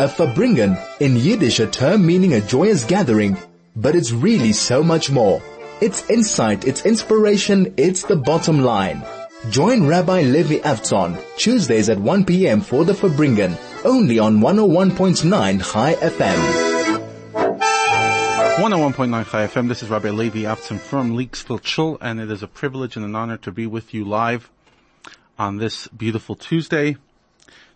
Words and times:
A 0.00 0.08
Farbrengen, 0.08 0.82
in 0.98 1.14
Yiddish 1.14 1.60
a 1.60 1.66
term 1.66 2.06
meaning 2.06 2.32
a 2.32 2.40
joyous 2.40 2.86
gathering, 2.86 3.36
but 3.76 3.94
it's 3.94 4.12
really 4.12 4.50
so 4.50 4.82
much 4.82 5.10
more. 5.10 5.42
It's 5.82 6.08
insight, 6.08 6.66
it's 6.66 6.86
inspiration, 6.86 7.74
it's 7.76 8.04
the 8.04 8.16
bottom 8.16 8.62
line. 8.62 9.04
Join 9.50 9.86
Rabbi 9.86 10.22
Levi 10.22 10.60
Avtzon 10.60 11.22
Tuesdays 11.36 11.90
at 11.90 11.98
1 11.98 12.24
p.m. 12.24 12.62
for 12.62 12.86
the 12.86 12.94
Farbrengen, 12.94 13.58
only 13.84 14.18
on 14.18 14.40
101.9 14.40 15.70
Chai 15.70 15.94
FM. 15.96 16.38
101.9 18.56 19.30
Chai 19.30 19.46
FM, 19.48 19.68
this 19.68 19.82
is 19.82 19.90
Rabbi 19.90 20.08
Levi 20.08 20.44
Avtzon 20.44 20.78
from 20.78 21.14
Linksfield 21.14 21.66
Shul, 21.66 21.98
and 22.00 22.18
it 22.18 22.30
is 22.30 22.42
a 22.42 22.48
privilege 22.48 22.96
and 22.96 23.04
an 23.04 23.14
honor 23.14 23.36
to 23.36 23.52
be 23.52 23.66
with 23.66 23.92
you 23.92 24.06
live 24.06 24.48
on 25.38 25.58
this 25.58 25.88
beautiful 25.88 26.36
Tuesday, 26.36 26.96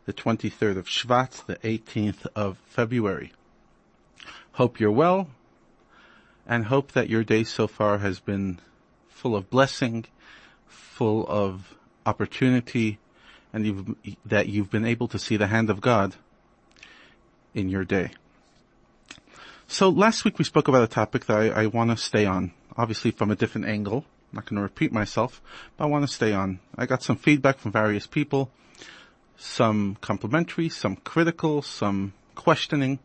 the 0.07 0.13
23rd 0.13 0.77
of 0.77 0.87
Shvat, 0.87 1.47
the 1.47 1.57
18th 1.57 2.27
of 2.35 2.59
February. 2.67 3.33
Hope 4.53 4.79
you're 4.79 4.91
well, 4.91 5.29
and 6.47 6.67
hope 6.67 6.93
that 6.93 7.09
your 7.09 7.25
day 7.25 7.45
so 7.45 7.67
far 7.67 7.99
has 7.99 8.21
been 8.21 8.61
full 9.09 9.35
of 9.35 9.49
blessing, 9.51 10.05
full 10.67 11.27
of 11.29 11.75
opportunity, 12.05 12.99
and 13.53 13.67
you've, 13.67 13.95
that 14.27 14.49
you've 14.49 14.71
been 14.71 14.85
able 14.85 15.09
to 15.09 15.19
see 15.19 15.37
the 15.37 15.47
hand 15.47 15.71
of 15.71 15.81
God 15.81 16.15
in 17.55 17.69
your 17.69 17.85
day. 17.85 18.11
So 19.67 19.89
last 19.89 20.25
week 20.25 20.39
we 20.39 20.45
spoke 20.45 20.69
about 20.69 20.83
a 20.83 20.89
topic 20.89 21.25
that 21.27 21.39
I, 21.39 21.63
I 21.63 21.67
want 21.67 21.91
to 21.91 21.97
stay 21.97 22.27
on, 22.27 22.53
obviously 22.77 23.11
from 23.11 23.31
a 23.31 23.37
different 23.37 23.67
angle. 23.67 24.05
I'm 24.31 24.37
not 24.37 24.47
going 24.47 24.57
to 24.57 24.63
repeat 24.63 24.93
myself, 24.93 25.41
but 25.77 25.85
I 25.85 25.87
want 25.87 26.07
to 26.07 26.13
stay 26.13 26.33
on. 26.33 26.61
I 26.77 26.87
got 26.87 27.03
some 27.03 27.17
feedback 27.17 27.59
from 27.59 27.73
various 27.73 28.07
people, 28.07 28.51
some 29.37 29.97
complimentary, 30.01 30.69
some 30.69 30.97
critical, 30.97 31.63
some 31.63 32.13
questioning. 32.35 32.99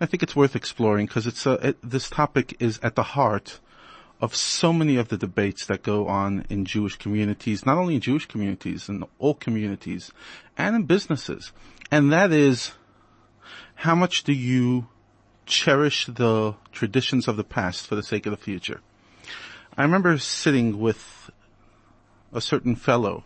I 0.00 0.06
think 0.06 0.22
it's 0.22 0.36
worth 0.36 0.56
exploring 0.56 1.06
because 1.06 1.26
it's 1.26 1.46
a, 1.46 1.52
it, 1.68 1.78
this 1.82 2.10
topic 2.10 2.56
is 2.58 2.80
at 2.82 2.96
the 2.96 3.02
heart 3.02 3.60
of 4.20 4.34
so 4.34 4.72
many 4.72 4.96
of 4.96 5.08
the 5.08 5.16
debates 5.16 5.66
that 5.66 5.82
go 5.82 6.06
on 6.06 6.44
in 6.50 6.64
Jewish 6.64 6.96
communities, 6.96 7.64
not 7.64 7.78
only 7.78 7.94
in 7.94 8.00
Jewish 8.00 8.26
communities, 8.26 8.88
in 8.88 9.04
all 9.18 9.34
communities, 9.34 10.12
and 10.58 10.76
in 10.76 10.82
businesses. 10.84 11.52
And 11.90 12.12
that 12.12 12.30
is, 12.30 12.72
how 13.76 13.94
much 13.94 14.24
do 14.24 14.32
you 14.32 14.88
cherish 15.46 16.06
the 16.06 16.54
traditions 16.70 17.26
of 17.28 17.36
the 17.36 17.44
past 17.44 17.86
for 17.86 17.94
the 17.94 18.02
sake 18.02 18.26
of 18.26 18.30
the 18.30 18.36
future? 18.36 18.80
I 19.76 19.82
remember 19.82 20.18
sitting 20.18 20.78
with 20.78 21.30
a 22.32 22.40
certain 22.40 22.76
fellow 22.76 23.24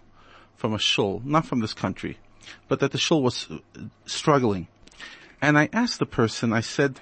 from 0.57 0.73
a 0.73 0.79
shul, 0.79 1.21
not 1.25 1.45
from 1.45 1.61
this 1.61 1.75
country, 1.75 2.19
but 2.69 2.81
that 2.81 2.93
the 2.93 2.99
shul 2.99 3.23
was 3.23 3.49
uh, 3.51 3.59
struggling. 4.07 4.69
And 5.41 5.59
I 5.59 5.69
asked 5.73 5.99
the 5.99 6.07
person, 6.07 6.53
I 6.53 6.61
said, 6.61 7.01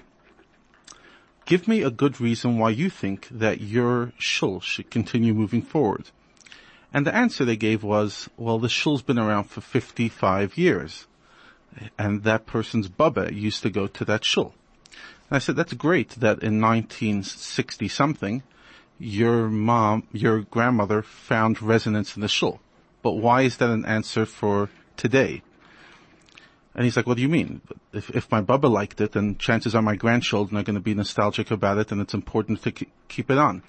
give 1.45 1.67
me 1.67 1.81
a 1.81 1.91
good 1.91 2.19
reason 2.19 2.57
why 2.57 2.71
you 2.71 2.89
think 2.89 3.27
that 3.31 3.61
your 3.61 4.11
shul 4.17 4.59
should 4.59 4.89
continue 4.89 5.33
moving 5.33 5.61
forward. 5.61 6.09
And 6.93 7.07
the 7.07 7.15
answer 7.15 7.43
they 7.43 7.55
gave 7.55 7.83
was, 7.83 8.29
well, 8.37 8.59
the 8.59 8.69
shul's 8.69 9.01
been 9.01 9.17
around 9.17 9.45
for 9.45 9.61
55 9.61 10.57
years. 10.57 11.07
And 11.97 12.23
that 12.23 12.45
person's 12.45 12.87
baba 12.87 13.33
used 13.33 13.63
to 13.63 13.69
go 13.69 13.87
to 13.87 14.05
that 14.05 14.23
shul. 14.23 14.53
And 15.29 15.37
I 15.37 15.39
said, 15.39 15.55
that's 15.55 15.73
great 15.73 16.09
that 16.11 16.43
in 16.43 16.61
1960 16.61 17.87
something, 17.87 18.43
your 18.99 19.49
mom, 19.49 20.07
your 20.11 20.41
grandmother 20.41 21.01
found 21.01 21.61
resonance 21.61 22.15
in 22.15 22.21
the 22.21 22.27
shul. 22.27 22.59
But 23.01 23.13
why 23.13 23.41
is 23.41 23.57
that 23.57 23.69
an 23.69 23.85
answer 23.85 24.25
for 24.25 24.69
today? 24.97 25.41
And 26.75 26.85
he's 26.85 26.97
like, 26.97 27.05
what 27.05 27.17
do 27.17 27.21
you 27.21 27.29
mean? 27.29 27.61
If, 27.91 28.09
if 28.09 28.31
my 28.31 28.41
bubba 28.41 28.69
liked 28.69 28.99
it, 28.99 29.11
then 29.11 29.37
chances 29.37 29.75
are 29.75 29.81
my 29.81 29.95
grandchildren 29.95 30.57
are 30.57 30.63
going 30.63 30.75
to 30.75 30.81
be 30.81 30.95
nostalgic 30.95 31.51
about 31.51 31.77
it 31.77 31.91
and 31.91 32.01
it's 32.01 32.15
important 32.15 32.63
to 32.63 32.71
keep 33.07 33.29
it 33.29 33.37
on. 33.37 33.61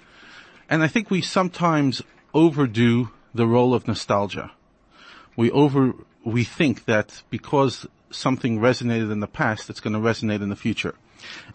And 0.69 0.81
I 0.81 0.87
think 0.87 1.11
we 1.11 1.21
sometimes 1.21 2.01
overdo 2.33 3.11
the 3.33 3.45
role 3.45 3.73
of 3.73 3.87
nostalgia. 3.87 4.51
We 5.35 5.51
over, 5.51 5.93
we 6.23 6.43
think 6.43 6.85
that 6.85 7.21
because 7.29 7.85
something 8.09 8.59
resonated 8.59 9.11
in 9.11 9.19
the 9.19 9.27
past, 9.27 9.69
it's 9.69 9.79
going 9.79 9.93
to 9.93 9.99
resonate 9.99 10.41
in 10.41 10.49
the 10.49 10.55
future. 10.55 10.95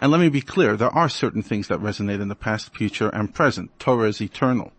And 0.00 0.12
let 0.12 0.21
me 0.21 0.28
be 0.28 0.41
clear, 0.41 0.77
there 0.77 0.94
are 0.94 1.09
certain 1.09 1.43
things 1.43 1.69
that 1.69 1.81
resonate 1.81 2.21
in 2.21 2.28
the 2.28 2.34
past, 2.34 2.75
future, 2.75 3.09
and 3.09 3.34
present. 3.34 3.77
Torah 3.78 4.09
is 4.09 4.21
eternal. 4.21 4.73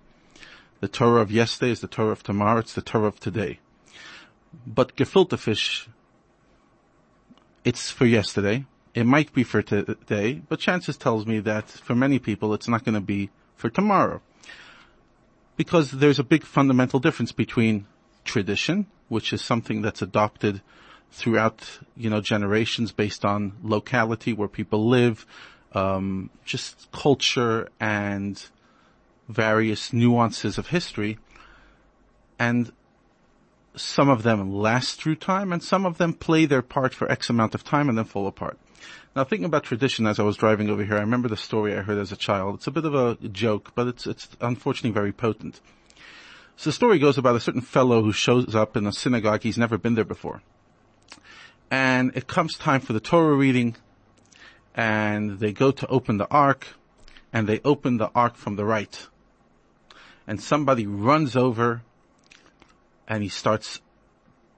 The 0.79 0.87
Torah 0.87 1.21
of 1.21 1.31
yesterday 1.31 1.71
is 1.71 1.81
the 1.81 1.87
Torah 1.87 2.11
of 2.11 2.23
tomorrow, 2.23 2.59
it's 2.59 2.73
the 2.73 2.81
Torah 2.81 3.07
of 3.07 3.19
today. 3.19 3.59
But 4.65 4.95
gefilte 4.95 5.37
fish 5.37 5.89
it's 7.63 7.91
for 7.91 8.05
yesterday. 8.05 8.65
It 8.93 9.05
might 9.05 9.33
be 9.33 9.43
for 9.43 9.61
today, 9.61 10.41
but 10.49 10.59
chances 10.59 10.97
tells 10.97 11.25
me 11.25 11.39
that 11.41 11.69
for 11.69 11.95
many 11.95 12.19
people 12.19 12.53
it's 12.53 12.67
not 12.67 12.83
going 12.83 12.95
to 12.95 13.01
be 13.01 13.29
for 13.55 13.69
tomorrow. 13.69 14.21
Because 15.55 15.91
there's 15.91 16.19
a 16.19 16.23
big 16.23 16.43
fundamental 16.43 16.99
difference 16.99 17.31
between 17.31 17.85
tradition, 18.25 18.87
which 19.07 19.31
is 19.31 19.41
something 19.41 19.81
that's 19.81 20.01
adopted 20.01 20.61
throughout, 21.11 21.79
you 21.95 22.09
know, 22.09 22.21
generations 22.21 22.91
based 22.91 23.23
on 23.23 23.53
locality 23.63 24.33
where 24.33 24.47
people 24.47 24.87
live, 24.87 25.25
um, 25.73 26.29
just 26.43 26.91
culture 26.91 27.69
and 27.79 28.43
various 29.29 29.93
nuances 29.93 30.57
of 30.57 30.67
history. 30.67 31.19
And 32.39 32.71
some 33.75 34.09
of 34.09 34.23
them 34.23 34.53
last 34.53 35.01
through 35.01 35.15
time 35.15 35.53
and 35.53 35.63
some 35.63 35.85
of 35.85 35.97
them 35.97 36.13
play 36.13 36.45
their 36.45 36.61
part 36.61 36.93
for 36.93 37.09
X 37.11 37.29
amount 37.29 37.55
of 37.55 37.63
time 37.63 37.89
and 37.89 37.97
then 37.97 38.05
fall 38.05 38.27
apart. 38.27 38.57
Now 39.15 39.23
thinking 39.23 39.45
about 39.45 39.63
tradition 39.63 40.07
as 40.07 40.19
I 40.19 40.23
was 40.23 40.37
driving 40.37 40.69
over 40.69 40.83
here, 40.83 40.97
I 40.97 41.01
remember 41.01 41.27
the 41.27 41.37
story 41.37 41.75
I 41.75 41.81
heard 41.81 41.97
as 41.97 42.11
a 42.11 42.17
child. 42.17 42.55
It's 42.55 42.67
a 42.67 42.71
bit 42.71 42.85
of 42.85 42.93
a 42.93 43.15
joke, 43.27 43.71
but 43.75 43.87
it's, 43.87 44.07
it's 44.07 44.29
unfortunately 44.39 44.91
very 44.91 45.11
potent. 45.11 45.59
So 46.55 46.69
the 46.69 46.73
story 46.73 46.99
goes 46.99 47.17
about 47.17 47.35
a 47.35 47.39
certain 47.39 47.61
fellow 47.61 48.03
who 48.03 48.11
shows 48.11 48.55
up 48.55 48.77
in 48.77 48.85
a 48.85 48.93
synagogue. 48.93 49.43
He's 49.43 49.57
never 49.57 49.77
been 49.77 49.95
there 49.95 50.05
before. 50.05 50.41
And 51.69 52.11
it 52.15 52.27
comes 52.27 52.57
time 52.57 52.81
for 52.81 52.93
the 52.93 52.99
Torah 52.99 53.35
reading 53.35 53.75
and 54.75 55.39
they 55.39 55.53
go 55.53 55.71
to 55.71 55.87
open 55.87 56.17
the 56.17 56.29
ark 56.29 56.67
and 57.33 57.47
they 57.47 57.61
open 57.63 57.97
the 57.97 58.11
ark 58.13 58.35
from 58.35 58.55
the 58.55 58.65
right. 58.65 59.07
And 60.27 60.41
somebody 60.41 60.85
runs 60.85 61.35
over 61.35 61.81
and 63.07 63.23
he 63.23 63.29
starts 63.29 63.81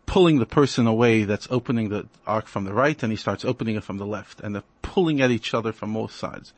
pulling 0.05 0.39
the 0.39 0.45
person 0.45 0.85
away 0.85 1.23
that's 1.23 1.47
opening 1.49 1.89
the 1.89 2.07
ark 2.27 2.47
from 2.47 2.65
the 2.65 2.73
right 2.73 3.01
and 3.01 3.11
he 3.11 3.17
starts 3.17 3.45
opening 3.45 3.75
it 3.75 3.83
from 3.83 3.97
the 3.97 4.05
left 4.05 4.41
and 4.41 4.53
they're 4.53 4.63
pulling 4.81 5.21
at 5.21 5.31
each 5.31 5.53
other 5.53 5.71
from 5.71 5.93
both 5.93 6.13
sides. 6.13 6.53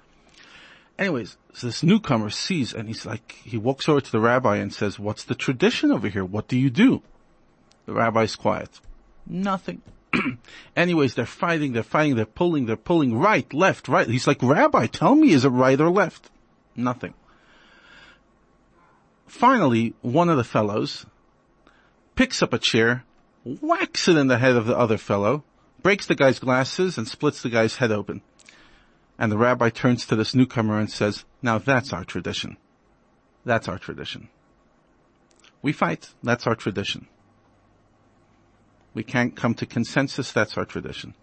Anyways, 0.97 1.37
so 1.53 1.67
this 1.67 1.83
newcomer 1.83 2.29
sees 2.29 2.73
and 2.73 2.87
he's 2.87 3.05
like, 3.05 3.33
he 3.43 3.57
walks 3.57 3.87
over 3.87 4.01
to 4.01 4.11
the 4.11 4.19
rabbi 4.19 4.57
and 4.57 4.73
says, 4.73 4.97
what's 4.97 5.23
the 5.23 5.35
tradition 5.35 5.91
over 5.91 6.07
here? 6.07 6.25
What 6.25 6.47
do 6.47 6.57
you 6.57 6.69
do? 6.69 7.01
The 7.85 7.93
rabbi's 7.93 8.35
quiet. 8.35 8.79
Nothing. 9.27 9.81
Anyways, 10.75 11.15
they're 11.15 11.25
fighting, 11.25 11.73
they're 11.73 11.83
fighting, 11.83 12.15
they're 12.15 12.25
pulling, 12.25 12.65
they're 12.65 12.75
pulling 12.77 13.17
right, 13.17 13.51
left, 13.53 13.87
right. 13.87 14.07
He's 14.07 14.27
like, 14.27 14.41
Rabbi, 14.41 14.87
tell 14.87 15.15
me, 15.15 15.31
is 15.31 15.45
it 15.45 15.49
right 15.49 15.79
or 15.79 15.89
left? 15.89 16.29
Nothing. 16.75 17.13
Finally, 19.27 19.93
one 20.01 20.29
of 20.29 20.37
the 20.37 20.43
fellows, 20.43 21.05
picks 22.15 22.41
up 22.41 22.53
a 22.53 22.59
chair, 22.59 23.03
whacks 23.43 24.07
it 24.07 24.17
in 24.17 24.27
the 24.27 24.37
head 24.37 24.55
of 24.55 24.65
the 24.65 24.77
other 24.77 24.97
fellow, 24.97 25.43
breaks 25.81 26.07
the 26.07 26.15
guy's 26.15 26.39
glasses 26.39 26.97
and 26.97 27.07
splits 27.07 27.41
the 27.41 27.49
guy's 27.49 27.75
head 27.77 27.91
open. 27.91 28.21
And 29.17 29.31
the 29.31 29.37
rabbi 29.37 29.69
turns 29.69 30.05
to 30.07 30.15
this 30.15 30.35
newcomer 30.35 30.79
and 30.79 30.91
says, 30.91 31.23
now 31.41 31.57
that's 31.57 31.93
our 31.93 32.03
tradition. 32.03 32.57
That's 33.45 33.67
our 33.67 33.77
tradition. 33.77 34.29
We 35.61 35.71
fight. 35.71 36.09
That's 36.23 36.47
our 36.47 36.55
tradition. 36.55 37.07
We 38.93 39.03
can't 39.03 39.35
come 39.35 39.53
to 39.55 39.65
consensus. 39.65 40.31
That's 40.31 40.57
our 40.57 40.65
tradition. 40.65 41.13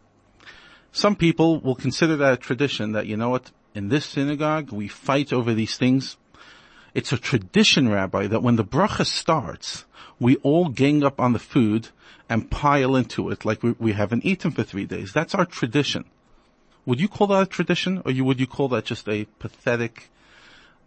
Some 0.93 1.17
people 1.17 1.61
will 1.61 1.75
consider 1.75 2.17
that 2.17 2.35
a 2.35 2.37
tradition 2.37 2.93
that, 2.93 3.07
you 3.07 3.17
know 3.17 3.31
what, 3.31 3.51
in 3.75 3.89
this 3.89 4.05
synagogue, 4.05 4.71
we 4.73 4.89
fight 4.89 5.33
over 5.33 5.55
these 5.55 5.77
things. 5.77 6.17
It's 6.95 7.13
a 7.13 7.19
tradition, 7.19 7.89
Rabbi, 7.89 8.27
that 8.27 8.43
when 8.43 8.57
the 8.57 8.65
bracha 8.65 9.07
starts, 9.07 9.85
we 10.21 10.37
all 10.37 10.69
gang 10.69 11.03
up 11.03 11.21
on 11.21 11.33
the 11.33 11.39
food 11.39 11.89
and 12.29 12.51
pile 12.51 12.97
into 12.97 13.31
it 13.31 13.45
like 13.45 13.63
we, 13.63 13.73
we 13.79 13.93
haven't 13.93 14.25
eaten 14.25 14.51
for 14.51 14.63
three 14.63 14.85
days. 14.85 15.13
That's 15.13 15.35
our 15.35 15.47
tradition. 15.47 16.05
Would 16.85 17.01
you 17.01 17.09
call 17.09 17.29
that 17.29 17.43
a 17.43 17.47
tradition, 17.47 18.03
or 18.05 18.13
you, 18.13 18.25
would 18.25 18.41
you 18.41 18.47
call 18.47 18.69
that 18.69 18.85
just 18.85 19.09
a 19.09 19.25
pathetic 19.39 20.11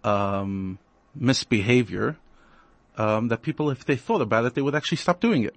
um, 0.04 0.78
misbehavior 1.16 2.18
um, 2.98 3.30
that 3.30 3.42
people, 3.42 3.69
if 3.72 3.86
they 3.86 3.96
thought 3.96 4.22
about 4.22 4.46
it, 4.46 4.54
they 4.54 4.62
would 4.62 4.75
actually 4.75 4.98
stop 4.98 5.19
doing 5.19 5.44
it? 5.44 5.56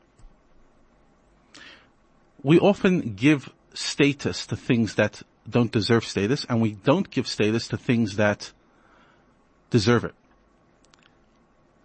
We 2.43 2.59
often 2.59 3.15
give 3.15 3.53
status 3.75 4.47
to 4.47 4.57
things 4.57 4.95
that 4.95 5.23
don't 5.49 5.73
deserve 5.73 6.05
status, 6.05 6.47
and 6.49 6.61
we 6.61 6.73
don't 6.73 7.11
give 7.11 7.27
status 7.27 7.69
to 7.69 7.77
things 7.77 8.17
that 8.17 8.53
deserve 9.71 10.05
it. 10.05 10.15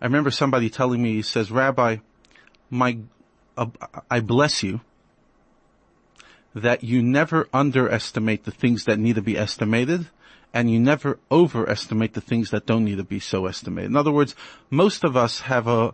I 0.04 0.08
remember 0.08 0.32
somebody 0.32 0.70
telling 0.70 1.02
me, 1.02 1.14
he 1.14 1.22
says, 1.22 1.50
Rabbi, 1.50 1.98
my, 2.70 2.98
uh, 3.56 3.68
I 4.12 4.20
bless 4.20 4.62
you 4.62 4.82
that 6.54 6.84
you 6.84 7.02
never 7.02 7.48
underestimate 7.54 8.44
the 8.44 8.52
things 8.52 8.84
that 8.84 9.00
need 9.00 9.16
to 9.16 9.22
be 9.22 9.38
estimated 9.38 10.08
and 10.54 10.70
you 10.70 10.78
never 10.78 11.20
overestimate 11.32 12.14
the 12.14 12.22
things 12.22 12.52
that 12.52 12.66
don't 12.66 12.84
need 12.84 12.98
to 12.98 13.04
be 13.06 13.20
so 13.20 13.46
estimated. 13.46 13.90
In 13.90 13.96
other 13.96 14.12
words, 14.12 14.36
most 14.70 15.06
of 15.06 15.16
us 15.16 15.40
have 15.40 15.68
a 15.68 15.94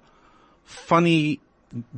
funny 0.66 1.40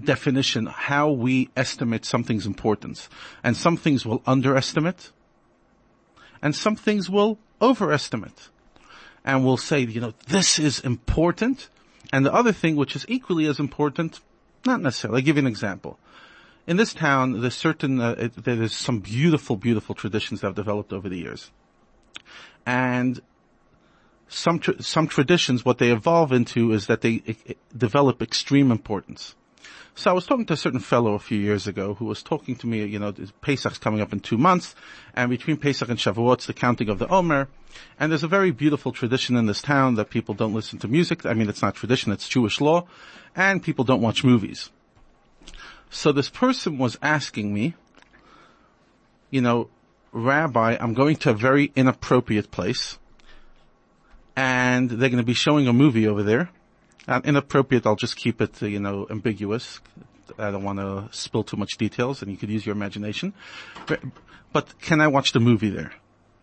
definition 0.03 0.65
how 0.65 1.09
we 1.09 1.49
estimate 1.55 2.03
something's 2.03 2.45
importance. 2.45 3.07
And 3.41 3.55
some 3.55 3.77
things 3.77 4.05
will 4.05 4.21
underestimate 4.27 5.11
and 6.41 6.53
some 6.53 6.75
things 6.75 7.09
will 7.09 7.39
overestimate. 7.61 8.49
And 9.23 9.45
we'll 9.45 9.55
say, 9.55 9.79
you 9.79 10.01
know, 10.01 10.13
this 10.27 10.59
is 10.59 10.81
important. 10.81 11.69
And 12.11 12.25
the 12.25 12.33
other 12.33 12.51
thing, 12.51 12.75
which 12.75 12.95
is 12.95 13.05
equally 13.07 13.45
as 13.45 13.59
important, 13.59 14.19
not 14.65 14.81
necessarily. 14.81 15.21
I'll 15.21 15.25
give 15.25 15.37
you 15.37 15.41
an 15.41 15.47
example. 15.47 15.97
In 16.67 16.77
this 16.77 16.93
town, 16.93 17.41
there's 17.41 17.55
certain, 17.55 17.99
uh, 17.99 18.15
it, 18.17 18.33
there's 18.35 18.75
some 18.75 18.99
beautiful, 18.99 19.55
beautiful 19.55 19.95
traditions 19.95 20.41
that 20.41 20.47
have 20.47 20.55
developed 20.55 20.93
over 20.93 21.09
the 21.09 21.17
years. 21.17 21.51
And 22.65 23.21
some, 24.27 24.59
tra- 24.59 24.81
some 24.81 25.07
traditions, 25.07 25.65
what 25.65 25.79
they 25.79 25.91
evolve 25.91 26.31
into 26.31 26.71
is 26.71 26.87
that 26.87 27.01
they 27.01 27.23
develop 27.75 28.21
extreme 28.21 28.71
importance. 28.71 29.35
So 29.93 30.09
I 30.09 30.13
was 30.13 30.25
talking 30.25 30.45
to 30.45 30.53
a 30.53 30.57
certain 30.57 30.79
fellow 30.79 31.13
a 31.13 31.19
few 31.19 31.37
years 31.37 31.67
ago 31.67 31.95
who 31.95 32.05
was 32.05 32.23
talking 32.23 32.55
to 32.57 32.67
me, 32.67 32.83
you 32.85 32.97
know, 32.97 33.13
Pesach's 33.41 33.77
coming 33.77 34.01
up 34.01 34.13
in 34.13 34.19
two 34.19 34.37
months, 34.37 34.73
and 35.13 35.29
between 35.29 35.57
Pesach 35.57 35.89
and 35.89 35.99
Shavuot, 35.99 36.45
the 36.45 36.53
counting 36.53 36.89
of 36.89 36.97
the 36.97 37.07
Omer, 37.07 37.49
and 37.99 38.11
there's 38.11 38.23
a 38.23 38.27
very 38.27 38.51
beautiful 38.51 38.91
tradition 38.91 39.35
in 39.35 39.45
this 39.45 39.61
town 39.61 39.95
that 39.95 40.09
people 40.09 40.33
don't 40.33 40.53
listen 40.53 40.79
to 40.79 40.87
music. 40.87 41.25
I 41.25 41.33
mean, 41.33 41.49
it's 41.49 41.61
not 41.61 41.75
tradition, 41.75 42.11
it's 42.11 42.27
Jewish 42.27 42.61
law, 42.61 42.87
and 43.35 43.61
people 43.61 43.83
don't 43.83 44.01
watch 44.01 44.23
movies. 44.23 44.69
So 45.89 46.11
this 46.11 46.29
person 46.29 46.77
was 46.77 46.97
asking 47.01 47.53
me, 47.53 47.75
you 49.29 49.41
know, 49.41 49.69
Rabbi, 50.13 50.77
I'm 50.79 50.93
going 50.93 51.17
to 51.17 51.31
a 51.31 51.33
very 51.33 51.71
inappropriate 51.75 52.49
place, 52.49 52.97
and 54.35 54.89
they're 54.89 55.09
going 55.09 55.17
to 55.17 55.23
be 55.23 55.33
showing 55.33 55.67
a 55.67 55.73
movie 55.73 56.07
over 56.07 56.23
there, 56.23 56.49
uh, 57.07 57.21
inappropriate, 57.23 57.85
I'll 57.85 57.95
just 57.95 58.15
keep 58.15 58.41
it, 58.41 58.61
uh, 58.61 58.67
you 58.67 58.79
know, 58.79 59.07
ambiguous. 59.09 59.79
I 60.37 60.51
don't 60.51 60.63
want 60.63 60.79
to 60.79 61.09
spill 61.11 61.43
too 61.43 61.57
much 61.57 61.77
details 61.77 62.21
and 62.21 62.31
you 62.31 62.37
could 62.37 62.49
use 62.49 62.65
your 62.65 62.75
imagination. 62.75 63.33
But, 63.87 64.01
but 64.53 64.79
can 64.79 65.01
I 65.01 65.07
watch 65.07 65.33
the 65.33 65.39
movie 65.39 65.69
there? 65.69 65.93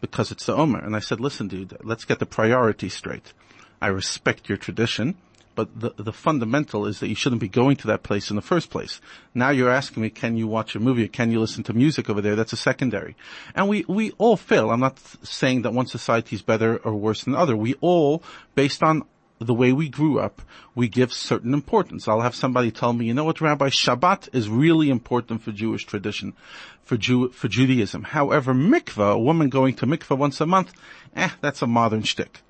Because 0.00 0.30
it's 0.30 0.46
the 0.46 0.54
Omer. 0.54 0.80
And 0.80 0.94
I 0.94 1.00
said, 1.00 1.20
listen 1.20 1.48
dude, 1.48 1.76
let's 1.82 2.04
get 2.04 2.18
the 2.18 2.26
priority 2.26 2.88
straight. 2.88 3.32
I 3.80 3.88
respect 3.88 4.48
your 4.48 4.58
tradition, 4.58 5.16
but 5.54 5.80
the, 5.80 5.92
the 5.96 6.12
fundamental 6.12 6.86
is 6.86 7.00
that 7.00 7.08
you 7.08 7.14
shouldn't 7.14 7.40
be 7.40 7.48
going 7.48 7.76
to 7.76 7.86
that 7.88 8.02
place 8.02 8.30
in 8.30 8.36
the 8.36 8.42
first 8.42 8.70
place. 8.70 9.00
Now 9.34 9.50
you're 9.50 9.70
asking 9.70 10.02
me, 10.02 10.10
can 10.10 10.36
you 10.36 10.46
watch 10.46 10.74
a 10.76 10.80
movie 10.80 11.04
or 11.04 11.08
can 11.08 11.32
you 11.32 11.40
listen 11.40 11.64
to 11.64 11.72
music 11.72 12.10
over 12.10 12.20
there? 12.20 12.36
That's 12.36 12.52
a 12.52 12.56
secondary. 12.56 13.16
And 13.54 13.68
we, 13.68 13.84
we 13.88 14.12
all 14.18 14.36
fail. 14.36 14.70
I'm 14.70 14.80
not 14.80 14.98
saying 15.22 15.62
that 15.62 15.72
one 15.72 15.86
society 15.86 16.36
is 16.36 16.42
better 16.42 16.76
or 16.78 16.94
worse 16.94 17.24
than 17.24 17.32
the 17.32 17.38
other. 17.40 17.56
We 17.56 17.74
all, 17.80 18.22
based 18.54 18.82
on 18.82 19.04
the 19.38 19.54
way 19.54 19.72
we 19.72 19.88
grew 19.88 20.18
up, 20.18 20.42
we 20.74 20.88
give 20.88 21.12
certain 21.12 21.54
importance. 21.54 22.08
I'll 22.08 22.20
have 22.20 22.34
somebody 22.34 22.70
tell 22.70 22.92
me, 22.92 23.06
you 23.06 23.14
know 23.14 23.24
what, 23.24 23.40
Rabbi, 23.40 23.68
Shabbat 23.68 24.28
is 24.32 24.48
really 24.48 24.90
important 24.90 25.42
for 25.42 25.52
Jewish 25.52 25.84
tradition, 25.84 26.34
for 26.82 26.96
Jew, 26.96 27.28
for 27.30 27.48
Judaism. 27.48 28.02
However, 28.02 28.52
mikvah, 28.52 29.14
a 29.14 29.18
woman 29.18 29.48
going 29.48 29.74
to 29.76 29.86
mikvah 29.86 30.18
once 30.18 30.40
a 30.40 30.46
month, 30.46 30.72
eh, 31.14 31.30
that's 31.40 31.62
a 31.62 31.66
modern 31.66 32.02
shtick. 32.02 32.42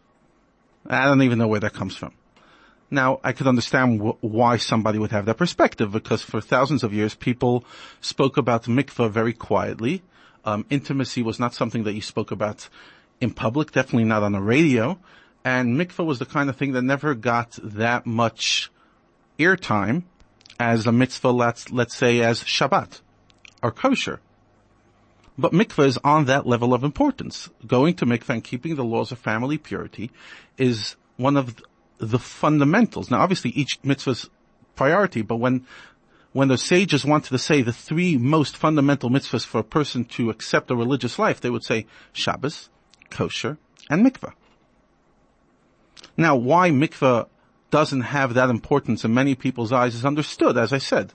I 0.87 1.05
don't 1.05 1.23
even 1.23 1.39
know 1.39 1.49
where 1.49 1.61
that 1.61 1.75
comes 1.75 1.97
from. 1.97 2.13
Now, 2.91 3.21
I 3.23 3.33
could 3.33 3.47
understand 3.47 4.01
wh- 4.01 4.25
why 4.25 4.57
somebody 4.57 4.99
would 4.99 5.11
have 5.11 5.27
that 5.27 5.37
perspective, 5.37 5.93
because 5.93 6.23
for 6.23 6.41
thousands 6.41 6.83
of 6.83 6.95
years, 6.95 7.15
people 7.15 7.65
spoke 8.01 8.39
about 8.39 8.65
mikvah 8.65 9.11
very 9.11 9.35
quietly. 9.35 10.03
Um, 10.45 10.65
intimacy 10.71 11.23
was 11.23 11.39
not 11.39 11.53
something 11.53 11.85
that 11.85 11.93
you 11.93 12.01
spoke 12.01 12.31
about 12.31 12.69
in 13.21 13.33
public, 13.33 13.73
definitely 13.73 14.05
not 14.05 14.23
on 14.23 14.33
the 14.33 14.41
radio. 14.41 14.99
And 15.49 15.81
mikvah 15.81 16.05
was 16.05 16.19
the 16.19 16.27
kind 16.27 16.51
of 16.51 16.57
thing 16.57 16.73
that 16.73 16.83
never 16.83 17.15
got 17.15 17.59
that 17.63 18.05
much 18.05 18.71
airtime 19.39 20.03
as 20.61 20.87
a 20.87 20.93
mitzvah, 20.93 21.31
let's, 21.31 21.71
let's 21.71 21.97
say 21.97 22.21
as 22.21 22.43
Shabbat 22.43 23.01
or 23.63 23.71
kosher. 23.71 24.21
But 25.39 25.53
mikvah 25.53 25.87
is 25.87 25.99
on 26.05 26.27
that 26.27 26.47
level 26.47 26.75
of 26.75 26.85
importance. 26.85 27.49
Going 27.67 27.95
to 27.95 28.05
mikvah 28.05 28.35
and 28.35 28.45
keeping 28.45 28.75
the 28.77 28.85
laws 28.85 29.11
of 29.11 29.19
family 29.21 29.57
purity 29.57 30.11
is 30.59 30.97
one 31.17 31.39
of 31.39 31.63
the 31.97 32.19
fundamentals. 32.19 33.11
Now 33.11 33.21
obviously 33.21 33.53
each 33.53 33.81
mitzvah's 33.83 34.29
priority, 34.77 35.23
but 35.23 35.37
when 35.37 35.67
when 36.33 36.49
the 36.49 36.59
sages 36.59 37.07
wanted 37.07 37.31
to 37.31 37.39
say 37.39 37.63
the 37.63 37.73
three 37.73 38.19
most 38.19 38.55
fundamental 38.55 39.09
mitzvahs 39.09 39.47
for 39.47 39.61
a 39.61 39.65
person 39.79 40.05
to 40.05 40.29
accept 40.29 40.71
a 40.71 40.77
religious 40.77 41.19
life, 41.19 41.41
they 41.41 41.49
would 41.49 41.65
say 41.65 41.87
Shabbos, 42.13 42.69
kosher, 43.09 43.57
and 43.89 44.05
mikvah. 44.05 44.35
Now, 46.19 46.35
why 46.35 46.71
mikveh 46.71 47.29
doesn't 47.71 48.01
have 48.01 48.35
that 48.35 48.51
importance 48.51 49.05
in 49.05 49.15
many 49.15 49.37
people's 49.37 49.73
eyes 49.73 49.95
is 49.95 50.05
understood. 50.05 50.59
As 50.59 50.73
I 50.73 50.79
said, 50.79 51.13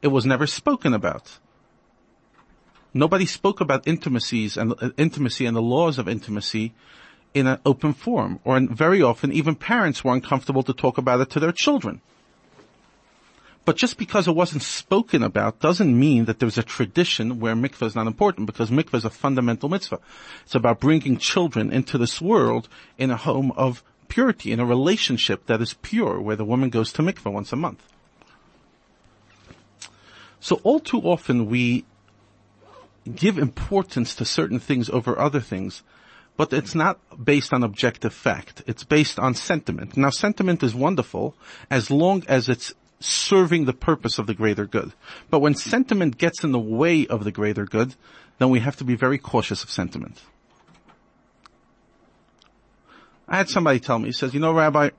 it 0.00 0.08
was 0.08 0.24
never 0.24 0.46
spoken 0.46 0.94
about. 0.94 1.38
Nobody 2.94 3.26
spoke 3.26 3.60
about 3.60 3.86
intimacies 3.86 4.56
and 4.56 4.72
uh, 4.80 4.90
intimacy 4.96 5.44
and 5.44 5.54
the 5.54 5.60
laws 5.60 5.98
of 5.98 6.08
intimacy 6.08 6.72
in 7.34 7.46
an 7.46 7.58
open 7.66 7.92
forum, 7.92 8.40
or 8.44 8.58
very 8.60 9.02
often 9.02 9.30
even 9.30 9.54
parents 9.54 10.02
were 10.02 10.14
uncomfortable 10.14 10.62
to 10.62 10.72
talk 10.72 10.96
about 10.96 11.20
it 11.20 11.28
to 11.30 11.40
their 11.40 11.52
children. 11.52 12.00
But 13.66 13.76
just 13.76 13.98
because 13.98 14.26
it 14.26 14.34
wasn't 14.34 14.62
spoken 14.62 15.22
about 15.22 15.60
doesn't 15.60 15.98
mean 15.98 16.24
that 16.26 16.38
there's 16.38 16.56
a 16.56 16.62
tradition 16.62 17.40
where 17.40 17.54
mikveh 17.54 17.88
is 17.88 17.96
not 17.96 18.06
important 18.06 18.46
because 18.46 18.70
mikveh 18.70 18.94
is 18.94 19.04
a 19.04 19.10
fundamental 19.10 19.68
mitzvah. 19.68 19.98
It's 20.44 20.54
about 20.54 20.80
bringing 20.80 21.18
children 21.18 21.72
into 21.72 21.98
this 21.98 22.22
world 22.22 22.70
in 22.96 23.10
a 23.10 23.16
home 23.16 23.52
of 23.52 23.82
purity 24.08 24.52
in 24.52 24.60
a 24.60 24.66
relationship 24.66 25.46
that 25.46 25.60
is 25.60 25.74
pure 25.74 26.20
where 26.20 26.36
the 26.36 26.44
woman 26.44 26.70
goes 26.70 26.92
to 26.92 27.02
mikveh 27.02 27.32
once 27.32 27.52
a 27.52 27.56
month. 27.56 27.82
So 30.40 30.60
all 30.62 30.80
too 30.80 31.00
often 31.00 31.46
we 31.46 31.84
give 33.14 33.38
importance 33.38 34.14
to 34.16 34.24
certain 34.24 34.58
things 34.58 34.90
over 34.90 35.18
other 35.18 35.40
things, 35.40 35.82
but 36.36 36.52
it's 36.52 36.74
not 36.74 36.98
based 37.24 37.52
on 37.52 37.62
objective 37.62 38.12
fact. 38.12 38.62
It's 38.66 38.84
based 38.84 39.18
on 39.18 39.34
sentiment. 39.34 39.96
Now 39.96 40.10
sentiment 40.10 40.62
is 40.62 40.74
wonderful 40.74 41.34
as 41.70 41.90
long 41.90 42.24
as 42.28 42.48
it's 42.48 42.74
serving 43.00 43.64
the 43.64 43.72
purpose 43.72 44.18
of 44.18 44.26
the 44.26 44.34
greater 44.34 44.66
good. 44.66 44.92
But 45.30 45.40
when 45.40 45.54
sentiment 45.54 46.18
gets 46.18 46.44
in 46.44 46.52
the 46.52 46.58
way 46.58 47.06
of 47.06 47.24
the 47.24 47.32
greater 47.32 47.64
good, 47.64 47.94
then 48.38 48.50
we 48.50 48.60
have 48.60 48.76
to 48.76 48.84
be 48.84 48.96
very 48.96 49.18
cautious 49.18 49.62
of 49.62 49.70
sentiment. 49.70 50.20
I 53.28 53.36
had 53.36 53.48
somebody 53.48 53.80
tell 53.80 53.98
me, 53.98 54.06
he 54.06 54.12
says, 54.12 54.34
you 54.34 54.40
know, 54.40 54.52
Rabbi, 54.52 54.90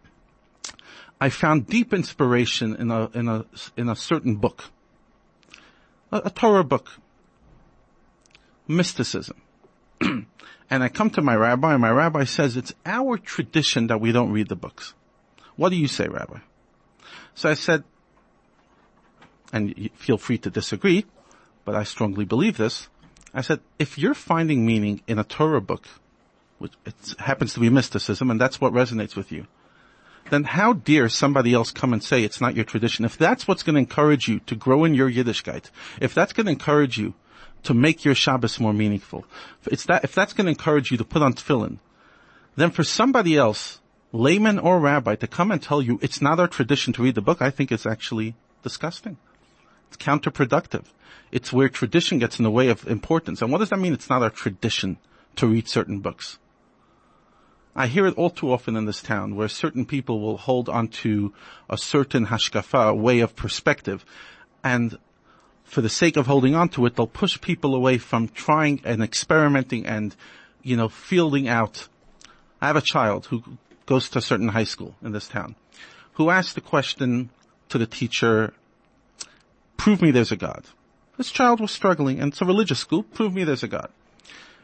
I 1.20 1.30
found 1.30 1.68
deep 1.68 1.94
inspiration 1.94 2.76
in 2.76 2.92
a, 2.92 3.10
in 3.14 3.28
a, 3.28 3.46
in 3.76 3.90
a 3.90 3.96
certain 3.96 4.36
book. 4.36 4.66
A, 6.12 6.24
a 6.26 6.30
Torah 6.30 6.64
book. 6.64 6.90
Mysticism. 8.68 9.42
and 10.02 10.28
I 10.70 10.90
come 10.90 11.10
to 11.12 11.22
my 11.22 11.36
rabbi 11.36 11.74
and 11.74 11.82
my 11.82 11.90
rabbi 11.90 12.26
says 12.26 12.58
it's 12.58 12.74
our 12.86 13.18
tradition 13.18 13.88
that 13.88 14.02
we 14.02 14.12
don't 14.12 14.32
read 14.32 14.50
the 14.50 14.56
books. 14.56 14.94
What 15.56 15.70
do 15.70 15.76
you 15.76 15.88
say, 15.88 16.08
Rabbi? 16.08 16.40
So 17.34 17.50
I 17.50 17.56
said, 17.56 17.84
and 19.52 19.90
feel 19.96 20.18
free 20.18 20.38
to 20.40 20.50
disagree, 20.50 21.06
but 21.66 21.76
I 21.76 21.84
strongly 21.84 22.26
believe 22.26 22.58
this. 22.58 22.90
I 23.34 23.42
said, 23.42 23.62
if 23.80 23.98
you're 23.98 24.14
finding 24.14 24.66
meaning 24.66 25.02
in 25.08 25.20
a 25.20 25.24
Torah 25.24 25.62
book 25.62 25.88
which 26.58 26.74
it 26.86 26.96
happens 27.20 27.54
to 27.54 27.60
be 27.60 27.70
mysticism, 27.70 28.32
and 28.32 28.42
that's 28.42 28.60
what 28.60 28.74
resonates 28.74 29.16
with 29.16 29.32
you, 29.32 29.46
then 30.30 30.44
how 30.44 30.74
dare 30.74 31.10
somebody 31.10 31.54
else 31.54 31.72
come 31.72 31.94
and 31.94 32.04
say 32.04 32.24
it's 32.24 32.42
not 32.42 32.56
your 32.56 32.66
tradition? 32.66 33.06
If 33.06 33.18
that's 33.18 33.48
what's 33.48 33.64
going 33.64 33.76
to 33.76 33.80
encourage 33.80 34.28
you 34.28 34.40
to 34.42 34.56
grow 34.56 34.84
in 34.84 34.94
your 34.94 35.10
Yiddishkeit, 35.10 35.70
if 36.02 36.14
that's 36.14 36.34
going 36.34 36.46
to 36.46 36.52
encourage 36.52 36.98
you 36.98 37.14
to 37.64 37.74
make 37.74 38.04
your 38.04 38.16
Shabbos 38.16 38.60
more 38.60 38.74
meaningful, 38.74 39.26
if, 39.72 39.86
that, 39.86 40.04
if 40.04 40.14
that's 40.14 40.34
going 40.34 40.46
to 40.46 40.52
encourage 40.52 40.92
you 40.92 40.98
to 40.98 41.06
put 41.06 41.22
on 41.22 41.34
tefillin, 41.34 41.80
then 42.56 42.72
for 42.72 42.84
somebody 42.84 43.38
else, 43.38 43.80
layman 44.12 44.60
or 44.60 44.80
rabbi, 44.80 45.16
to 45.16 45.28
come 45.28 45.52
and 45.52 45.62
tell 45.62 45.82
you 45.82 46.00
it's 46.02 46.22
not 46.22 46.40
our 46.40 46.48
tradition 46.48 46.94
to 46.94 47.04
read 47.04 47.16
the 47.16 47.22
book, 47.22 47.42
I 47.42 47.52
think 47.52 47.72
it's 47.72 47.86
actually 47.86 48.36
disgusting. 48.64 49.18
It's 49.88 49.98
counterproductive. 49.98 50.86
It's 51.32 51.54
where 51.54 51.70
tradition 51.70 52.20
gets 52.20 52.40
in 52.40 52.44
the 52.44 52.52
way 52.52 52.70
of 52.70 52.88
importance. 52.88 53.42
And 53.42 53.52
what 53.52 53.60
does 53.60 53.70
that 53.70 53.80
mean? 53.80 53.94
It's 53.94 54.10
not 54.10 54.24
our 54.24 54.30
tradition 54.30 54.98
to 55.36 55.48
read 55.48 55.68
certain 55.68 56.00
books. 56.00 56.40
I 57.80 57.86
hear 57.86 58.08
it 58.08 58.18
all 58.18 58.32
too 58.32 58.52
often 58.52 58.76
in 58.76 58.86
this 58.86 59.04
town 59.04 59.36
where 59.36 59.48
certain 59.48 59.86
people 59.86 60.20
will 60.20 60.38
hold 60.38 60.68
onto 60.68 61.32
a 61.70 61.78
certain 61.78 62.26
hashkafa, 62.26 62.98
way 62.98 63.20
of 63.20 63.36
perspective, 63.36 64.04
and 64.64 64.98
for 65.64 65.82
the 65.82 65.90
sake 65.90 66.18
of 66.18 66.26
holding 66.26 66.56
on 66.56 66.70
to 66.70 66.88
it, 66.88 66.96
they'll 66.96 67.06
push 67.06 67.40
people 67.40 67.76
away 67.76 68.00
from 68.00 68.30
trying 68.30 68.82
and 68.84 69.04
experimenting 69.04 69.86
and, 69.86 70.16
you 70.64 70.76
know, 70.76 70.90
fielding 70.90 71.48
out. 71.48 71.88
I 72.60 72.66
have 72.68 72.76
a 72.76 72.82
child 72.82 73.28
who 73.28 73.44
goes 73.86 74.10
to 74.10 74.20
a 74.20 74.22
certain 74.24 74.48
high 74.48 74.64
school 74.64 74.96
in 75.04 75.12
this 75.12 75.28
town 75.28 75.56
who 76.14 76.32
asked 76.32 76.56
the 76.56 76.62
question 76.62 77.30
to 77.70 77.78
the 77.78 77.86
teacher, 77.86 78.52
prove 79.78 80.02
me 80.02 80.10
there's 80.10 80.32
a 80.32 80.36
God. 80.36 80.66
This 81.16 81.32
child 81.32 81.60
was 81.60 81.70
struggling 81.70 82.20
and 82.20 82.32
it's 82.32 82.42
a 82.42 82.46
religious 82.46 82.80
school. 82.80 83.04
Prove 83.04 83.36
me 83.36 83.44
there's 83.44 83.62
a 83.62 83.68
God. 83.68 83.92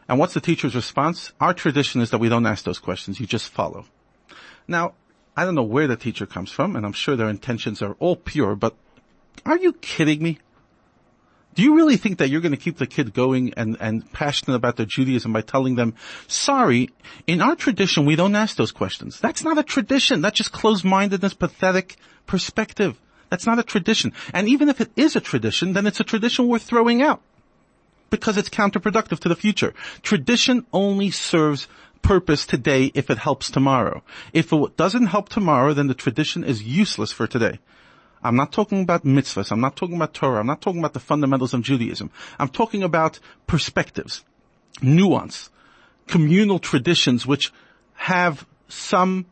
And 0.08 0.20
what's 0.20 0.34
the 0.34 0.42
teacher's 0.42 0.76
response? 0.76 1.32
Our 1.40 1.54
tradition 1.54 2.02
is 2.02 2.12
that 2.12 2.20
we 2.20 2.30
don't 2.30 2.46
ask 2.46 2.66
those 2.66 2.80
questions. 2.80 3.20
You 3.20 3.26
just 3.26 3.50
follow. 3.50 3.86
Now, 4.68 4.94
I 5.36 5.46
don't 5.46 5.56
know 5.56 5.64
where 5.64 5.88
the 5.88 5.96
teacher 5.96 6.26
comes 6.26 6.52
from 6.52 6.76
and 6.76 6.86
I'm 6.86 6.94
sure 6.94 7.16
their 7.16 7.30
intentions 7.30 7.82
are 7.82 7.94
all 8.00 8.16
pure, 8.16 8.56
but 8.56 8.76
are 9.46 9.58
you 9.58 9.74
kidding 9.74 10.22
me? 10.22 10.40
Do 11.56 11.62
you 11.62 11.76
really 11.76 11.98
think 11.98 12.18
that 12.18 12.30
you're 12.30 12.42
going 12.42 12.54
to 12.54 12.58
keep 12.58 12.78
the 12.78 12.88
kid 12.88 13.14
going 13.14 13.54
and, 13.56 13.78
and 13.80 14.12
passionate 14.12 14.56
about 14.56 14.76
their 14.76 14.88
Judaism 14.88 15.34
by 15.34 15.42
telling 15.42 15.76
them, 15.76 15.94
sorry, 16.28 16.90
in 17.28 17.42
our 17.42 17.56
tradition 17.56 18.06
we 18.06 18.16
don't 18.16 18.36
ask 18.36 18.58
those 18.58 18.72
questions. 18.72 19.20
That's 19.20 19.44
not 19.44 19.60
a 19.60 19.64
tradition. 19.64 20.22
That's 20.22 20.38
just 20.38 20.52
closed-mindedness, 20.52 21.36
pathetic 21.36 21.98
perspective. 22.26 23.00
That's 23.30 23.46
not 23.46 23.60
a 23.60 23.64
tradition. 23.64 24.14
And 24.34 24.48
even 24.48 24.68
if 24.68 24.82
it 24.82 24.92
is 24.96 25.16
a 25.16 25.22
tradition, 25.22 25.74
then 25.74 25.86
it's 25.86 26.00
a 26.00 26.04
tradition 26.04 26.48
worth 26.48 26.64
throwing 26.64 27.04
out. 27.04 27.22
Because 28.14 28.38
it's 28.38 28.48
counterproductive 28.48 29.18
to 29.22 29.28
the 29.28 29.36
future. 29.36 29.74
Tradition 30.04 30.68
only 30.72 31.10
serves 31.10 31.68
purpose 32.04 32.46
today 32.46 32.92
if 32.94 33.10
it 33.10 33.18
helps 33.18 33.50
tomorrow. 33.50 34.04
If 34.34 34.54
it 34.54 34.78
doesn't 34.78 35.08
help 35.08 35.30
tomorrow, 35.30 35.74
then 35.74 35.88
the 35.88 35.96
tradition 35.96 36.44
is 36.44 36.62
useless 36.62 37.12
for 37.12 37.26
today. 37.26 37.58
I'm 38.24 38.36
not 38.36 38.52
talking 38.52 38.84
about 38.84 39.04
mitzvahs. 39.04 39.52
I'm 39.52 39.62
not 39.62 39.76
talking 39.76 39.96
about 39.96 40.14
Torah. 40.14 40.42
I'm 40.42 40.46
not 40.46 40.62
talking 40.62 40.78
about 40.78 40.94
the 40.94 41.00
fundamentals 41.00 41.56
of 41.56 41.64
Judaism. 41.64 42.12
I'm 42.38 42.50
talking 42.50 42.84
about 42.84 43.20
perspectives, 43.48 44.24
nuance, 44.80 45.50
communal 46.06 46.60
traditions 46.60 47.26
which 47.26 47.52
have 47.96 48.46
some 48.68 49.26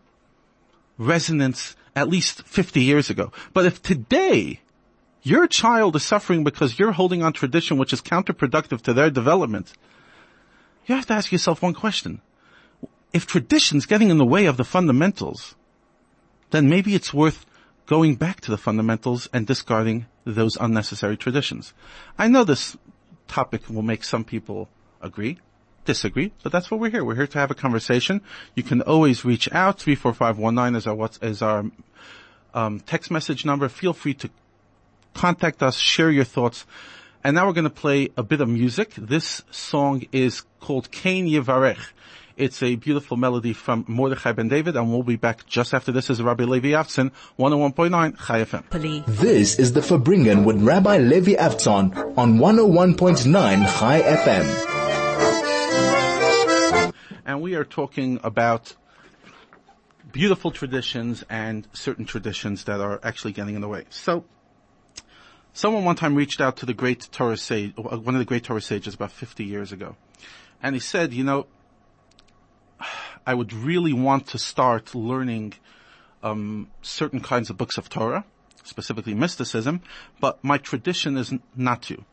resonance 0.97 1.75
at 1.95 2.09
least 2.09 2.41
50 2.47 2.81
years 2.81 3.11
ago. 3.11 3.31
But 3.53 3.67
if 3.67 3.83
today 3.83 4.61
your 5.23 5.47
child 5.47 5.95
is 5.95 6.03
suffering 6.03 6.43
because 6.43 6.79
you're 6.79 6.91
holding 6.91 7.23
on 7.23 7.33
tradition 7.33 7.77
which 7.77 7.93
is 7.93 8.01
counterproductive 8.01 8.81
to 8.81 8.93
their 8.93 9.09
development, 9.09 9.73
you 10.85 10.95
have 10.95 11.05
to 11.07 11.13
ask 11.13 11.31
yourself 11.31 11.61
one 11.61 11.73
question. 11.73 12.21
If 13.13 13.27
tradition's 13.27 13.85
getting 13.85 14.09
in 14.09 14.17
the 14.17 14.25
way 14.25 14.45
of 14.45 14.57
the 14.57 14.63
fundamentals, 14.63 15.55
then 16.49 16.69
maybe 16.69 16.95
it's 16.95 17.13
worth 17.13 17.45
going 17.85 18.15
back 18.15 18.41
to 18.41 18.51
the 18.51 18.57
fundamentals 18.57 19.27
and 19.33 19.45
discarding 19.45 20.05
those 20.25 20.57
unnecessary 20.57 21.17
traditions. 21.17 21.73
I 22.17 22.27
know 22.27 22.43
this 22.43 22.77
topic 23.27 23.69
will 23.69 23.81
make 23.81 24.03
some 24.03 24.23
people 24.23 24.69
agree, 25.01 25.39
disagree, 25.85 26.31
but 26.43 26.51
that's 26.51 26.71
what 26.71 26.79
we're 26.79 26.89
here. 26.89 27.03
We're 27.03 27.15
here 27.15 27.27
to 27.27 27.39
have 27.39 27.51
a 27.51 27.55
conversation. 27.55 28.21
You 28.55 28.63
can 28.63 28.81
always 28.81 29.25
reach 29.25 29.51
out. 29.51 29.79
34519 29.79 30.75
is 30.75 30.87
our, 30.87 31.09
is 31.21 31.41
our 31.41 31.65
um, 32.53 32.79
text 32.81 33.11
message 33.11 33.45
number. 33.45 33.67
Feel 33.69 33.93
free 33.93 34.13
to 34.15 34.29
contact 35.13 35.61
us, 35.63 35.77
share 35.77 36.11
your 36.11 36.23
thoughts. 36.23 36.65
And 37.23 37.35
now 37.35 37.45
we're 37.47 37.53
going 37.53 37.65
to 37.65 37.69
play 37.69 38.09
a 38.17 38.23
bit 38.23 38.41
of 38.41 38.49
music. 38.49 38.95
This 38.95 39.43
song 39.51 40.03
is 40.11 40.41
called 40.59 40.89
Cain 40.91 41.27
Yevarech. 41.27 41.77
It's 42.37 42.63
a 42.63 42.75
beautiful 42.75 43.17
melody 43.17 43.53
from 43.53 43.85
Mordechai 43.87 44.31
Ben 44.31 44.47
David, 44.47 44.75
and 44.75 44.89
we'll 44.89 45.03
be 45.03 45.17
back 45.17 45.45
just 45.45 45.75
after 45.75 45.91
this 45.91 46.09
is 46.09 46.21
Rabbi 46.21 46.45
Levi 46.45 46.69
Avtzon, 46.69 47.11
101.9 47.37 48.17
Chai 48.25 48.43
FM. 48.43 49.05
This 49.05 49.59
is 49.59 49.73
the 49.73 49.81
Farbrengen 49.81 50.43
with 50.45 50.59
Rabbi 50.63 50.97
Levi 50.97 51.33
Avtzon 51.33 52.17
on 52.17 52.39
101.9 52.39 53.79
Chai 53.79 54.01
FM. 54.01 54.71
And 57.25 57.41
we 57.41 57.53
are 57.55 57.63
talking 57.63 58.19
about 58.23 58.75
beautiful 60.11 60.51
traditions 60.51 61.23
and 61.29 61.67
certain 61.73 62.05
traditions 62.05 62.63
that 62.63 62.79
are 62.79 62.99
actually 63.03 63.33
getting 63.33 63.55
in 63.55 63.61
the 63.61 63.67
way. 63.67 63.85
So, 63.89 64.25
someone 65.53 65.83
one 65.83 65.95
time 65.95 66.15
reached 66.15 66.41
out 66.41 66.57
to 66.57 66.65
the 66.65 66.73
great 66.73 67.09
Torah 67.11 67.37
sage, 67.37 67.75
one 67.75 68.15
of 68.15 68.19
the 68.19 68.25
great 68.25 68.43
Torah 68.43 68.61
sages 68.61 68.93
about 68.93 69.11
50 69.11 69.43
years 69.43 69.71
ago. 69.71 69.95
And 70.61 70.75
he 70.75 70.79
said, 70.79 71.13
you 71.13 71.23
know, 71.23 71.47
I 73.25 73.33
would 73.33 73.53
really 73.53 73.93
want 73.93 74.27
to 74.27 74.37
start 74.37 74.95
learning 74.95 75.53
um, 76.23 76.69
certain 76.81 77.19
kinds 77.19 77.49
of 77.49 77.57
books 77.57 77.77
of 77.77 77.89
Torah, 77.89 78.25
specifically 78.63 79.13
mysticism, 79.13 79.81
but 80.19 80.43
my 80.43 80.57
tradition 80.57 81.17
is 81.17 81.33
not 81.55 81.81
to. 81.83 82.03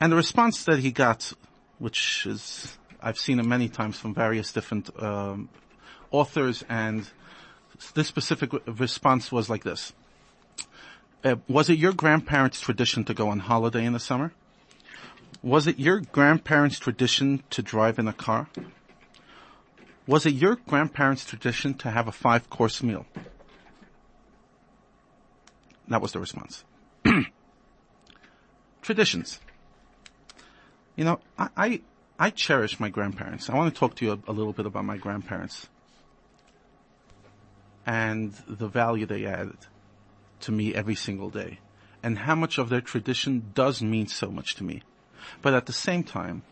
And 0.00 0.12
the 0.12 0.16
response 0.16 0.64
that 0.64 0.78
he 0.78 0.92
got, 0.92 1.32
which 1.78 2.26
is 2.26 2.78
I've 3.00 3.18
seen 3.18 3.38
it 3.38 3.44
many 3.44 3.68
times 3.68 3.98
from 3.98 4.14
various 4.14 4.52
different 4.52 4.90
um, 5.02 5.48
authors, 6.10 6.64
and 6.68 7.08
this 7.94 8.08
specific 8.08 8.50
response 8.66 9.30
was 9.30 9.48
like 9.48 9.64
this: 9.64 9.92
uh, 11.24 11.36
Was 11.48 11.70
it 11.70 11.78
your 11.78 11.92
grandparents' 11.92 12.60
tradition 12.60 13.04
to 13.04 13.14
go 13.14 13.28
on 13.28 13.40
holiday 13.40 13.84
in 13.84 13.92
the 13.92 14.00
summer? 14.00 14.32
Was 15.42 15.66
it 15.66 15.78
your 15.78 16.00
grandparents' 16.00 16.78
tradition 16.78 17.42
to 17.50 17.62
drive 17.62 17.98
in 17.98 18.08
a 18.08 18.12
car? 18.12 18.48
Was 20.06 20.26
it 20.26 20.34
your 20.34 20.56
grandparents' 20.56 21.24
tradition 21.24 21.74
to 21.74 21.90
have 21.90 22.08
a 22.08 22.12
five 22.12 22.48
course 22.50 22.82
meal? 22.82 23.06
That 25.88 26.02
was 26.02 26.12
the 26.12 26.20
response. 26.20 26.64
Traditions. 28.82 29.40
You 30.96 31.04
know, 31.04 31.20
I, 31.38 31.48
I, 31.56 31.80
I, 32.18 32.30
cherish 32.30 32.80
my 32.80 32.88
grandparents. 32.88 33.48
I 33.48 33.54
want 33.54 33.72
to 33.72 33.78
talk 33.78 33.96
to 33.96 34.04
you 34.04 34.12
a, 34.12 34.30
a 34.30 34.32
little 34.32 34.52
bit 34.52 34.66
about 34.66 34.84
my 34.84 34.96
grandparents 34.96 35.68
and 37.86 38.34
the 38.46 38.68
value 38.68 39.06
they 39.06 39.24
added 39.24 39.56
to 40.40 40.52
me 40.52 40.74
every 40.74 40.94
single 40.94 41.30
day 41.30 41.58
and 42.02 42.18
how 42.20 42.34
much 42.34 42.58
of 42.58 42.68
their 42.68 42.80
tradition 42.80 43.50
does 43.54 43.82
mean 43.82 44.06
so 44.06 44.30
much 44.30 44.54
to 44.56 44.64
me. 44.64 44.82
But 45.42 45.54
at 45.54 45.66
the 45.66 45.72
same 45.72 46.04
time, 46.04 46.42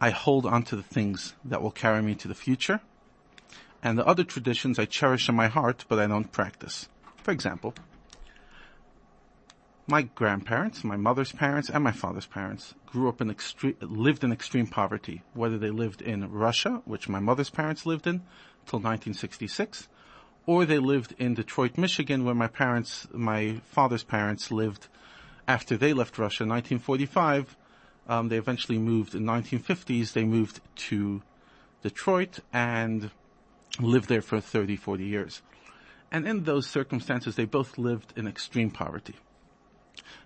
I 0.00 0.10
hold 0.10 0.46
on 0.46 0.62
to 0.64 0.76
the 0.76 0.82
things 0.82 1.34
that 1.44 1.60
will 1.62 1.72
carry 1.72 2.02
me 2.02 2.14
to 2.16 2.28
the 2.28 2.34
future. 2.34 2.80
And 3.82 3.98
the 3.98 4.06
other 4.06 4.24
traditions 4.24 4.78
I 4.78 4.84
cherish 4.84 5.28
in 5.28 5.34
my 5.34 5.48
heart, 5.48 5.84
but 5.88 5.98
I 5.98 6.06
don't 6.06 6.30
practice. 6.30 6.88
For 7.16 7.30
example, 7.30 7.74
my 9.86 10.02
grandparents, 10.02 10.84
my 10.84 10.96
mother's 10.96 11.32
parents, 11.32 11.70
and 11.70 11.82
my 11.82 11.92
father's 11.92 12.26
parents 12.26 12.74
grew 12.86 13.08
up 13.08 13.20
in 13.20 13.30
extreme, 13.30 13.76
lived 13.80 14.22
in 14.22 14.32
extreme 14.32 14.66
poverty. 14.66 15.22
Whether 15.34 15.58
they 15.58 15.70
lived 15.70 16.02
in 16.02 16.30
Russia, 16.30 16.82
which 16.84 17.08
my 17.08 17.20
mother's 17.20 17.50
parents 17.50 17.86
lived 17.86 18.06
in 18.06 18.18
till 18.66 18.80
1966, 18.80 19.88
or 20.48 20.64
they 20.64 20.78
lived 20.78 21.14
in 21.18 21.34
Detroit, 21.34 21.76
Michigan, 21.76 22.24
where 22.24 22.34
my 22.34 22.48
parents, 22.48 23.06
my 23.12 23.60
father's 23.70 24.02
parents 24.02 24.50
lived 24.50 24.88
after 25.46 25.76
they 25.76 25.92
left 25.92 26.18
Russia 26.18 26.42
in 26.42 26.48
1945 26.48 27.56
um, 28.08 28.28
they 28.28 28.38
eventually 28.38 28.78
moved 28.78 29.14
in 29.14 29.24
1950s. 29.24 30.12
They 30.12 30.24
moved 30.24 30.60
to 30.88 31.22
Detroit 31.82 32.40
and 32.52 33.10
lived 33.78 34.08
there 34.08 34.22
for 34.22 34.40
30, 34.40 34.76
40 34.76 35.04
years. 35.04 35.42
And 36.10 36.26
in 36.26 36.44
those 36.44 36.66
circumstances, 36.66 37.36
they 37.36 37.44
both 37.44 37.76
lived 37.76 38.14
in 38.16 38.26
extreme 38.26 38.70
poverty. 38.70 39.16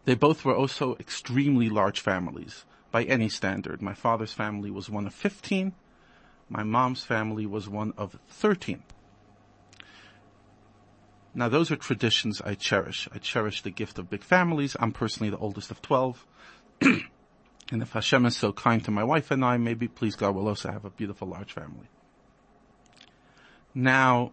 They 0.04 0.14
both 0.14 0.44
were 0.44 0.54
also 0.54 0.94
extremely 1.00 1.68
large 1.68 1.98
families 1.98 2.64
by 2.92 3.02
any 3.04 3.28
standard. 3.28 3.82
My 3.82 3.94
father's 3.94 4.32
family 4.32 4.70
was 4.70 4.88
one 4.88 5.08
of 5.08 5.14
15. 5.14 5.74
My 6.48 6.62
mom's 6.62 7.02
family 7.02 7.46
was 7.46 7.68
one 7.68 7.92
of 7.96 8.16
13. 8.28 8.84
Now 11.34 11.48
those 11.48 11.70
are 11.70 11.76
traditions 11.76 12.40
I 12.42 12.54
cherish. 12.54 13.08
I 13.12 13.18
cherish 13.18 13.62
the 13.62 13.70
gift 13.70 13.98
of 13.98 14.10
big 14.10 14.22
families. 14.22 14.76
I'm 14.78 14.92
personally 14.92 15.30
the 15.30 15.38
oldest 15.38 15.70
of 15.70 15.82
12. 15.82 16.26
And 17.72 17.80
if 17.80 17.92
Hashem 17.92 18.26
is 18.26 18.36
so 18.36 18.52
kind 18.52 18.84
to 18.84 18.90
my 18.90 19.02
wife 19.02 19.30
and 19.30 19.42
I, 19.42 19.56
maybe 19.56 19.88
please 19.88 20.14
God 20.14 20.34
will 20.34 20.46
also 20.46 20.70
have 20.70 20.84
a 20.84 20.90
beautiful 20.90 21.28
large 21.28 21.54
family. 21.54 21.88
Now, 23.74 24.32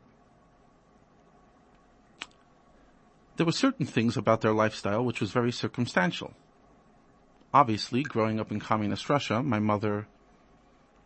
there 3.38 3.46
were 3.46 3.53
certain 3.53 3.86
things 3.86 4.18
about 4.18 4.41
their 4.41 4.51
lifestyle 4.51 5.06
which 5.06 5.22
was 5.22 5.32
very 5.32 5.53
circumstantial. 5.53 6.34
Obviously, 7.53 8.03
growing 8.03 8.41
up 8.41 8.51
in 8.51 8.60
communist 8.60 9.10
Russia, 9.10 9.41
my 9.41 9.60
mother, 9.60 10.08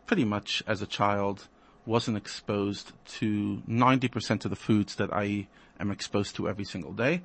pretty 0.06 0.24
much 0.24 0.60
as 0.66 0.82
a 0.82 0.86
child, 0.86 1.46
wasn't 1.86 2.16
exposed 2.16 2.92
to 3.06 3.62
90% 3.68 4.44
of 4.44 4.50
the 4.50 4.56
foods 4.56 4.96
that 4.96 5.12
I 5.12 5.46
am 5.84 5.90
exposed 5.90 6.36
to 6.36 6.48
every 6.48 6.64
single 6.64 6.92
day 6.92 7.22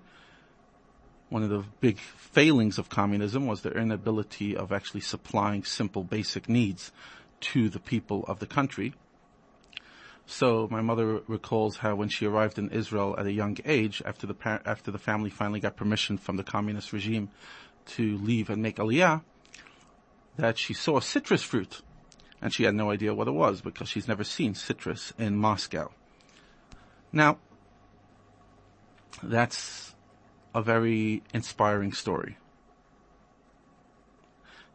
one 1.30 1.44
of 1.44 1.50
the 1.50 1.63
big 1.80 1.98
failings 2.00 2.78
of 2.78 2.89
communism 2.89 3.46
was 3.46 3.62
their 3.62 3.78
inability 3.78 4.56
of 4.56 4.72
actually 4.72 5.01
supplying 5.01 5.63
simple 5.63 6.04
basic 6.04 6.50
needs 6.50 6.92
to 7.39 7.70
the 7.70 7.80
people 7.80 8.25
of 8.28 8.39
the 8.39 8.48
country. 8.48 8.94
So 10.25 10.68
my 10.70 10.82
mother 10.82 11.22
recalls 11.28 11.78
how 11.78 11.96
when 11.96 12.10
she 12.10 12.25
arrived 12.25 12.58
in 12.58 12.70
Israel 12.70 13.16
at 13.18 13.25
a 13.25 13.32
young 13.32 13.58
age, 13.66 14.01
after 14.06 14.28
the 14.28 14.34
par- 14.34 14.62
after 14.66 14.92
the 14.92 15.00
family 15.00 15.30
finally 15.30 15.60
got 15.60 15.75
permission 15.75 16.18
from 16.18 16.38
the 16.38 16.44
communist 16.44 16.94
regime 16.94 17.30
to 17.88 18.18
leave 18.18 18.50
and 18.50 18.62
make 18.62 18.78
aliyah, 18.78 19.24
that 20.38 20.58
she 20.58 20.74
saw 20.74 21.00
citrus 21.00 21.42
fruit, 21.42 21.82
and 22.42 22.54
she 22.54 22.63
had 22.63 22.75
no 22.75 22.92
idea 22.92 23.13
what 23.13 23.28
it 23.28 23.32
was 23.32 23.62
because 23.62 23.89
she's 23.89 24.08
never 24.08 24.24
seen 24.24 24.54
citrus 24.54 25.13
in 25.18 25.36
Moscow. 25.36 25.92
Now, 27.12 27.39
that's 29.24 29.96
a 30.54 30.62
very 30.62 31.24
inspiring 31.34 31.94
story. 31.94 32.38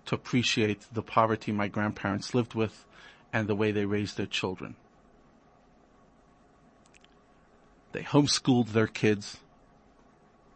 to 0.06 0.14
appreciate 0.14 0.86
the 0.92 1.02
poverty 1.02 1.52
my 1.52 1.68
grandparents 1.68 2.34
lived 2.34 2.54
with 2.54 2.84
and 3.32 3.48
the 3.48 3.54
way 3.54 3.72
they 3.72 3.86
raised 3.86 4.16
their 4.16 4.26
children. 4.26 4.76
They 7.92 8.02
homeschooled 8.02 8.72
their 8.72 8.86
kids 8.86 9.38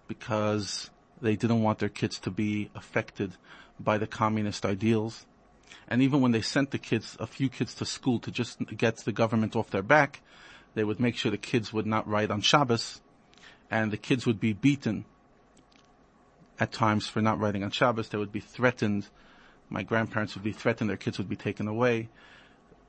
because 0.07 0.91
they 1.21 1.37
didn't 1.37 1.63
want 1.63 1.79
their 1.79 1.89
kids 1.89 2.19
to 2.21 2.31
be 2.31 2.71
affected 2.75 3.33
by 3.79 3.99
the 3.99 4.07
communist 4.07 4.67
ideals. 4.67 5.27
And 5.89 6.03
even 6.03 6.21
when 6.21 6.33
they 6.33 6.43
sent 6.43 6.71
the 6.71 6.79
kids, 6.79 7.17
a 7.21 7.27
few 7.27 7.49
kids 7.49 7.75
to 7.75 7.85
school 7.85 8.19
to 8.21 8.31
just 8.31 8.59
get 8.77 8.99
the 8.99 9.13
government 9.13 9.55
off 9.55 9.71
their 9.71 9.83
back, 9.83 10.21
they 10.75 10.85
would 10.85 11.01
make 11.01 11.17
sure 11.17 11.31
the 11.31 11.39
kids 11.39 11.73
would 11.73 11.87
not 11.87 12.09
write 12.09 12.31
on 12.31 12.41
Shabbos 12.41 13.01
and 13.71 13.93
the 13.93 13.97
kids 13.97 14.27
would 14.27 14.41
be 14.41 14.53
beaten 14.53 15.05
at 16.61 16.73
times 16.73 17.07
for 17.07 17.21
not 17.21 17.39
writing 17.39 17.63
on 17.63 17.71
Shabbos. 17.71 18.09
They 18.09 18.19
would 18.19 18.33
be 18.33 18.41
threatened. 18.41 19.09
My 19.69 19.83
grandparents 19.83 20.35
would 20.35 20.45
be 20.45 20.53
threatened. 20.53 20.91
Their 20.91 20.97
kids 20.97 21.19
would 21.19 21.29
be 21.29 21.37
taken 21.37 21.69
away. 21.69 22.09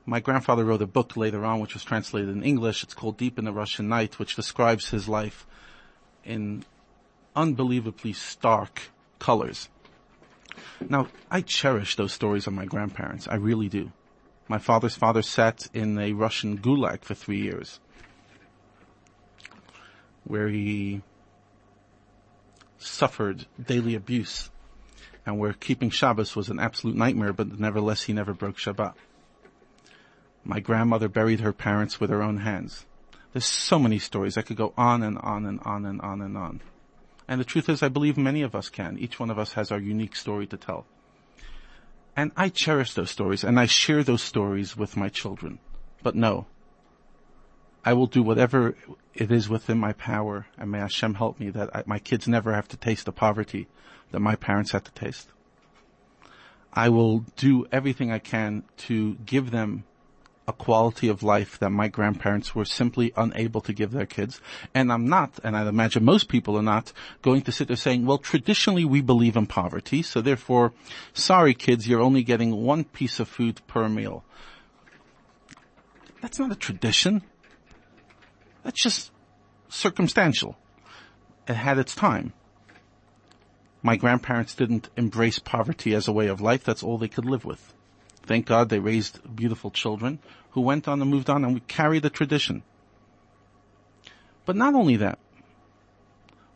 My 0.06 0.20
grandfather 0.20 0.64
wrote 0.64 0.82
a 0.82 0.86
book 0.86 1.16
later 1.16 1.44
on, 1.44 1.60
which 1.60 1.74
was 1.74 1.84
translated 1.84 2.30
in 2.30 2.42
English. 2.42 2.82
It's 2.82 2.94
called 2.94 3.16
Deep 3.16 3.38
in 3.38 3.44
the 3.44 3.52
Russian 3.52 3.88
Night, 3.88 4.18
which 4.18 4.34
describes 4.34 4.90
his 4.90 5.08
life 5.08 5.46
in 6.24 6.64
unbelievably 7.36 8.14
stark 8.14 8.82
colors. 9.18 9.68
Now, 10.88 11.08
I 11.30 11.42
cherish 11.42 11.96
those 11.96 12.12
stories 12.12 12.46
of 12.46 12.54
my 12.54 12.64
grandparents. 12.64 13.28
I 13.28 13.36
really 13.36 13.68
do. 13.68 13.92
My 14.48 14.58
father's 14.58 14.96
father 14.96 15.22
sat 15.22 15.68
in 15.72 15.98
a 15.98 16.12
Russian 16.12 16.58
gulag 16.58 17.04
for 17.04 17.14
three 17.14 17.40
years, 17.40 17.78
where 20.30 20.48
he 20.48 21.02
suffered 22.78 23.46
daily 23.62 23.94
abuse, 23.94 24.50
and 25.26 25.38
where 25.38 25.52
keeping 25.52 25.90
Shabbos 25.90 26.34
was 26.34 26.48
an 26.48 26.58
absolute 26.58 26.96
nightmare, 26.96 27.32
but 27.32 27.58
nevertheless 27.58 28.04
he 28.04 28.12
never 28.12 28.32
broke 28.32 28.56
Shabbat. 28.56 28.94
My 30.44 30.60
grandmother 30.60 31.08
buried 31.08 31.40
her 31.40 31.52
parents 31.52 32.00
with 32.00 32.10
her 32.10 32.22
own 32.22 32.38
hands. 32.38 32.86
There's 33.32 33.44
so 33.44 33.78
many 33.78 33.98
stories. 33.98 34.38
I 34.38 34.42
could 34.42 34.56
go 34.56 34.72
on 34.76 35.02
and 35.02 35.18
on 35.18 35.46
and 35.46 35.60
on 35.64 35.84
and 35.84 36.00
on 36.00 36.20
and 36.22 36.36
on. 36.36 36.60
And 37.28 37.40
the 37.40 37.44
truth 37.44 37.68
is, 37.68 37.82
I 37.82 37.88
believe 37.88 38.16
many 38.16 38.42
of 38.42 38.54
us 38.54 38.68
can. 38.68 38.98
Each 38.98 39.20
one 39.20 39.30
of 39.30 39.38
us 39.38 39.52
has 39.52 39.70
our 39.70 39.78
unique 39.78 40.16
story 40.16 40.46
to 40.48 40.56
tell. 40.56 40.86
And 42.16 42.32
I 42.36 42.48
cherish 42.48 42.94
those 42.94 43.10
stories 43.10 43.44
and 43.44 43.60
I 43.60 43.66
share 43.66 44.02
those 44.02 44.22
stories 44.22 44.76
with 44.76 44.96
my 44.96 45.08
children. 45.08 45.58
But 46.02 46.16
no, 46.16 46.46
I 47.84 47.92
will 47.94 48.06
do 48.06 48.22
whatever 48.22 48.76
it 49.14 49.30
is 49.30 49.48
within 49.48 49.78
my 49.78 49.92
power 49.94 50.46
and 50.58 50.70
may 50.70 50.78
Hashem 50.78 51.14
help 51.14 51.40
me 51.40 51.50
that 51.50 51.74
I, 51.74 51.82
my 51.86 51.98
kids 51.98 52.28
never 52.28 52.52
have 52.52 52.68
to 52.68 52.76
taste 52.76 53.06
the 53.06 53.12
poverty 53.12 53.68
that 54.12 54.20
my 54.20 54.36
parents 54.36 54.72
had 54.72 54.84
to 54.84 54.92
taste. 54.92 55.28
I 56.72 56.88
will 56.88 57.20
do 57.36 57.66
everything 57.72 58.12
I 58.12 58.18
can 58.18 58.64
to 58.88 59.14
give 59.26 59.50
them 59.50 59.84
a 60.46 60.52
quality 60.52 61.08
of 61.08 61.22
life 61.22 61.58
that 61.60 61.70
my 61.70 61.88
grandparents 61.88 62.54
were 62.54 62.64
simply 62.64 63.12
unable 63.16 63.60
to 63.60 63.72
give 63.72 63.92
their 63.92 64.06
kids. 64.06 64.40
And 64.74 64.92
I'm 64.92 65.08
not, 65.08 65.38
and 65.44 65.56
I 65.56 65.66
imagine 65.68 66.04
most 66.04 66.28
people 66.28 66.56
are 66.56 66.62
not, 66.62 66.92
going 67.22 67.42
to 67.42 67.52
sit 67.52 67.68
there 67.68 67.76
saying, 67.76 68.04
well, 68.04 68.18
traditionally 68.18 68.84
we 68.84 69.00
believe 69.00 69.36
in 69.36 69.46
poverty, 69.46 70.02
so 70.02 70.20
therefore, 70.20 70.72
sorry 71.12 71.54
kids, 71.54 71.86
you're 71.86 72.00
only 72.00 72.24
getting 72.24 72.62
one 72.64 72.84
piece 72.84 73.20
of 73.20 73.28
food 73.28 73.60
per 73.68 73.88
meal. 73.88 74.24
That's 76.20 76.38
not 76.38 76.52
a 76.52 76.56
tradition. 76.56 77.22
That's 78.62 78.82
just 78.82 79.10
circumstantial. 79.68 80.56
It 81.48 81.54
had 81.54 81.78
its 81.78 81.94
time. 81.94 82.32
My 83.82 83.96
grandparents 83.96 84.54
didn't 84.54 84.90
embrace 84.96 85.38
poverty 85.38 85.94
as 85.94 86.06
a 86.06 86.12
way 86.12 86.26
of 86.26 86.40
life. 86.40 86.64
That's 86.64 86.82
all 86.82 86.98
they 86.98 87.08
could 87.08 87.24
live 87.24 87.44
with. 87.44 87.72
Thank 88.24 88.46
God 88.46 88.68
they 88.68 88.78
raised 88.78 89.34
beautiful 89.34 89.70
children 89.70 90.18
who 90.50 90.60
went 90.60 90.86
on 90.86 91.00
and 91.00 91.10
moved 91.10 91.30
on 91.30 91.44
and 91.44 91.54
we 91.54 91.60
carry 91.60 91.98
the 91.98 92.10
tradition. 92.10 92.62
But 94.44 94.56
not 94.56 94.74
only 94.74 94.96
that, 94.96 95.18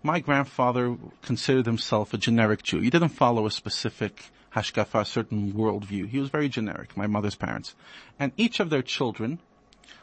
my 0.03 0.21
grandfather 0.21 0.97
considered 1.23 1.64
himself 1.64 2.12
a 2.12 2.19
generic 2.19 2.62
Jew. 2.62 2.81
He 2.81 2.90
didn't 2.90 3.09
follow 3.11 3.47
a 3.47 3.51
specific 3.51 4.31
hashkafa, 4.55 5.01
a 5.01 5.05
certain 5.05 5.53
worldview. 5.55 6.09
He 6.09 6.21
was 6.21 6.29
very 6.29 6.49
generic, 6.49 6.97
my 6.97 7.07
mother's 7.07 7.35
parents. 7.35 7.75
And 8.19 8.33
each 8.37 8.61
of 8.61 8.69
their 8.69 8.83
children, 8.83 9.40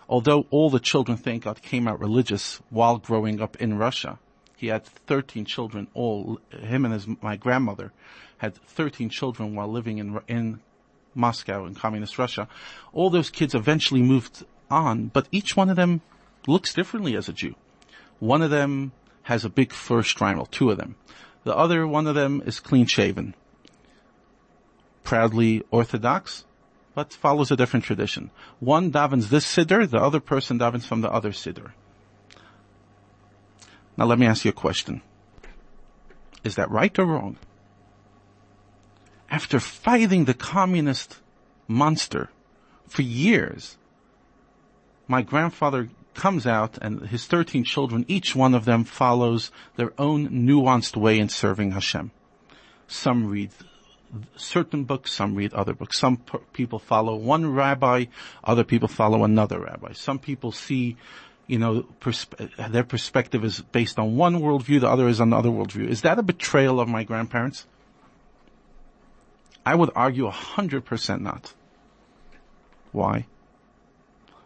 although 0.09 0.45
all 0.49 0.69
the 0.69 0.79
children, 0.79 1.17
thank 1.17 1.43
God, 1.43 1.61
came 1.61 1.87
out 1.87 1.99
religious 1.99 2.61
while 2.69 2.97
growing 2.97 3.41
up 3.41 3.55
in 3.57 3.77
Russia, 3.77 4.19
he 4.57 4.67
had 4.67 4.85
13 4.85 5.45
children, 5.45 5.87
all, 5.93 6.39
him 6.51 6.85
and 6.85 6.93
his, 6.93 7.07
my 7.21 7.35
grandmother 7.35 7.91
had 8.37 8.55
13 8.55 9.09
children 9.09 9.55
while 9.55 9.67
living 9.67 9.97
in, 9.97 10.19
in 10.27 10.59
Moscow 11.15 11.65
in 11.65 11.75
communist 11.75 12.17
Russia, 12.17 12.47
all 12.93 13.09
those 13.09 13.29
kids 13.29 13.55
eventually 13.55 14.01
moved 14.01 14.45
on, 14.69 15.07
but 15.07 15.27
each 15.31 15.55
one 15.55 15.69
of 15.69 15.75
them 15.75 16.01
looks 16.47 16.73
differently 16.73 17.15
as 17.15 17.27
a 17.27 17.33
Jew. 17.33 17.55
One 18.19 18.41
of 18.41 18.51
them 18.51 18.91
has 19.23 19.45
a 19.45 19.49
big 19.49 19.71
fur 19.73 20.01
shtreimel, 20.01 20.49
two 20.49 20.69
of 20.69 20.77
them. 20.77 20.95
The 21.43 21.55
other 21.55 21.87
one 21.87 22.07
of 22.07 22.15
them 22.15 22.41
is 22.45 22.59
clean 22.59 22.85
shaven. 22.85 23.35
Proudly 25.03 25.63
Orthodox, 25.71 26.45
but 27.01 27.13
follows 27.13 27.49
a 27.49 27.55
different 27.55 27.85
tradition. 27.85 28.29
One 28.59 28.91
davens 28.91 29.29
this 29.29 29.45
siddur, 29.45 29.89
the 29.89 29.97
other 29.97 30.19
person 30.19 30.59
davens 30.59 30.83
from 30.83 31.01
the 31.01 31.11
other 31.11 31.31
siddur. 31.31 31.71
Now 33.97 34.05
let 34.05 34.19
me 34.19 34.27
ask 34.27 34.45
you 34.45 34.49
a 34.49 34.53
question. 34.53 35.01
Is 36.43 36.55
that 36.55 36.69
right 36.69 36.97
or 36.99 37.05
wrong? 37.05 37.37
after 39.31 39.61
fighting 39.61 40.25
the 40.25 40.33
communist 40.33 41.21
monster 41.67 42.29
for 42.87 43.01
years, 43.01 43.77
my 45.07 45.21
grandfather 45.21 45.89
comes 46.13 46.45
out 46.45 46.77
and 46.81 47.07
his 47.07 47.25
13 47.25 47.63
children, 47.63 48.03
each 48.09 48.35
one 48.35 48.53
of 48.53 48.65
them 48.65 48.83
follows 48.83 49.49
their 49.77 49.93
own 49.97 50.27
nuanced 50.29 50.97
way 50.97 51.17
in 51.17 51.29
serving 51.29 51.71
Hashem. 51.71 52.11
Some 52.87 53.27
read 53.27 53.51
certain 54.35 54.83
books, 54.83 55.11
some 55.11 55.35
read 55.35 55.53
other 55.53 55.73
books. 55.73 55.97
Some 55.99 56.17
people 56.53 56.79
follow 56.79 57.15
one 57.15 57.53
rabbi, 57.53 58.05
other 58.43 58.63
people 58.63 58.87
follow 58.87 59.23
another 59.23 59.59
rabbi. 59.59 59.93
Some 59.93 60.19
people 60.19 60.51
see, 60.51 60.97
you 61.47 61.59
know, 61.59 61.85
their 62.69 62.83
perspective 62.83 63.43
is 63.43 63.61
based 63.61 63.99
on 63.99 64.15
one 64.15 64.41
worldview, 64.41 64.81
the 64.81 64.89
other 64.89 65.07
is 65.07 65.21
on 65.21 65.29
another 65.29 65.49
worldview. 65.49 65.87
Is 65.87 66.01
that 66.01 66.19
a 66.19 66.23
betrayal 66.23 66.79
of 66.79 66.87
my 66.87 67.03
grandparents? 67.03 67.65
I 69.65 69.75
would 69.75 69.91
argue 69.95 70.27
a 70.27 70.31
hundred 70.31 70.85
percent 70.85 71.21
not. 71.21 71.53
Why? 72.91 73.27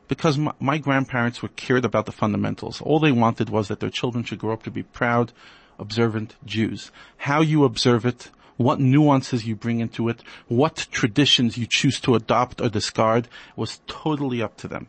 Because 0.07 0.37
my, 0.37 0.53
my, 0.59 0.77
grandparents 0.77 1.41
were 1.41 1.49
cared 1.49 1.83
about 1.83 2.05
the 2.05 2.11
fundamentals. 2.11 2.79
All 2.81 2.99
they 2.99 3.11
wanted 3.11 3.49
was 3.49 3.69
that 3.69 3.79
their 3.79 3.89
children 3.89 4.23
should 4.23 4.37
grow 4.37 4.53
up 4.53 4.63
to 4.63 4.71
be 4.71 4.83
proud, 4.83 5.33
observant 5.79 6.35
Jews. 6.45 6.91
How 7.17 7.41
you 7.41 7.63
observe 7.63 8.05
it, 8.05 8.29
what 8.57 8.79
nuances 8.79 9.45
you 9.45 9.55
bring 9.55 9.79
into 9.79 10.07
it, 10.09 10.23
what 10.47 10.87
traditions 10.91 11.57
you 11.57 11.65
choose 11.65 11.99
to 12.01 12.15
adopt 12.15 12.61
or 12.61 12.69
discard 12.69 13.27
was 13.55 13.81
totally 13.87 14.41
up 14.41 14.55
to 14.57 14.67
them. 14.67 14.87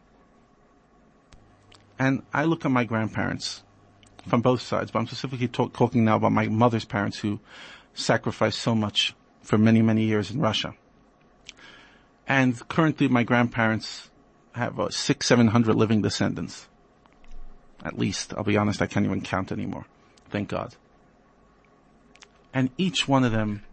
And 1.98 2.22
I 2.32 2.44
look 2.44 2.64
at 2.64 2.70
my 2.70 2.84
grandparents 2.84 3.62
from 4.26 4.42
both 4.42 4.60
sides, 4.60 4.90
but 4.90 4.98
I'm 4.98 5.06
specifically 5.06 5.48
talk, 5.48 5.72
talking 5.72 6.04
now 6.04 6.16
about 6.16 6.32
my 6.32 6.46
mother's 6.46 6.84
parents 6.84 7.18
who 7.18 7.40
sacrificed 7.94 8.58
so 8.58 8.74
much 8.74 9.14
for 9.42 9.56
many, 9.56 9.82
many 9.82 10.04
years 10.04 10.30
in 10.30 10.40
Russia. 10.40 10.74
And 12.28 12.68
currently 12.68 13.08
my 13.08 13.22
grandparents 13.22 14.10
have 14.52 14.78
uh, 14.80 14.90
six, 14.90 15.26
seven 15.26 15.48
hundred 15.48 15.76
living 15.76 16.02
descendants. 16.02 16.68
At 17.84 17.98
least, 17.98 18.34
I'll 18.36 18.42
be 18.42 18.56
honest, 18.56 18.82
I 18.82 18.86
can't 18.86 19.06
even 19.06 19.20
count 19.20 19.52
anymore. 19.52 19.86
Thank 20.28 20.48
God. 20.48 20.74
And 22.56 22.70
each 22.78 23.06
one 23.06 23.22
of 23.22 23.32
them 23.32 23.66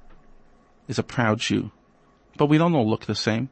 is 0.89 0.99
a 0.99 1.03
proud 1.03 1.39
Jew. 1.39 1.71
But 2.37 2.47
we 2.47 2.57
don't 2.57 2.75
all 2.75 2.89
look 2.89 3.05
the 3.05 3.15
same. 3.15 3.47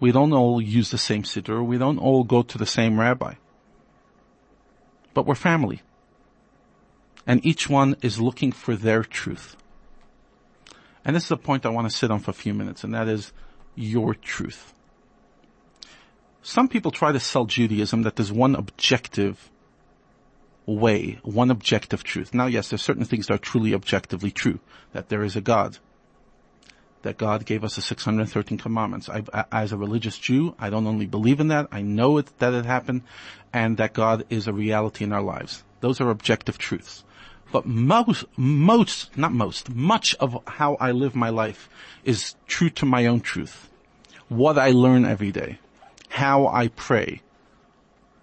We 0.00 0.10
don't 0.10 0.32
all 0.32 0.60
use 0.60 0.90
the 0.90 0.98
same 0.98 1.22
siddur. 1.22 1.64
We 1.64 1.78
don't 1.78 1.98
all 1.98 2.24
go 2.24 2.42
to 2.42 2.58
the 2.58 2.66
same 2.66 2.98
rabbi. 2.98 3.34
But 5.14 5.26
we're 5.26 5.36
family. 5.36 5.82
And 7.24 7.46
each 7.46 7.70
one 7.70 7.94
is 8.02 8.20
looking 8.20 8.50
for 8.50 8.74
their 8.74 9.04
truth. 9.04 9.56
And 11.04 11.14
this 11.14 11.26
is 11.26 11.30
a 11.30 11.36
point 11.36 11.64
I 11.64 11.68
want 11.68 11.88
to 11.88 11.96
sit 11.96 12.10
on 12.10 12.18
for 12.18 12.32
a 12.32 12.34
few 12.34 12.52
minutes, 12.52 12.82
and 12.82 12.92
that 12.94 13.06
is 13.06 13.32
your 13.76 14.12
truth. 14.12 14.74
Some 16.42 16.66
people 16.66 16.90
try 16.90 17.12
to 17.12 17.20
sell 17.20 17.44
Judaism 17.44 18.02
that 18.02 18.16
there's 18.16 18.32
one 18.32 18.56
objective 18.56 19.52
way, 20.66 21.18
one 21.22 21.50
objective 21.50 22.04
truth. 22.04 22.34
Now 22.34 22.46
yes, 22.46 22.68
there's 22.68 22.82
certain 22.82 23.04
things 23.04 23.26
that 23.26 23.34
are 23.34 23.38
truly 23.38 23.74
objectively 23.74 24.30
true, 24.30 24.60
that 24.92 25.08
there 25.08 25.24
is 25.24 25.36
a 25.36 25.40
God, 25.40 25.78
that 27.02 27.18
God 27.18 27.44
gave 27.44 27.64
us 27.64 27.76
the 27.76 27.82
613 27.82 28.58
commandments. 28.58 29.08
I, 29.08 29.22
as 29.50 29.72
a 29.72 29.76
religious 29.76 30.18
Jew, 30.18 30.54
I 30.58 30.70
don't 30.70 30.86
only 30.86 31.06
believe 31.06 31.40
in 31.40 31.48
that, 31.48 31.68
I 31.72 31.82
know 31.82 32.18
it, 32.18 32.30
that 32.38 32.54
it 32.54 32.64
happened, 32.64 33.02
and 33.52 33.76
that 33.76 33.92
God 33.92 34.24
is 34.30 34.46
a 34.46 34.52
reality 34.52 35.04
in 35.04 35.12
our 35.12 35.22
lives. 35.22 35.64
Those 35.80 36.00
are 36.00 36.10
objective 36.10 36.58
truths. 36.58 37.04
But 37.50 37.66
most, 37.66 38.24
most, 38.36 39.16
not 39.16 39.32
most, 39.32 39.68
much 39.68 40.14
of 40.14 40.42
how 40.46 40.76
I 40.76 40.92
live 40.92 41.14
my 41.14 41.28
life 41.28 41.68
is 42.02 42.34
true 42.46 42.70
to 42.70 42.86
my 42.86 43.06
own 43.06 43.20
truth. 43.20 43.68
What 44.28 44.58
I 44.58 44.70
learn 44.70 45.04
every 45.04 45.32
day. 45.32 45.58
How 46.08 46.46
I 46.46 46.68
pray. 46.68 47.20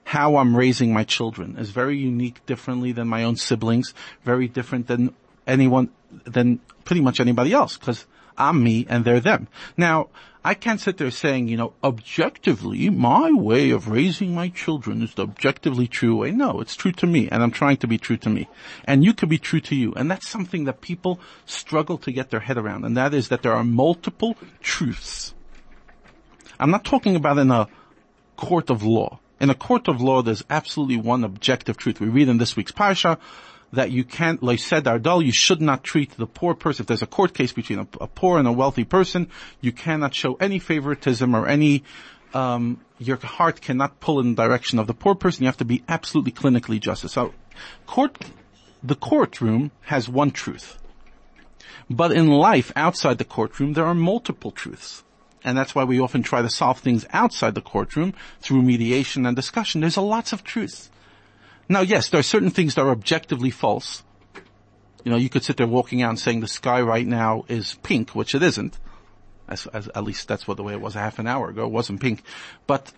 How 0.10 0.38
I'm 0.38 0.58
raising 0.58 0.92
my 0.92 1.04
children 1.04 1.56
is 1.60 1.70
very 1.70 1.96
unique 1.96 2.44
differently 2.48 2.92
than 2.92 3.08
my 3.08 3.24
own 3.24 3.36
siblings, 3.36 3.94
very 4.24 4.48
different 4.48 4.88
than 4.88 5.14
anyone, 5.46 5.90
than 6.26 6.62
pretty 6.84 7.02
much 7.02 7.20
anybody 7.20 7.54
else, 7.54 7.78
because 7.78 8.08
I'm 8.36 8.64
me 8.64 8.88
and 8.90 9.06
they're 9.06 9.20
them. 9.20 9.48
Now, 9.78 10.08
I 10.44 10.56
can't 10.56 10.82
sit 10.82 10.98
there 10.98 11.12
saying, 11.12 11.48
you 11.48 11.58
know, 11.58 11.74
objectively, 11.84 12.90
my 12.90 13.32
way 13.32 13.70
of 13.70 13.88
raising 13.88 14.34
my 14.34 14.50
children 14.50 15.04
is 15.04 15.14
the 15.14 15.22
objectively 15.22 15.86
true 15.86 16.16
way. 16.16 16.32
No, 16.32 16.60
it's 16.60 16.76
true 16.76 16.94
to 16.94 17.06
me, 17.06 17.30
and 17.30 17.44
I'm 17.44 17.52
trying 17.52 17.78
to 17.78 17.88
be 17.88 18.00
true 18.00 18.18
to 18.18 18.32
me. 18.32 18.48
And 18.86 19.04
you 19.04 19.14
could 19.14 19.30
be 19.30 19.38
true 19.38 19.62
to 19.62 19.76
you. 19.76 19.94
And 19.94 20.10
that's 20.10 20.28
something 20.28 20.64
that 20.64 20.82
people 20.82 21.20
struggle 21.46 22.00
to 22.00 22.12
get 22.12 22.32
their 22.32 22.40
head 22.40 22.58
around, 22.58 22.84
and 22.84 22.98
that 22.98 23.14
is 23.14 23.30
that 23.30 23.44
there 23.44 23.54
are 23.54 23.64
multiple 23.64 24.36
truths. 24.60 25.36
I'm 26.60 26.72
not 26.72 26.84
talking 26.84 27.16
about 27.16 27.38
in 27.38 27.52
a 27.52 27.68
court 28.38 28.72
of 28.72 28.82
law. 28.82 29.20
In 29.40 29.50
a 29.50 29.56
court 29.56 29.88
of 29.88 30.02
law, 30.02 30.22
there's 30.22 30.44
absolutely 30.50 30.98
one 30.98 31.24
objective 31.24 31.78
truth. 31.78 32.00
We 32.00 32.08
read 32.08 32.28
in 32.28 32.38
this 32.38 32.56
week's 32.56 32.72
parsha, 32.72 33.20
that 33.74 33.92
you 33.92 34.04
can't, 34.04 34.42
like 34.42 34.60
said 34.60 34.86
Ardal, 34.86 35.24
you 35.24 35.32
should 35.32 35.62
not 35.62 35.84
treat 35.84 36.12
the 36.18 36.26
poor 36.26 36.54
person, 36.54 36.84
if 36.84 36.88
there's 36.88 37.02
a 37.02 37.08
court 37.08 37.34
case 37.34 37.52
between 37.52 37.80
a, 37.80 37.88
a 38.02 38.08
poor 38.08 38.40
and 38.40 38.48
a 38.48 38.52
wealthy 38.52 38.84
person, 38.84 39.30
you 39.62 39.72
cannot 39.72 40.14
show 40.14 40.36
any 40.36 40.60
favoritism 40.60 41.36
or 41.36 41.48
any, 41.48 41.84
um, 42.34 42.80
your 42.98 43.18
heart 43.18 43.62
cannot 43.62 44.00
pull 44.00 44.20
in 44.20 44.36
the 44.36 44.44
direction 44.44 44.80
of 44.80 44.88
the 44.88 44.94
poor 44.94 45.16
person. 45.16 45.44
You 45.44 45.48
have 45.48 45.58
to 45.58 45.66
be 45.66 45.84
absolutely 45.88 46.32
clinically 46.32 46.80
justice. 46.80 47.14
So, 47.14 47.34
court, 47.86 48.18
the 48.82 48.96
courtroom 48.96 49.72
has 49.82 50.10
one 50.10 50.32
truth. 50.32 50.78
But 51.90 52.12
in 52.12 52.28
life, 52.28 52.72
outside 52.76 53.18
the 53.18 53.26
courtroom, 53.26 53.74
there 53.74 53.86
are 53.86 53.96
multiple 53.96 54.52
truths. 54.52 55.04
And 55.44 55.58
that's 55.58 55.74
why 55.74 55.84
we 55.84 56.00
often 56.00 56.24
try 56.24 56.42
to 56.42 56.50
solve 56.50 56.80
things 56.80 57.06
outside 57.12 57.56
the 57.56 57.62
courtroom 57.62 58.14
through 58.42 58.62
mediation 58.62 59.26
and 59.26 59.36
discussion. 59.36 59.82
There's 59.82 59.98
a 59.98 60.02
lots 60.02 60.34
of 60.34 60.44
truths. 60.44 60.90
Now, 61.70 61.82
yes, 61.82 62.10
there 62.10 62.20
are 62.20 62.24
certain 62.24 62.50
things 62.50 62.76
that 62.76 62.82
are 62.82 62.90
objectively 62.90 63.52
false. 63.52 64.04
You 65.04 65.12
know, 65.12 65.18
you 65.18 65.30
could 65.30 65.44
sit 65.44 65.58
there 65.58 65.68
walking 65.68 66.02
out 66.02 66.10
and 66.10 66.20
saying 66.20 66.42
the 66.42 66.48
sky 66.48 66.82
right 66.82 67.08
now 67.08 67.46
is 67.48 67.76
pink, 67.84 68.16
which 68.16 68.36
it 68.36 68.44
isn't. 68.44 68.78
As, 69.48 69.66
as, 69.68 69.88
at 69.90 70.04
least 70.04 70.28
that's 70.28 70.48
what 70.48 70.58
the 70.58 70.64
way 70.64 70.74
it 70.74 70.82
was 70.82 70.96
a 70.96 71.00
half 71.00 71.20
an 71.20 71.28
hour 71.28 71.50
ago. 71.50 71.66
It 71.66 71.72
wasn't 71.72 72.02
pink. 72.02 72.22
But 72.68 72.92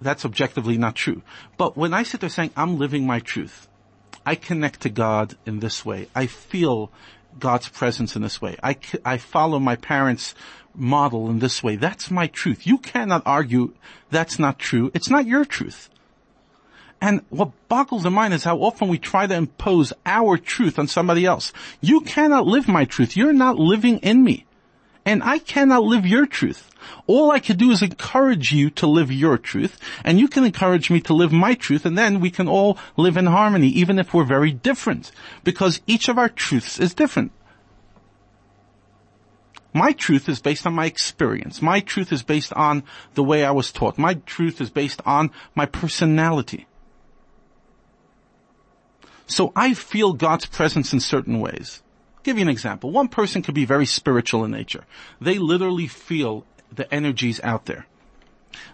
that's 0.00 0.24
objectively 0.24 0.78
not 0.78 0.96
true. 0.96 1.22
But 1.56 1.76
when 1.76 1.94
I 1.94 2.02
sit 2.02 2.20
there 2.20 2.30
saying, 2.30 2.50
I'm 2.56 2.78
living 2.78 3.06
my 3.06 3.20
truth, 3.20 3.68
I 4.26 4.34
connect 4.34 4.80
to 4.82 4.90
God 4.90 5.36
in 5.46 5.60
this 5.60 5.84
way. 5.84 6.08
I 6.14 6.26
feel 6.26 6.90
God's 7.38 7.68
presence 7.68 8.16
in 8.16 8.22
this 8.22 8.40
way. 8.40 8.56
I, 8.62 8.76
I 9.04 9.18
follow 9.18 9.58
my 9.58 9.76
parents' 9.76 10.34
model 10.74 11.28
in 11.30 11.38
this 11.38 11.62
way. 11.62 11.76
That's 11.76 12.10
my 12.10 12.26
truth. 12.26 12.66
You 12.66 12.78
cannot 12.78 13.22
argue 13.26 13.74
that's 14.10 14.38
not 14.38 14.58
true. 14.58 14.90
It's 14.94 15.10
not 15.10 15.26
your 15.26 15.44
truth. 15.44 15.88
And 17.00 17.22
what 17.30 17.52
boggles 17.68 18.02
the 18.02 18.10
mind 18.10 18.34
is 18.34 18.44
how 18.44 18.58
often 18.58 18.88
we 18.88 18.98
try 18.98 19.26
to 19.26 19.34
impose 19.34 19.92
our 20.04 20.36
truth 20.36 20.78
on 20.78 20.86
somebody 20.86 21.24
else. 21.24 21.52
You 21.80 22.02
cannot 22.02 22.46
live 22.46 22.68
my 22.68 22.84
truth. 22.84 23.16
You're 23.16 23.32
not 23.32 23.56
living 23.56 23.98
in 23.98 24.22
me. 24.22 24.44
And 25.06 25.22
I 25.22 25.38
cannot 25.38 25.82
live 25.82 26.06
your 26.06 26.26
truth. 26.26 26.70
All 27.06 27.30
I 27.30 27.38
can 27.38 27.56
do 27.56 27.70
is 27.70 27.82
encourage 27.82 28.52
you 28.52 28.70
to 28.70 28.86
live 28.86 29.10
your 29.10 29.38
truth, 29.38 29.78
and 30.04 30.18
you 30.18 30.28
can 30.28 30.44
encourage 30.44 30.90
me 30.90 31.00
to 31.02 31.14
live 31.14 31.32
my 31.32 31.54
truth, 31.54 31.84
and 31.84 31.96
then 31.96 32.20
we 32.20 32.30
can 32.30 32.48
all 32.48 32.78
live 32.96 33.16
in 33.16 33.26
harmony, 33.26 33.68
even 33.68 33.98
if 33.98 34.12
we're 34.12 34.24
very 34.24 34.52
different. 34.52 35.10
Because 35.42 35.80
each 35.86 36.08
of 36.08 36.18
our 36.18 36.28
truths 36.28 36.78
is 36.78 36.94
different. 36.94 37.32
My 39.72 39.92
truth 39.92 40.28
is 40.28 40.40
based 40.40 40.66
on 40.66 40.74
my 40.74 40.86
experience. 40.86 41.62
My 41.62 41.80
truth 41.80 42.12
is 42.12 42.22
based 42.22 42.52
on 42.54 42.82
the 43.14 43.22
way 43.22 43.44
I 43.44 43.52
was 43.52 43.70
taught. 43.70 43.98
My 43.98 44.14
truth 44.14 44.60
is 44.60 44.70
based 44.70 45.00
on 45.06 45.30
my 45.54 45.66
personality. 45.66 46.66
So 49.26 49.52
I 49.54 49.74
feel 49.74 50.12
God's 50.12 50.46
presence 50.46 50.92
in 50.92 50.98
certain 50.98 51.38
ways. 51.38 51.82
I'll 52.16 52.22
give 52.24 52.36
you 52.36 52.42
an 52.42 52.48
example. 52.48 52.90
One 52.90 53.08
person 53.08 53.42
could 53.42 53.54
be 53.54 53.64
very 53.64 53.86
spiritual 53.86 54.44
in 54.44 54.50
nature. 54.50 54.84
They 55.20 55.38
literally 55.38 55.86
feel 55.86 56.44
the 56.72 56.92
energies 56.92 57.40
out 57.44 57.66
there. 57.66 57.86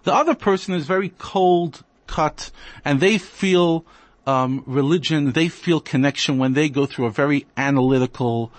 The 0.04 0.14
other 0.14 0.34
person 0.34 0.74
is 0.74 0.86
very 0.86 1.10
cold, 1.10 1.84
cut, 2.06 2.50
and 2.84 3.00
they 3.00 3.18
feel 3.18 3.84
um, 4.26 4.64
religion, 4.66 5.32
they 5.32 5.48
feel 5.48 5.80
connection 5.80 6.38
when 6.38 6.54
they 6.54 6.68
go 6.68 6.86
through 6.86 7.06
a 7.06 7.10
very 7.10 7.46
analytical 7.56 8.50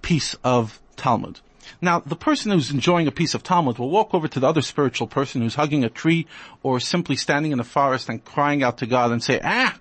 piece 0.00 0.34
of 0.42 0.80
Talmud. 0.96 1.40
Now, 1.80 2.00
the 2.00 2.16
person 2.16 2.50
who's 2.50 2.70
enjoying 2.70 3.06
a 3.06 3.12
piece 3.12 3.34
of 3.34 3.42
Talmud 3.42 3.78
will 3.78 3.90
walk 3.90 4.14
over 4.14 4.28
to 4.28 4.40
the 4.40 4.48
other 4.48 4.62
spiritual 4.62 5.06
person 5.06 5.42
who's 5.42 5.54
hugging 5.54 5.84
a 5.84 5.88
tree 5.88 6.26
or 6.62 6.80
simply 6.80 7.16
standing 7.16 7.52
in 7.52 7.58
the 7.58 7.64
forest 7.64 8.08
and 8.08 8.24
crying 8.24 8.62
out 8.62 8.78
to 8.78 8.86
God 8.86 9.12
and 9.12 9.22
say, 9.22 9.40
ah, 9.42 9.76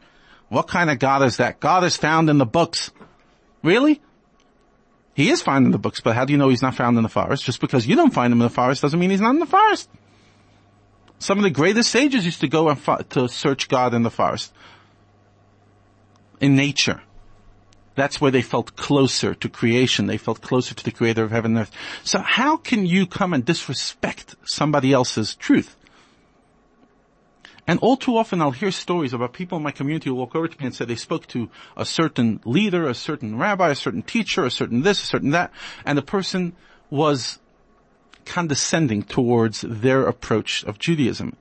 what 0.50 0.68
kind 0.68 0.90
of 0.90 1.00
God 1.00 1.24
is 1.24 1.38
that? 1.38 1.60
God 1.60 1.84
is 1.84 1.98
found 1.98 2.30
in 2.30 2.38
the 2.38 2.46
books. 2.46 2.92
Really? 3.64 4.02
He 5.14 5.30
is 5.30 5.42
found 5.42 5.66
in 5.66 5.72
the 5.72 5.78
books, 5.78 6.02
but 6.02 6.16
how 6.16 6.26
do 6.26 6.34
you 6.34 6.38
know 6.38 6.50
he's 6.50 6.62
not 6.62 6.76
found 6.76 6.98
in 6.98 7.04
the 7.04 7.10
forest? 7.10 7.44
Just 7.44 7.62
because 7.62 7.86
you 7.86 7.96
don't 7.96 8.14
find 8.14 8.32
him 8.32 8.40
in 8.40 8.48
the 8.48 8.54
forest 8.54 8.82
doesn't 8.82 9.00
mean 9.00 9.10
he's 9.10 9.22
not 9.22 9.32
in 9.32 9.40
the 9.40 9.46
forest. 9.46 9.90
Some 11.20 11.38
of 11.38 11.44
the 11.44 11.52
greatest 11.52 11.92
sages 11.92 12.26
used 12.26 12.42
to 12.42 12.48
go 12.48 12.70
and 12.70 12.80
fo- 12.80 13.04
to 13.10 13.28
search 13.28 13.70
God 13.70 13.94
in 13.94 14.04
the 14.04 14.10
forest. 14.10 14.54
In 16.40 16.56
nature. 16.56 17.02
That's 17.96 18.22
where 18.22 18.32
they 18.32 18.42
felt 18.42 18.76
closer 18.76 19.34
to 19.36 19.50
creation. 19.50 20.08
They 20.08 20.18
felt 20.18 20.42
closer 20.42 20.74
to 20.74 20.84
the 20.84 20.92
creator 20.92 21.24
of 21.24 21.32
heaven 21.32 21.58
and 21.58 21.62
earth. 21.62 21.72
So 22.04 22.20
how 22.20 22.58
can 22.58 22.86
you 22.86 23.06
come 23.06 23.34
and 23.34 23.44
disrespect 23.44 24.36
somebody 24.46 24.94
else's 24.94 25.36
truth? 25.36 25.76
And 27.68 27.80
all 27.80 27.98
too 27.98 28.18
often 28.18 28.42
I'll 28.42 28.52
hear 28.52 28.72
stories 28.72 29.14
about 29.14 29.34
people 29.34 29.58
in 29.58 29.64
my 29.64 29.72
community 29.72 30.10
who 30.10 30.16
walk 30.16 30.36
over 30.36 30.48
to 30.48 30.60
me 30.60 30.66
and 30.66 30.76
say 30.76 30.86
they 30.86 30.96
spoke 30.96 31.28
to 31.28 31.50
a 31.78 31.86
certain 31.86 32.42
leader, 32.44 32.88
a 32.88 32.96
certain 32.96 33.38
rabbi, 33.38 33.70
a 33.70 33.76
certain 33.76 34.02
teacher, 34.02 34.46
a 34.46 34.52
certain 34.52 34.82
this, 34.82 35.04
a 35.04 35.06
certain 35.06 35.30
that, 35.32 35.52
and 35.86 35.98
the 35.98 36.02
person 36.02 36.54
was 36.90 37.40
condescending 38.26 39.04
towards 39.04 39.62
their 39.62 40.08
approach 40.08 40.64
of 40.64 40.80
Judaism. 40.80 41.36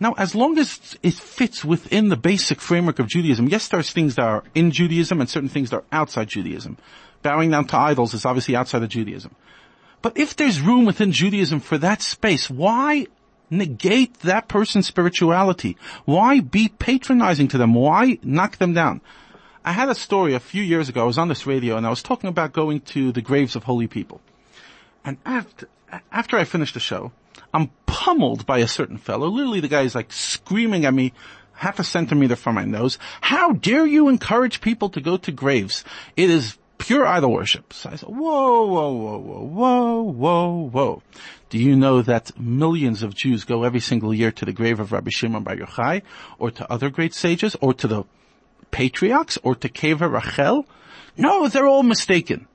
Now, 0.00 0.14
as 0.16 0.34
long 0.34 0.58
as 0.58 0.96
it 1.02 1.12
fits 1.12 1.62
within 1.62 2.08
the 2.08 2.16
basic 2.16 2.60
framework 2.60 2.98
of 2.98 3.06
Judaism, 3.06 3.48
yes, 3.48 3.68
there's 3.68 3.92
things 3.92 4.14
that 4.14 4.24
are 4.24 4.44
in 4.54 4.70
Judaism 4.70 5.20
and 5.20 5.28
certain 5.28 5.50
things 5.50 5.70
that 5.70 5.76
are 5.76 5.84
outside 5.92 6.28
Judaism. 6.28 6.78
Bowing 7.22 7.50
down 7.50 7.66
to 7.66 7.76
idols 7.76 8.14
is 8.14 8.24
obviously 8.24 8.56
outside 8.56 8.82
of 8.82 8.88
Judaism. 8.88 9.34
But 10.00 10.16
if 10.16 10.34
there's 10.34 10.62
room 10.62 10.86
within 10.86 11.12
Judaism 11.12 11.60
for 11.60 11.76
that 11.78 12.00
space, 12.00 12.48
why 12.48 13.08
negate 13.50 14.18
that 14.20 14.48
person's 14.48 14.86
spirituality? 14.86 15.76
Why 16.06 16.40
be 16.40 16.68
patronizing 16.68 17.48
to 17.48 17.58
them? 17.58 17.74
Why 17.74 18.18
knock 18.22 18.56
them 18.56 18.72
down? 18.72 19.02
I 19.62 19.72
had 19.72 19.90
a 19.90 19.94
story 19.94 20.32
a 20.32 20.40
few 20.40 20.62
years 20.62 20.88
ago. 20.88 21.02
I 21.02 21.06
was 21.06 21.18
on 21.18 21.28
this 21.28 21.46
radio 21.46 21.76
and 21.76 21.86
I 21.86 21.90
was 21.90 22.02
talking 22.02 22.28
about 22.28 22.54
going 22.54 22.80
to 22.80 23.12
the 23.12 23.20
graves 23.20 23.54
of 23.54 23.64
holy 23.64 23.86
people. 23.86 24.22
And 25.04 25.18
after, 25.26 25.68
after 26.10 26.38
I 26.38 26.44
finished 26.44 26.72
the 26.72 26.80
show, 26.80 27.12
pummeled 28.00 28.46
by 28.46 28.58
a 28.60 28.66
certain 28.66 28.96
fellow. 28.96 29.28
Literally 29.28 29.60
the 29.60 29.68
guy 29.68 29.82
is 29.82 29.94
like 29.94 30.10
screaming 30.10 30.86
at 30.86 30.94
me 30.94 31.12
half 31.52 31.78
a 31.78 31.84
centimeter 31.84 32.34
from 32.34 32.54
my 32.54 32.64
nose. 32.64 32.98
How 33.20 33.52
dare 33.52 33.84
you 33.84 34.08
encourage 34.08 34.62
people 34.62 34.88
to 34.90 35.02
go 35.02 35.18
to 35.18 35.30
graves? 35.30 35.84
It 36.16 36.30
is 36.30 36.56
pure 36.78 37.06
idol 37.06 37.30
worship. 37.30 37.74
So 37.74 37.90
I 37.90 37.96
said, 37.96 38.08
whoa, 38.08 38.64
whoa, 38.64 38.92
whoa, 38.92 39.18
whoa, 39.18 39.42
whoa, 39.42 40.02
whoa, 40.02 40.68
whoa. 40.70 41.02
Do 41.50 41.58
you 41.58 41.76
know 41.76 42.00
that 42.00 42.40
millions 42.40 43.02
of 43.02 43.14
Jews 43.14 43.44
go 43.44 43.64
every 43.64 43.80
single 43.80 44.14
year 44.14 44.32
to 44.32 44.46
the 44.46 44.52
grave 44.54 44.80
of 44.80 44.92
Rabbi 44.92 45.10
Shimon 45.10 45.42
Bar 45.42 45.56
Yochai, 45.56 46.00
or 46.38 46.50
to 46.52 46.72
other 46.72 46.88
great 46.88 47.12
sages, 47.12 47.54
or 47.60 47.74
to 47.74 47.86
the 47.86 48.04
patriarchs, 48.70 49.36
or 49.42 49.54
to 49.56 49.68
Kever 49.68 50.10
Rachel? 50.10 50.66
No, 51.18 51.48
they're 51.48 51.66
all 51.66 51.82
mistaken. 51.82 52.46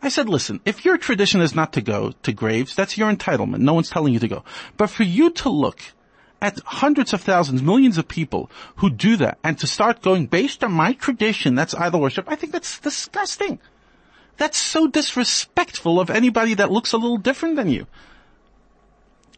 I 0.00 0.08
said, 0.08 0.28
listen, 0.28 0.60
if 0.64 0.84
your 0.84 0.96
tradition 0.96 1.40
is 1.40 1.54
not 1.54 1.72
to 1.72 1.80
go 1.80 2.12
to 2.22 2.32
graves, 2.32 2.74
that's 2.74 2.96
your 2.96 3.12
entitlement. 3.12 3.58
No 3.58 3.74
one's 3.74 3.90
telling 3.90 4.12
you 4.12 4.20
to 4.20 4.28
go. 4.28 4.44
But 4.76 4.90
for 4.90 5.02
you 5.02 5.30
to 5.30 5.48
look 5.48 5.80
at 6.40 6.60
hundreds 6.60 7.12
of 7.12 7.20
thousands, 7.20 7.62
millions 7.62 7.98
of 7.98 8.06
people 8.06 8.48
who 8.76 8.90
do 8.90 9.16
that 9.16 9.38
and 9.42 9.58
to 9.58 9.66
start 9.66 10.02
going 10.02 10.26
based 10.26 10.62
on 10.62 10.72
my 10.72 10.92
tradition, 10.92 11.56
that's 11.56 11.74
idol 11.74 12.00
worship, 12.00 12.26
I 12.28 12.36
think 12.36 12.52
that's 12.52 12.78
disgusting. 12.78 13.58
That's 14.36 14.58
so 14.58 14.86
disrespectful 14.86 15.98
of 15.98 16.10
anybody 16.10 16.54
that 16.54 16.70
looks 16.70 16.92
a 16.92 16.96
little 16.96 17.18
different 17.18 17.56
than 17.56 17.68
you. 17.68 17.88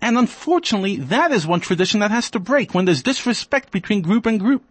And 0.02 0.18
unfortunately, 0.18 0.96
that 0.96 1.32
is 1.32 1.46
one 1.46 1.60
tradition 1.60 2.00
that 2.00 2.10
has 2.10 2.30
to 2.30 2.38
break 2.38 2.74
when 2.74 2.84
there's 2.84 3.02
disrespect 3.02 3.70
between 3.70 4.02
group 4.02 4.26
and 4.26 4.38
group. 4.38 4.62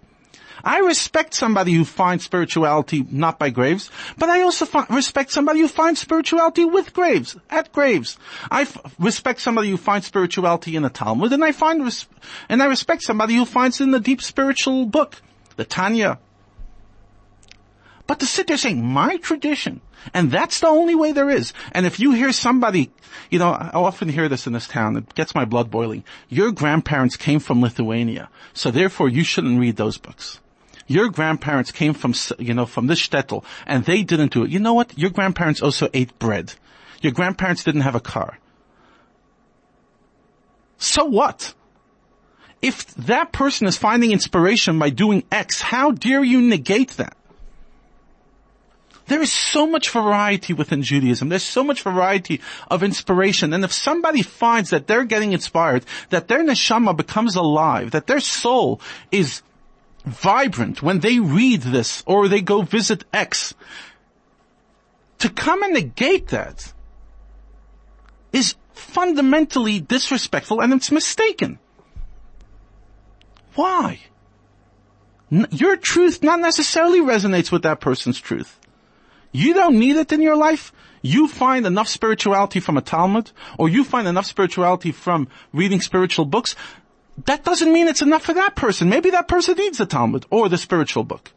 I 0.63 0.79
respect 0.79 1.33
somebody 1.33 1.73
who 1.73 1.85
finds 1.85 2.25
spirituality 2.25 3.05
not 3.09 3.39
by 3.39 3.49
graves, 3.49 3.89
but 4.17 4.29
I 4.29 4.41
also 4.41 4.65
fi- 4.65 4.85
respect 4.89 5.31
somebody 5.31 5.61
who 5.61 5.67
finds 5.67 6.01
spirituality 6.01 6.65
with 6.65 6.93
graves, 6.93 7.37
at 7.49 7.71
graves. 7.71 8.17
I 8.51 8.61
f- 8.61 8.77
respect 8.99 9.41
somebody 9.41 9.69
who 9.69 9.77
finds 9.77 10.07
spirituality 10.07 10.75
in 10.75 10.83
the 10.83 10.89
Talmud, 10.89 11.31
and 11.31 11.43
I 11.43 11.53
find 11.53 11.83
res- 11.83 12.07
and 12.49 12.61
I 12.61 12.65
respect 12.65 13.03
somebody 13.03 13.35
who 13.35 13.45
finds 13.45 13.79
it 13.79 13.85
in 13.85 13.91
the 13.91 13.99
deep 13.99 14.21
spiritual 14.21 14.85
book, 14.85 15.21
the 15.55 15.65
Tanya. 15.65 16.19
But 18.09 18.21
to 18.21 18.25
sit 18.25 18.47
there 18.47 18.57
saying, 18.57 18.83
my 18.83 19.17
tradition, 19.17 19.81
and 20.15 20.31
that's 20.31 20.61
the 20.61 20.67
only 20.67 20.95
way 20.95 21.11
there 21.11 21.29
is. 21.29 21.53
And 21.73 21.85
if 21.85 21.99
you 21.99 22.11
hear 22.11 22.31
somebody, 22.31 22.89
you 23.29 23.37
know, 23.37 23.51
I 23.51 23.69
often 23.75 24.09
hear 24.09 24.27
this 24.27 24.47
in 24.47 24.53
this 24.53 24.67
town, 24.67 24.97
it 24.97 25.13
gets 25.13 25.35
my 25.35 25.45
blood 25.45 25.69
boiling. 25.69 26.03
Your 26.27 26.51
grandparents 26.51 27.17
came 27.17 27.39
from 27.39 27.61
Lithuania, 27.61 28.29
so 28.51 28.71
therefore 28.71 29.09
you 29.09 29.23
shouldn't 29.23 29.59
read 29.59 29.75
those 29.75 29.99
books. 29.99 30.39
Your 30.87 31.09
grandparents 31.09 31.71
came 31.71 31.93
from, 31.93 32.15
you 32.39 32.55
know, 32.55 32.65
from 32.65 32.87
this 32.87 32.99
shtetl, 32.99 33.43
and 33.67 33.85
they 33.85 34.01
didn't 34.01 34.33
do 34.33 34.43
it. 34.43 34.49
You 34.49 34.57
know 34.57 34.73
what? 34.73 34.97
Your 34.97 35.11
grandparents 35.11 35.61
also 35.61 35.87
ate 35.93 36.17
bread. 36.17 36.55
Your 37.03 37.13
grandparents 37.13 37.63
didn't 37.63 37.81
have 37.81 37.93
a 37.93 37.99
car. 37.99 38.39
So 40.79 41.05
what? 41.05 41.53
If 42.59 42.87
that 42.95 43.31
person 43.31 43.67
is 43.67 43.77
finding 43.77 44.09
inspiration 44.09 44.79
by 44.79 44.89
doing 44.89 45.25
X, 45.31 45.61
how 45.61 45.91
dare 45.91 46.23
you 46.23 46.41
negate 46.41 46.97
that? 46.97 47.15
There 49.09 49.23
is 49.23 49.31
so 49.31 49.65
much 49.65 49.89
variety 49.89 50.53
within 50.53 50.83
Judaism. 50.83 51.29
There's 51.29 51.43
so 51.43 51.63
much 51.63 51.81
variety 51.81 52.41
of 52.69 52.83
inspiration. 52.83 53.53
And 53.53 53.63
if 53.63 53.73
somebody 53.73 54.21
finds 54.21 54.69
that 54.69 54.85
they're 54.85 55.03
getting 55.03 55.33
inspired, 55.33 55.83
that 56.11 56.27
their 56.27 56.43
neshama 56.43 56.95
becomes 56.95 57.35
alive, 57.35 57.89
that 57.89 58.05
their 58.05 58.19
soul 58.19 58.79
is 59.11 59.41
vibrant 60.05 60.83
when 60.83 60.99
they 60.99 61.19
read 61.19 61.63
this 61.63 62.03
or 62.05 62.27
they 62.27 62.41
go 62.41 62.61
visit 62.61 63.03
X, 63.11 63.55
to 65.17 65.29
come 65.29 65.63
and 65.63 65.73
negate 65.73 66.27
that 66.27 66.71
is 68.31 68.53
fundamentally 68.73 69.79
disrespectful 69.79 70.61
and 70.61 70.71
it's 70.71 70.91
mistaken. 70.91 71.57
Why? 73.55 74.01
Your 75.31 75.77
truth 75.77 76.21
not 76.21 76.39
necessarily 76.39 76.99
resonates 76.99 77.51
with 77.51 77.63
that 77.63 77.81
person's 77.81 78.19
truth. 78.19 78.58
You 79.31 79.53
don't 79.53 79.79
need 79.79 79.95
it 79.95 80.11
in 80.11 80.21
your 80.21 80.35
life. 80.35 80.71
You 81.01 81.27
find 81.27 81.65
enough 81.65 81.87
spirituality 81.87 82.59
from 82.59 82.77
a 82.77 82.81
Talmud, 82.81 83.31
or 83.57 83.69
you 83.69 83.83
find 83.83 84.07
enough 84.07 84.25
spirituality 84.25 84.91
from 84.91 85.27
reading 85.53 85.81
spiritual 85.81 86.25
books. 86.25 86.55
That 87.25 87.43
doesn't 87.43 87.71
mean 87.71 87.87
it's 87.87 88.01
enough 88.01 88.23
for 88.23 88.33
that 88.33 88.55
person. 88.55 88.89
Maybe 88.89 89.09
that 89.11 89.27
person 89.27 89.55
needs 89.55 89.77
the 89.77 89.85
Talmud 89.85 90.25
or 90.29 90.49
the 90.49 90.57
spiritual 90.57 91.03
book. 91.03 91.31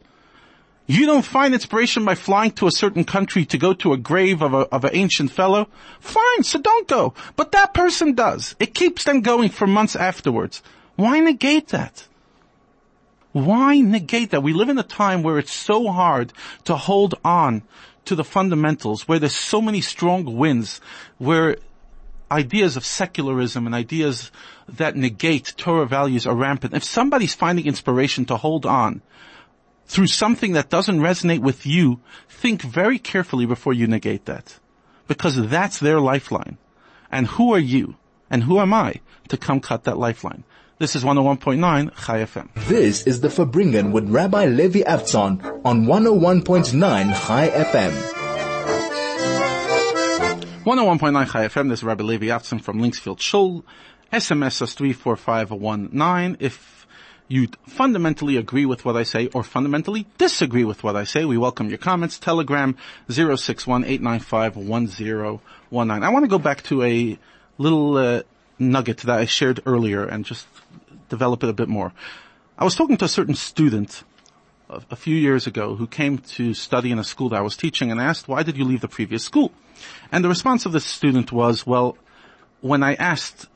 You 0.85 1.05
don't 1.05 1.23
find 1.23 1.53
inspiration 1.53 2.03
by 2.03 2.15
flying 2.15 2.51
to 2.51 2.67
a 2.67 2.71
certain 2.71 3.05
country 3.05 3.45
to 3.45 3.57
go 3.57 3.73
to 3.75 3.93
a 3.93 3.97
grave 3.97 4.41
of 4.41 4.53
a, 4.53 4.67
of 4.69 4.83
an 4.83 4.91
ancient 4.93 5.31
fellow? 5.31 5.69
Fine, 6.01 6.43
so 6.43 6.59
don't 6.59 6.87
go. 6.89 7.13
But 7.37 7.53
that 7.53 7.73
person 7.73 8.13
does. 8.13 8.55
It 8.59 8.73
keeps 8.73 9.05
them 9.05 9.21
going 9.21 9.49
for 9.49 9.65
months 9.65 9.95
afterwards. 9.95 10.61
Why 10.95 11.19
negate 11.21 11.69
that? 11.69 12.05
Why 13.33 13.81
negate 13.81 14.31
that? 14.31 14.43
We 14.43 14.53
live 14.53 14.69
in 14.69 14.77
a 14.77 14.83
time 14.83 15.23
where 15.23 15.39
it's 15.39 15.51
so 15.51 15.91
hard 15.91 16.31
to 16.65 16.75
hold 16.75 17.15
on 17.25 17.63
to 18.05 18.15
the 18.15 18.23
fundamentals, 18.23 19.07
where 19.07 19.19
there's 19.19 19.35
so 19.35 19.61
many 19.61 19.81
strong 19.81 20.37
winds, 20.37 20.79
where 21.17 21.57
ideas 22.31 22.77
of 22.77 22.85
secularism 22.85 23.65
and 23.65 23.75
ideas 23.75 24.31
that 24.67 24.95
negate 24.95 25.53
Torah 25.57 25.85
values 25.85 26.27
are 26.27 26.35
rampant. 26.35 26.73
If 26.73 26.83
somebody's 26.83 27.33
finding 27.33 27.65
inspiration 27.65 28.25
to 28.25 28.37
hold 28.37 28.65
on 28.65 29.01
through 29.85 30.07
something 30.07 30.53
that 30.53 30.69
doesn't 30.69 30.99
resonate 30.99 31.39
with 31.39 31.65
you, 31.65 32.01
think 32.29 32.61
very 32.61 32.99
carefully 32.99 33.45
before 33.45 33.73
you 33.73 33.87
negate 33.87 34.25
that. 34.25 34.59
Because 35.07 35.49
that's 35.49 35.79
their 35.79 35.99
lifeline. 35.99 36.57
And 37.11 37.27
who 37.27 37.53
are 37.53 37.59
you? 37.59 37.95
And 38.29 38.43
who 38.43 38.59
am 38.59 38.73
I 38.73 39.01
to 39.29 39.37
come 39.37 39.59
cut 39.59 39.83
that 39.83 39.97
lifeline? 39.97 40.43
This 40.79 40.95
is 40.95 41.03
101.9 41.03 42.03
Chai 42.03 42.23
FM. 42.23 42.49
This 42.67 43.05
is 43.05 43.21
the 43.21 43.27
Farbrengen 43.27 43.91
with 43.91 44.09
Rabbi 44.09 44.45
Levi 44.45 44.79
Avtzon 44.79 45.61
on 45.63 45.85
101.9 45.85 46.73
Chai 47.27 47.49
FM. 47.49 47.91
101.9 50.63 51.31
Chai 51.31 51.47
FM, 51.47 51.69
this 51.69 51.81
is 51.81 51.83
Rabbi 51.83 52.03
Levi 52.03 52.25
Avtzon 52.25 52.59
from 52.59 52.81
Linksfield 52.81 53.19
Shul. 53.19 53.63
SMS 54.11 54.63
us 54.63 54.73
34519 54.73 56.37
if 56.39 56.87
you 57.27 57.49
fundamentally 57.67 58.37
agree 58.37 58.65
with 58.65 58.83
what 58.83 58.95
I 58.97 59.03
say 59.03 59.27
or 59.27 59.43
fundamentally 59.43 60.07
disagree 60.17 60.63
with 60.63 60.83
what 60.83 60.95
I 60.95 61.03
say. 61.03 61.23
We 61.23 61.37
welcome 61.37 61.69
your 61.69 61.77
comments. 61.77 62.17
Telegram 62.17 62.75
061 63.09 63.83
I 63.85 63.99
want 66.09 66.23
to 66.23 66.27
go 66.27 66.39
back 66.39 66.63
to 66.63 66.81
a 66.81 67.19
little 67.59 67.97
uh, 67.97 68.23
nugget 68.71 68.99
that 68.99 69.19
I 69.19 69.25
shared 69.25 69.61
earlier 69.65 70.05
and 70.05 70.25
just 70.25 70.47
develop 71.09 71.43
it 71.43 71.49
a 71.49 71.53
bit 71.53 71.69
more. 71.69 71.93
I 72.57 72.63
was 72.63 72.75
talking 72.75 72.97
to 72.97 73.05
a 73.05 73.09
certain 73.09 73.35
student 73.35 74.03
a, 74.69 74.95
few 74.95 75.15
years 75.15 75.47
ago 75.47 75.75
who 75.75 75.87
came 75.87 76.17
to 76.17 76.53
study 76.53 76.91
in 76.91 76.99
a 76.99 77.03
school 77.03 77.29
that 77.29 77.37
I 77.37 77.41
was 77.41 77.57
teaching 77.57 77.91
and 77.91 77.99
asked, 77.99 78.27
why 78.27 78.43
did 78.43 78.57
you 78.57 78.65
leave 78.65 78.81
the 78.81 78.87
previous 78.87 79.23
school? 79.23 79.51
And 80.11 80.23
the 80.23 80.29
response 80.29 80.65
of 80.65 80.71
the 80.71 80.79
student 80.79 81.31
was, 81.31 81.65
well, 81.65 81.97
when 82.61 82.83
I 82.83 82.95
asked, 82.95 83.47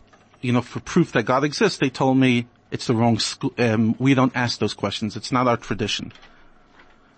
you 0.42 0.52
know, 0.52 0.62
for 0.62 0.80
proof 0.80 1.12
that 1.14 1.24
God 1.24 1.44
exists, 1.44 1.80
they 1.80 1.90
told 1.90 2.18
me 2.18 2.48
it's 2.72 2.88
the 2.88 2.96
wrong 2.96 3.20
school, 3.20 3.54
um, 3.58 3.96
we 4.00 4.14
don't 4.14 4.36
ask 4.36 4.60
those 4.60 4.74
questions. 4.74 5.16
It's 5.16 5.32
not 5.32 5.48
our 5.48 5.58
tradition. 5.58 6.12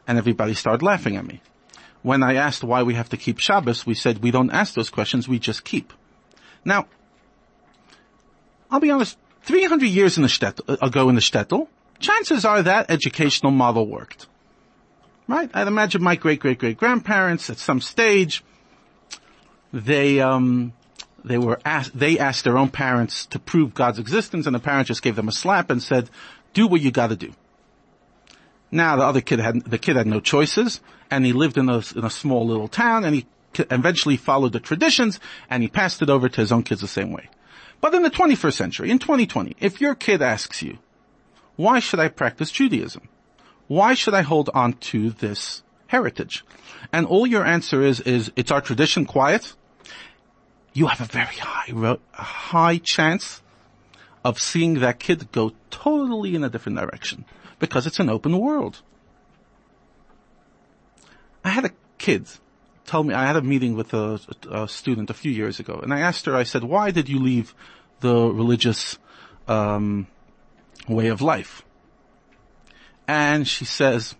And 0.07 0.17
everybody 0.17 0.53
started 0.53 0.83
laughing 0.83 1.17
at 1.17 1.25
me. 1.25 1.41
When 2.01 2.23
I 2.23 2.35
asked 2.35 2.63
why 2.63 2.83
we 2.83 2.93
have 2.93 3.09
to 3.09 3.17
keep 3.17 3.39
Shabbos, 3.39 3.85
we 3.85 3.93
said 3.93 4.23
we 4.23 4.31
don't 4.31 4.51
ask 4.51 4.73
those 4.73 4.89
questions, 4.89 5.27
we 5.27 5.39
just 5.39 5.63
keep. 5.63 5.91
Now, 6.63 6.87
I'll 8.71 8.79
be 8.79 8.91
honest, 8.91 9.17
300 9.43 9.85
years 9.87 10.17
in 10.17 10.23
the 10.23 10.29
shtetl, 10.29 10.61
uh, 10.67 10.85
ago 10.85 11.09
in 11.09 11.15
the 11.15 11.21
shtetl, 11.21 11.67
chances 11.99 12.45
are 12.45 12.61
that 12.63 12.89
educational 12.89 13.51
model 13.51 13.87
worked. 13.87 14.27
Right? 15.27 15.49
I'd 15.53 15.67
imagine 15.67 16.01
my 16.01 16.15
great 16.15 16.39
great 16.39 16.59
great 16.59 16.77
grandparents 16.77 17.49
at 17.49 17.57
some 17.57 17.81
stage, 17.81 18.43
they, 19.71 20.19
um, 20.19 20.73
they 21.23 21.37
were 21.37 21.59
asked, 21.63 21.97
they 21.97 22.17
asked 22.17 22.43
their 22.43 22.57
own 22.57 22.69
parents 22.69 23.25
to 23.27 23.39
prove 23.39 23.73
God's 23.73 23.99
existence 23.99 24.45
and 24.47 24.55
the 24.55 24.59
parents 24.59 24.87
just 24.87 25.01
gave 25.01 25.15
them 25.15 25.27
a 25.27 25.31
slap 25.31 25.69
and 25.69 25.81
said, 25.81 26.09
do 26.53 26.67
what 26.67 26.81
you 26.81 26.91
gotta 26.91 27.15
do. 27.15 27.33
Now 28.71 28.95
the 28.95 29.03
other 29.03 29.21
kid 29.21 29.39
had, 29.39 29.61
the 29.65 29.77
kid 29.77 29.95
had 29.95 30.07
no 30.07 30.19
choices 30.19 30.81
and 31.11 31.25
he 31.25 31.33
lived 31.33 31.57
in 31.57 31.69
a, 31.69 31.83
in 31.95 32.03
a 32.03 32.09
small 32.09 32.47
little 32.47 32.67
town 32.67 33.03
and 33.03 33.15
he 33.15 33.25
eventually 33.69 34.17
followed 34.17 34.53
the 34.53 34.59
traditions 34.59 35.19
and 35.49 35.63
he 35.63 35.69
passed 35.69 36.01
it 36.01 36.09
over 36.09 36.29
to 36.29 36.41
his 36.41 36.51
own 36.51 36.63
kids 36.63 36.81
the 36.81 36.87
same 36.87 37.11
way. 37.11 37.29
But 37.81 37.93
in 37.93 38.03
the 38.03 38.11
21st 38.11 38.53
century, 38.53 38.91
in 38.91 38.99
2020, 38.99 39.55
if 39.59 39.79
your 39.79 39.95
kid 39.95 40.21
asks 40.21 40.61
you, 40.61 40.77
why 41.55 41.79
should 41.79 41.99
I 41.99 42.09
practice 42.09 42.51
Judaism? 42.51 43.07
Why 43.67 43.93
should 43.93 44.13
I 44.13 44.21
hold 44.21 44.49
on 44.53 44.73
to 44.91 45.11
this 45.11 45.63
heritage? 45.87 46.43
And 46.91 47.05
all 47.05 47.27
your 47.27 47.45
answer 47.45 47.81
is, 47.81 47.99
is 48.01 48.31
it's 48.35 48.51
our 48.51 48.61
tradition 48.61 49.05
quiet. 49.05 49.53
You 50.73 50.87
have 50.87 51.01
a 51.01 51.05
very 51.05 51.35
high, 51.35 51.97
high 52.11 52.77
chance 52.77 53.41
of 54.23 54.39
seeing 54.39 54.75
that 54.75 54.99
kid 54.99 55.31
go 55.31 55.53
totally 55.69 56.35
in 56.35 56.43
a 56.43 56.49
different 56.49 56.77
direction 56.77 57.25
because 57.59 57.87
it's 57.87 57.99
an 57.99 58.09
open 58.09 58.37
world. 58.37 58.81
I 61.43 61.49
had 61.49 61.65
a 61.65 61.71
kid 61.97 62.27
tell 62.89 63.03
me, 63.03 63.13
I 63.13 63.25
had 63.25 63.35
a 63.35 63.41
meeting 63.41 63.75
with 63.75 63.93
a, 63.93 64.19
a, 64.49 64.67
student 64.67 65.11
a 65.11 65.13
few 65.13 65.31
years 65.31 65.59
ago, 65.59 65.79
and 65.81 65.93
I 65.93 65.99
asked 65.99 66.25
her, 66.25 66.35
I 66.35 66.43
said, 66.43 66.63
why 66.63 66.89
did 66.89 67.07
you 67.07 67.19
leave 67.19 67.53
the 67.99 68.15
religious 68.41 68.97
um, 69.47 70.07
way 70.87 71.07
of 71.07 71.21
life? 71.21 71.63
And 73.07 73.47
she 73.47 73.65
says, 73.65 74.15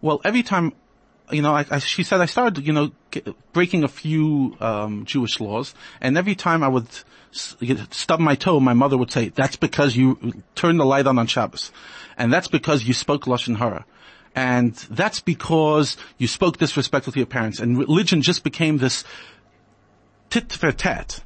well, 0.00 0.22
every 0.24 0.42
time, 0.42 0.72
you 1.30 1.42
know, 1.42 1.54
I, 1.54 1.66
I, 1.70 1.78
she 1.80 2.02
said 2.02 2.20
I 2.22 2.26
started, 2.26 2.66
you 2.66 2.72
know, 2.72 2.92
breaking 3.52 3.84
a 3.84 3.88
few 3.88 4.56
um, 4.58 5.04
Jewish 5.04 5.38
laws, 5.38 5.74
and 6.00 6.16
every 6.16 6.34
time 6.34 6.62
I 6.62 6.68
would 6.68 6.88
stub 7.32 8.20
my 8.20 8.34
toe, 8.34 8.58
my 8.58 8.74
mother 8.74 8.96
would 8.96 9.10
say, 9.10 9.28
"That's 9.28 9.56
because 9.56 9.96
you 9.96 10.42
turned 10.54 10.80
the 10.80 10.84
light 10.84 11.06
on 11.06 11.18
on 11.18 11.26
Shabbos, 11.26 11.72
and 12.18 12.32
that's 12.32 12.48
because 12.48 12.84
you 12.84 12.92
spoke 12.92 13.24
lashon 13.24 13.56
hara." 13.56 13.84
And 14.34 14.74
that's 14.90 15.20
because 15.20 15.96
you 16.16 16.26
spoke 16.26 16.56
disrespectful 16.56 17.12
to 17.12 17.18
your 17.18 17.26
parents 17.26 17.60
and 17.60 17.78
religion 17.78 18.22
just 18.22 18.44
became 18.44 18.78
this 18.78 19.04
tit 20.30 20.52
for 20.52 20.72
tat. 20.72 21.22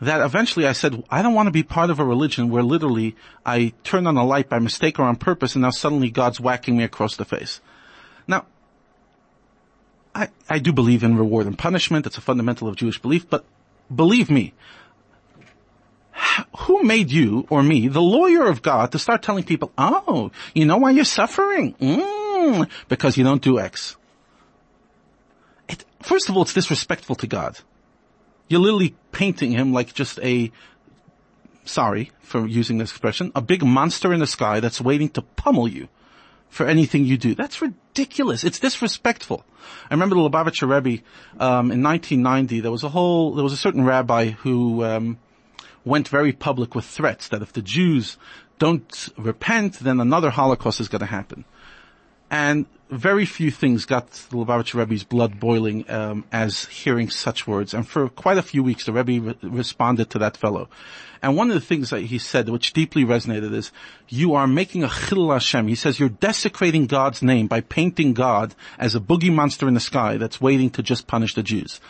That 0.00 0.20
eventually 0.20 0.66
I 0.66 0.72
said, 0.72 1.04
I 1.10 1.22
don't 1.22 1.34
want 1.34 1.46
to 1.46 1.52
be 1.52 1.62
part 1.62 1.88
of 1.88 2.00
a 2.00 2.04
religion 2.04 2.50
where 2.50 2.62
literally 2.62 3.16
I 3.46 3.72
turn 3.82 4.06
on 4.06 4.16
a 4.16 4.26
light 4.26 4.48
by 4.48 4.58
mistake 4.58 4.98
or 4.98 5.04
on 5.04 5.16
purpose 5.16 5.54
and 5.54 5.62
now 5.62 5.70
suddenly 5.70 6.10
God's 6.10 6.40
whacking 6.40 6.76
me 6.76 6.84
across 6.84 7.16
the 7.16 7.24
face. 7.24 7.60
Now, 8.26 8.46
I, 10.14 10.28
I 10.48 10.58
do 10.58 10.72
believe 10.72 11.02
in 11.02 11.16
reward 11.16 11.46
and 11.46 11.56
punishment. 11.56 12.06
It's 12.06 12.18
a 12.18 12.22
fundamental 12.22 12.68
of 12.68 12.76
Jewish 12.76 12.98
belief, 13.00 13.28
but 13.30 13.44
believe 13.94 14.30
me, 14.30 14.54
who 16.56 16.82
made 16.82 17.10
you 17.10 17.46
or 17.50 17.62
me 17.62 17.88
the 17.88 18.02
lawyer 18.02 18.46
of 18.46 18.62
God 18.62 18.92
to 18.92 18.98
start 18.98 19.22
telling 19.22 19.44
people, 19.44 19.72
oh, 19.78 20.30
you 20.54 20.64
know 20.66 20.78
why 20.78 20.90
you're 20.90 21.04
suffering? 21.04 21.74
Mm, 21.74 22.70
because 22.88 23.16
you 23.16 23.24
don't 23.24 23.42
do 23.42 23.58
X. 23.58 23.96
It, 25.68 25.84
first 26.02 26.28
of 26.28 26.36
all, 26.36 26.42
it's 26.42 26.54
disrespectful 26.54 27.16
to 27.16 27.26
God. 27.26 27.58
You're 28.48 28.60
literally 28.60 28.94
painting 29.12 29.52
him 29.52 29.72
like 29.72 29.92
just 29.92 30.18
a, 30.20 30.52
sorry 31.64 32.12
for 32.20 32.46
using 32.46 32.78
this 32.78 32.90
expression, 32.90 33.32
a 33.34 33.40
big 33.40 33.64
monster 33.64 34.12
in 34.12 34.20
the 34.20 34.26
sky 34.26 34.60
that's 34.60 34.80
waiting 34.80 35.08
to 35.10 35.22
pummel 35.22 35.68
you. 35.68 35.88
for 36.48 36.66
anything 36.66 37.04
you 37.04 37.18
do. 37.18 37.34
That's 37.34 37.60
ridiculous. 37.60 38.44
It's 38.44 38.58
disrespectful. 38.58 39.44
I 39.90 39.94
remember 39.94 40.14
the 40.14 40.22
Lubavitcher 40.22 40.68
Rebbe, 40.68 41.02
um, 41.38 41.70
in 41.70 41.82
1990, 41.82 42.60
there 42.60 42.70
was 42.70 42.84
a 42.84 42.88
whole, 42.88 43.34
there 43.34 43.44
was 43.44 43.52
a 43.52 43.56
certain 43.56 43.84
rabbi 43.84 44.30
who, 44.30 44.84
um, 44.84 45.18
went 45.86 46.08
very 46.08 46.32
public 46.32 46.74
with 46.74 46.84
threats 46.84 47.28
that 47.28 47.40
if 47.40 47.52
the 47.54 47.62
Jews 47.62 48.18
don't 48.58 49.08
repent, 49.16 49.78
then 49.78 50.00
another 50.00 50.30
Holocaust 50.30 50.80
is 50.80 50.88
going 50.88 51.00
to 51.00 51.06
happen. 51.06 51.44
And 52.30 52.66
very 52.90 53.24
few 53.24 53.50
things 53.50 53.84
got 53.84 54.10
the 54.10 54.36
Lubavitcher 54.36 54.74
Rebbe's 54.74 55.04
blood 55.04 55.38
boiling 55.38 55.88
um, 55.88 56.24
as 56.32 56.64
hearing 56.66 57.08
such 57.08 57.46
words. 57.46 57.72
And 57.72 57.86
for 57.86 58.08
quite 58.08 58.36
a 58.36 58.42
few 58.42 58.62
weeks, 58.64 58.86
the 58.86 58.92
Rebbe 58.92 59.20
re- 59.20 59.48
responded 59.48 60.10
to 60.10 60.18
that 60.18 60.36
fellow. 60.36 60.68
And 61.22 61.36
one 61.36 61.50
of 61.50 61.54
the 61.54 61.60
things 61.60 61.90
that 61.90 62.02
he 62.02 62.18
said, 62.18 62.48
which 62.48 62.72
deeply 62.72 63.04
resonated, 63.04 63.52
is, 63.54 63.72
"You 64.08 64.34
are 64.34 64.46
making 64.46 64.84
a 64.84 64.88
chilul 64.88 65.32
Hashem." 65.32 65.66
He 65.68 65.74
says, 65.74 65.98
"You're 65.98 66.08
desecrating 66.08 66.86
God's 66.86 67.22
name 67.22 67.46
by 67.46 67.60
painting 67.60 68.12
God 68.12 68.54
as 68.78 68.94
a 68.94 69.00
boogie 69.00 69.32
monster 69.32 69.66
in 69.66 69.74
the 69.74 69.80
sky 69.80 70.16
that's 70.16 70.40
waiting 70.40 70.70
to 70.70 70.82
just 70.82 71.06
punish 71.06 71.34
the 71.34 71.42
Jews." 71.42 71.80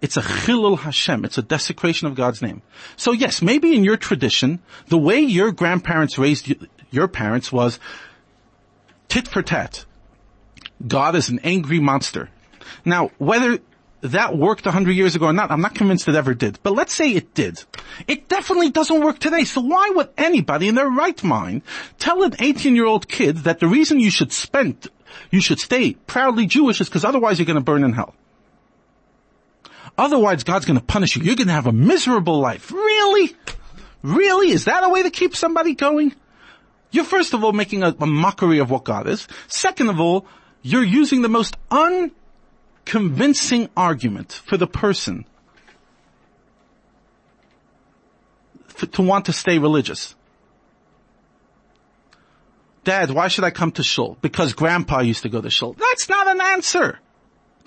It's 0.00 0.16
a 0.16 0.22
chilul 0.22 0.78
Hashem. 0.78 1.24
It's 1.24 1.38
a 1.38 1.42
desecration 1.42 2.06
of 2.06 2.14
God's 2.14 2.40
name. 2.40 2.62
So 2.96 3.12
yes, 3.12 3.42
maybe 3.42 3.74
in 3.74 3.82
your 3.82 3.96
tradition, 3.96 4.60
the 4.88 4.98
way 4.98 5.18
your 5.20 5.50
grandparents 5.50 6.18
raised 6.18 6.54
your 6.90 7.08
parents 7.08 7.50
was 7.52 7.80
tit 9.08 9.26
for 9.26 9.42
tat. 9.42 9.84
God 10.86 11.16
is 11.16 11.28
an 11.28 11.40
angry 11.42 11.80
monster. 11.80 12.30
Now, 12.84 13.10
whether 13.18 13.58
that 14.02 14.36
worked 14.36 14.66
a 14.66 14.70
hundred 14.70 14.92
years 14.92 15.16
ago 15.16 15.26
or 15.26 15.32
not, 15.32 15.50
I'm 15.50 15.60
not 15.60 15.74
convinced 15.74 16.06
it 16.06 16.14
ever 16.14 16.34
did. 16.34 16.60
But 16.62 16.74
let's 16.74 16.94
say 16.94 17.10
it 17.10 17.34
did. 17.34 17.64
It 18.06 18.28
definitely 18.28 18.70
doesn't 18.70 19.00
work 19.00 19.18
today. 19.18 19.44
So 19.44 19.60
why 19.60 19.90
would 19.96 20.10
anybody 20.16 20.68
in 20.68 20.76
their 20.76 20.88
right 20.88 21.20
mind 21.24 21.62
tell 21.98 22.22
an 22.22 22.34
18 22.38 22.76
year 22.76 22.86
old 22.86 23.08
kid 23.08 23.38
that 23.38 23.58
the 23.58 23.66
reason 23.66 23.98
you 23.98 24.10
should 24.10 24.32
spend, 24.32 24.86
you 25.32 25.40
should 25.40 25.58
stay 25.58 25.94
proudly 25.94 26.46
Jewish 26.46 26.80
is 26.80 26.88
because 26.88 27.04
otherwise 27.04 27.38
you're 27.38 27.46
going 27.46 27.56
to 27.56 27.60
burn 27.60 27.82
in 27.82 27.92
hell? 27.92 28.14
Otherwise 29.98 30.44
God's 30.44 30.64
going 30.64 30.78
to 30.78 30.84
punish 30.84 31.16
you. 31.16 31.22
You're 31.22 31.34
going 31.34 31.48
to 31.48 31.52
have 31.52 31.66
a 31.66 31.72
miserable 31.72 32.38
life. 32.38 32.70
Really? 32.70 33.34
Really? 34.02 34.50
Is 34.50 34.66
that 34.66 34.84
a 34.84 34.88
way 34.88 35.02
to 35.02 35.10
keep 35.10 35.34
somebody 35.34 35.74
going? 35.74 36.14
You're 36.90 37.04
first 37.04 37.34
of 37.34 37.44
all 37.44 37.52
making 37.52 37.82
a, 37.82 37.94
a 38.00 38.06
mockery 38.06 38.60
of 38.60 38.70
what 38.70 38.84
God 38.84 39.08
is. 39.08 39.26
Second 39.48 39.90
of 39.90 40.00
all, 40.00 40.24
you're 40.62 40.84
using 40.84 41.22
the 41.22 41.28
most 41.28 41.56
unconvincing 41.70 43.68
argument 43.76 44.32
for 44.32 44.56
the 44.56 44.66
person 44.66 45.26
to 48.92 49.02
want 49.02 49.26
to 49.26 49.32
stay 49.32 49.58
religious. 49.58 50.14
Dad, 52.84 53.10
why 53.10 53.28
should 53.28 53.44
I 53.44 53.50
come 53.50 53.72
to 53.72 53.82
shul? 53.82 54.16
Because 54.22 54.54
grandpa 54.54 55.00
used 55.00 55.24
to 55.24 55.28
go 55.28 55.40
to 55.40 55.50
shul. 55.50 55.74
That's 55.74 56.08
not 56.08 56.28
an 56.28 56.40
answer. 56.40 57.00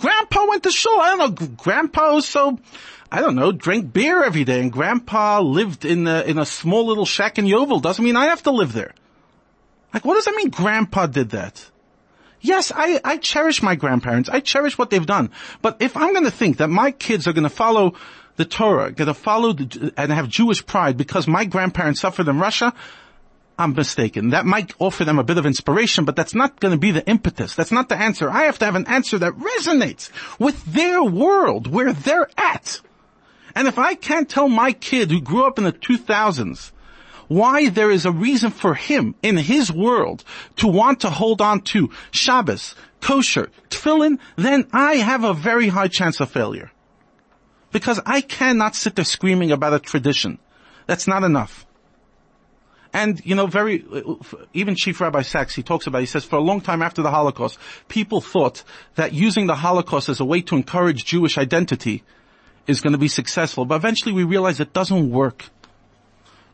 Grandpa 0.01 0.45
went 0.47 0.63
to 0.63 0.71
shul. 0.71 0.99
I 0.99 1.15
don't 1.15 1.39
know. 1.39 1.47
Grandpa 1.47 2.15
was 2.15 2.27
so, 2.27 2.59
I 3.11 3.21
don't 3.21 3.35
know, 3.35 3.51
drank 3.51 3.93
beer 3.93 4.23
every 4.23 4.43
day 4.43 4.59
and 4.59 4.71
grandpa 4.71 5.39
lived 5.39 5.85
in 5.85 6.07
a, 6.07 6.23
in 6.23 6.39
a 6.39 6.45
small 6.45 6.87
little 6.87 7.05
shack 7.05 7.37
in 7.37 7.45
Yovel. 7.45 7.81
Doesn't 7.81 8.03
mean 8.03 8.15
I 8.15 8.25
have 8.25 8.43
to 8.43 8.51
live 8.51 8.73
there. 8.73 8.93
Like, 9.93 10.03
what 10.03 10.15
does 10.15 10.25
that 10.25 10.35
mean 10.35 10.49
grandpa 10.49 11.05
did 11.05 11.31
that? 11.31 11.69
Yes, 12.39 12.71
I, 12.75 12.99
I 13.03 13.17
cherish 13.17 13.61
my 13.61 13.75
grandparents. 13.75 14.27
I 14.27 14.39
cherish 14.39 14.75
what 14.77 14.89
they've 14.89 15.05
done. 15.05 15.29
But 15.61 15.77
if 15.79 15.95
I'm 15.95 16.13
going 16.13 16.25
to 16.25 16.31
think 16.31 16.57
that 16.57 16.69
my 16.69 16.89
kids 16.91 17.27
are 17.27 17.33
going 17.33 17.43
to 17.43 17.49
follow 17.49 17.93
the 18.37 18.45
Torah, 18.45 18.91
going 18.91 19.07
to 19.07 19.13
follow 19.13 19.53
the, 19.53 19.93
and 19.95 20.11
have 20.11 20.27
Jewish 20.27 20.65
pride 20.65 20.97
because 20.97 21.27
my 21.27 21.45
grandparents 21.45 22.01
suffered 22.01 22.27
in 22.27 22.39
Russia, 22.39 22.73
I'm 23.57 23.73
mistaken. 23.73 24.31
That 24.31 24.45
might 24.45 24.73
offer 24.79 25.05
them 25.05 25.19
a 25.19 25.23
bit 25.23 25.37
of 25.37 25.45
inspiration, 25.45 26.05
but 26.05 26.15
that's 26.15 26.33
not 26.33 26.59
going 26.59 26.71
to 26.71 26.79
be 26.79 26.91
the 26.91 27.07
impetus. 27.07 27.55
That's 27.55 27.71
not 27.71 27.89
the 27.89 27.95
answer. 27.95 28.29
I 28.29 28.43
have 28.43 28.57
to 28.59 28.65
have 28.65 28.75
an 28.75 28.87
answer 28.87 29.19
that 29.19 29.33
resonates 29.33 30.09
with 30.39 30.65
their 30.65 31.03
world, 31.03 31.67
where 31.67 31.93
they're 31.93 32.29
at. 32.37 32.81
And 33.55 33.67
if 33.67 33.77
I 33.77 33.95
can't 33.95 34.29
tell 34.29 34.47
my 34.47 34.71
kid 34.71 35.11
who 35.11 35.21
grew 35.21 35.45
up 35.45 35.57
in 35.57 35.65
the 35.65 35.73
2000s 35.73 36.71
why 37.27 37.69
there 37.69 37.91
is 37.91 38.05
a 38.05 38.11
reason 38.11 38.51
for 38.51 38.73
him 38.73 39.15
in 39.21 39.37
his 39.37 39.71
world 39.71 40.23
to 40.57 40.67
want 40.67 40.99
to 40.99 41.09
hold 41.09 41.39
on 41.39 41.61
to 41.61 41.89
Shabbos, 42.11 42.75
kosher, 42.99 43.49
tefillin, 43.69 44.19
then 44.35 44.67
I 44.73 44.95
have 44.95 45.23
a 45.23 45.33
very 45.33 45.69
high 45.69 45.87
chance 45.87 46.19
of 46.19 46.29
failure. 46.29 46.71
Because 47.71 48.01
I 48.05 48.19
cannot 48.19 48.75
sit 48.75 48.95
there 48.95 49.05
screaming 49.05 49.51
about 49.51 49.73
a 49.73 49.79
tradition. 49.79 50.39
That's 50.87 51.07
not 51.07 51.23
enough. 51.23 51.65
And, 52.93 53.21
you 53.25 53.35
know, 53.35 53.47
very, 53.47 53.85
even 54.53 54.75
Chief 54.75 54.99
Rabbi 54.99 55.21
Sacks, 55.21 55.55
he 55.55 55.63
talks 55.63 55.87
about, 55.87 55.99
he 55.99 56.05
says, 56.05 56.25
for 56.25 56.35
a 56.35 56.41
long 56.41 56.59
time 56.59 56.81
after 56.81 57.01
the 57.01 57.11
Holocaust, 57.11 57.57
people 57.87 58.19
thought 58.19 58.63
that 58.95 59.13
using 59.13 59.47
the 59.47 59.55
Holocaust 59.55 60.09
as 60.09 60.19
a 60.19 60.25
way 60.25 60.41
to 60.41 60.55
encourage 60.55 61.05
Jewish 61.05 61.37
identity 61.37 62.03
is 62.67 62.81
going 62.81 62.93
to 62.93 62.99
be 62.99 63.07
successful. 63.07 63.65
But 63.65 63.75
eventually 63.75 64.13
we 64.13 64.23
realized 64.23 64.59
it 64.59 64.73
doesn't 64.73 65.09
work. 65.09 65.45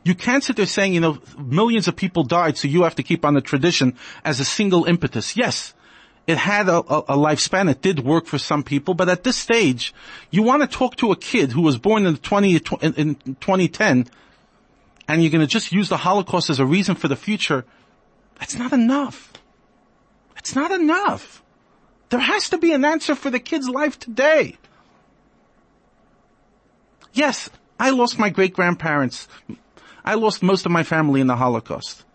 You 0.04 0.16
can't 0.16 0.44
sit 0.44 0.56
there 0.56 0.66
saying, 0.68 0.94
you 0.94 1.00
know, 1.00 1.20
millions 1.38 1.88
of 1.88 1.96
people 1.96 2.24
died, 2.24 2.58
so 2.58 2.68
you 2.68 2.84
have 2.84 2.96
to 2.96 3.04
keep 3.04 3.26
on 3.26 3.34
the 3.34 3.42
tradition 3.42 3.96
as 4.24 4.40
a 4.40 4.46
single 4.46 4.86
impetus. 4.86 5.36
Yes, 5.36 5.74
it 6.28 6.38
had 6.38 6.70
a, 6.70 6.78
a, 6.78 7.00
a, 7.00 7.18
lifespan. 7.18 7.70
It 7.70 7.82
did 7.82 8.00
work 8.00 8.26
for 8.26 8.38
some 8.38 8.64
people, 8.64 8.94
but 8.94 9.10
at 9.10 9.24
this 9.24 9.36
stage, 9.36 9.94
you 10.30 10.44
want 10.44 10.62
to 10.62 10.68
talk 10.68 10.96
to 10.98 11.12
a 11.12 11.16
kid 11.16 11.52
who 11.52 11.62
was 11.62 11.78
born 11.78 12.06
in 12.06 12.18
20, 12.18 12.52
in 12.54 13.16
2010, 13.16 14.08
and 15.08 15.22
you're 15.22 15.32
going 15.32 15.42
to 15.42 15.48
just 15.48 15.72
use 15.72 15.90
the 15.90 15.98
Holocaust 15.98 16.50
as 16.50 16.60
a 16.60 16.66
reason 16.66 16.96
for 16.96 17.08
the 17.08 17.16
future. 17.16 17.66
That's 18.40 18.56
not 18.56 18.74
enough. 18.74 19.34
It's 20.38 20.56
not 20.56 20.72
enough. 20.72 21.44
There 22.10 22.20
has 22.20 22.50
to 22.50 22.58
be 22.58 22.72
an 22.74 22.86
answer 22.86 23.16
for 23.16 23.30
the 23.30 23.40
kid's 23.40 23.68
life 23.68 24.00
today. 24.00 24.58
Yes, 27.14 27.50
I 27.80 27.90
lost 27.90 28.20
my 28.20 28.30
great 28.30 28.54
grandparents 28.54 29.28
I 30.08 30.14
lost 30.14 30.42
most 30.42 30.66
of 30.66 30.72
my 30.72 30.84
family 30.84 31.20
in 31.20 31.28
the 31.28 31.36
Holocaust. 31.36 32.06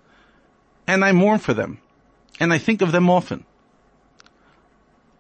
And 0.87 1.05
I 1.05 1.13
mourn 1.13 1.41
for 1.41 1.53
them. 1.53 1.79
And 2.41 2.51
I 2.51 2.57
think 2.57 2.81
of 2.81 2.91
them 2.91 3.11
often. 3.11 3.45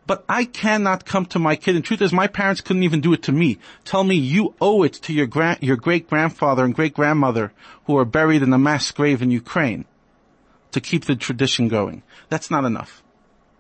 But 0.06 0.24
I 0.28 0.44
cannot 0.44 1.04
come 1.04 1.26
to 1.26 1.38
my 1.38 1.54
kid, 1.54 1.76
and 1.76 1.84
truth 1.84 2.02
is 2.02 2.12
my 2.12 2.26
parents 2.26 2.60
couldn't 2.60 2.82
even 2.82 3.00
do 3.00 3.12
it 3.12 3.22
to 3.24 3.32
me. 3.32 3.58
Tell 3.84 4.02
me 4.02 4.16
you 4.16 4.54
owe 4.60 4.82
it 4.82 4.94
to 4.94 5.12
your 5.12 5.28
your 5.60 5.76
great 5.76 6.08
grandfather 6.08 6.64
and 6.64 6.74
great 6.74 6.94
grandmother 6.94 7.52
who 7.84 7.96
are 7.96 8.04
buried 8.04 8.42
in 8.42 8.52
a 8.52 8.58
mass 8.58 8.90
grave 8.90 9.22
in 9.22 9.30
Ukraine 9.30 9.84
to 10.72 10.80
keep 10.80 11.04
the 11.04 11.14
tradition 11.14 11.68
going. 11.68 12.02
That's 12.28 12.50
not 12.50 12.64
enough. 12.64 13.02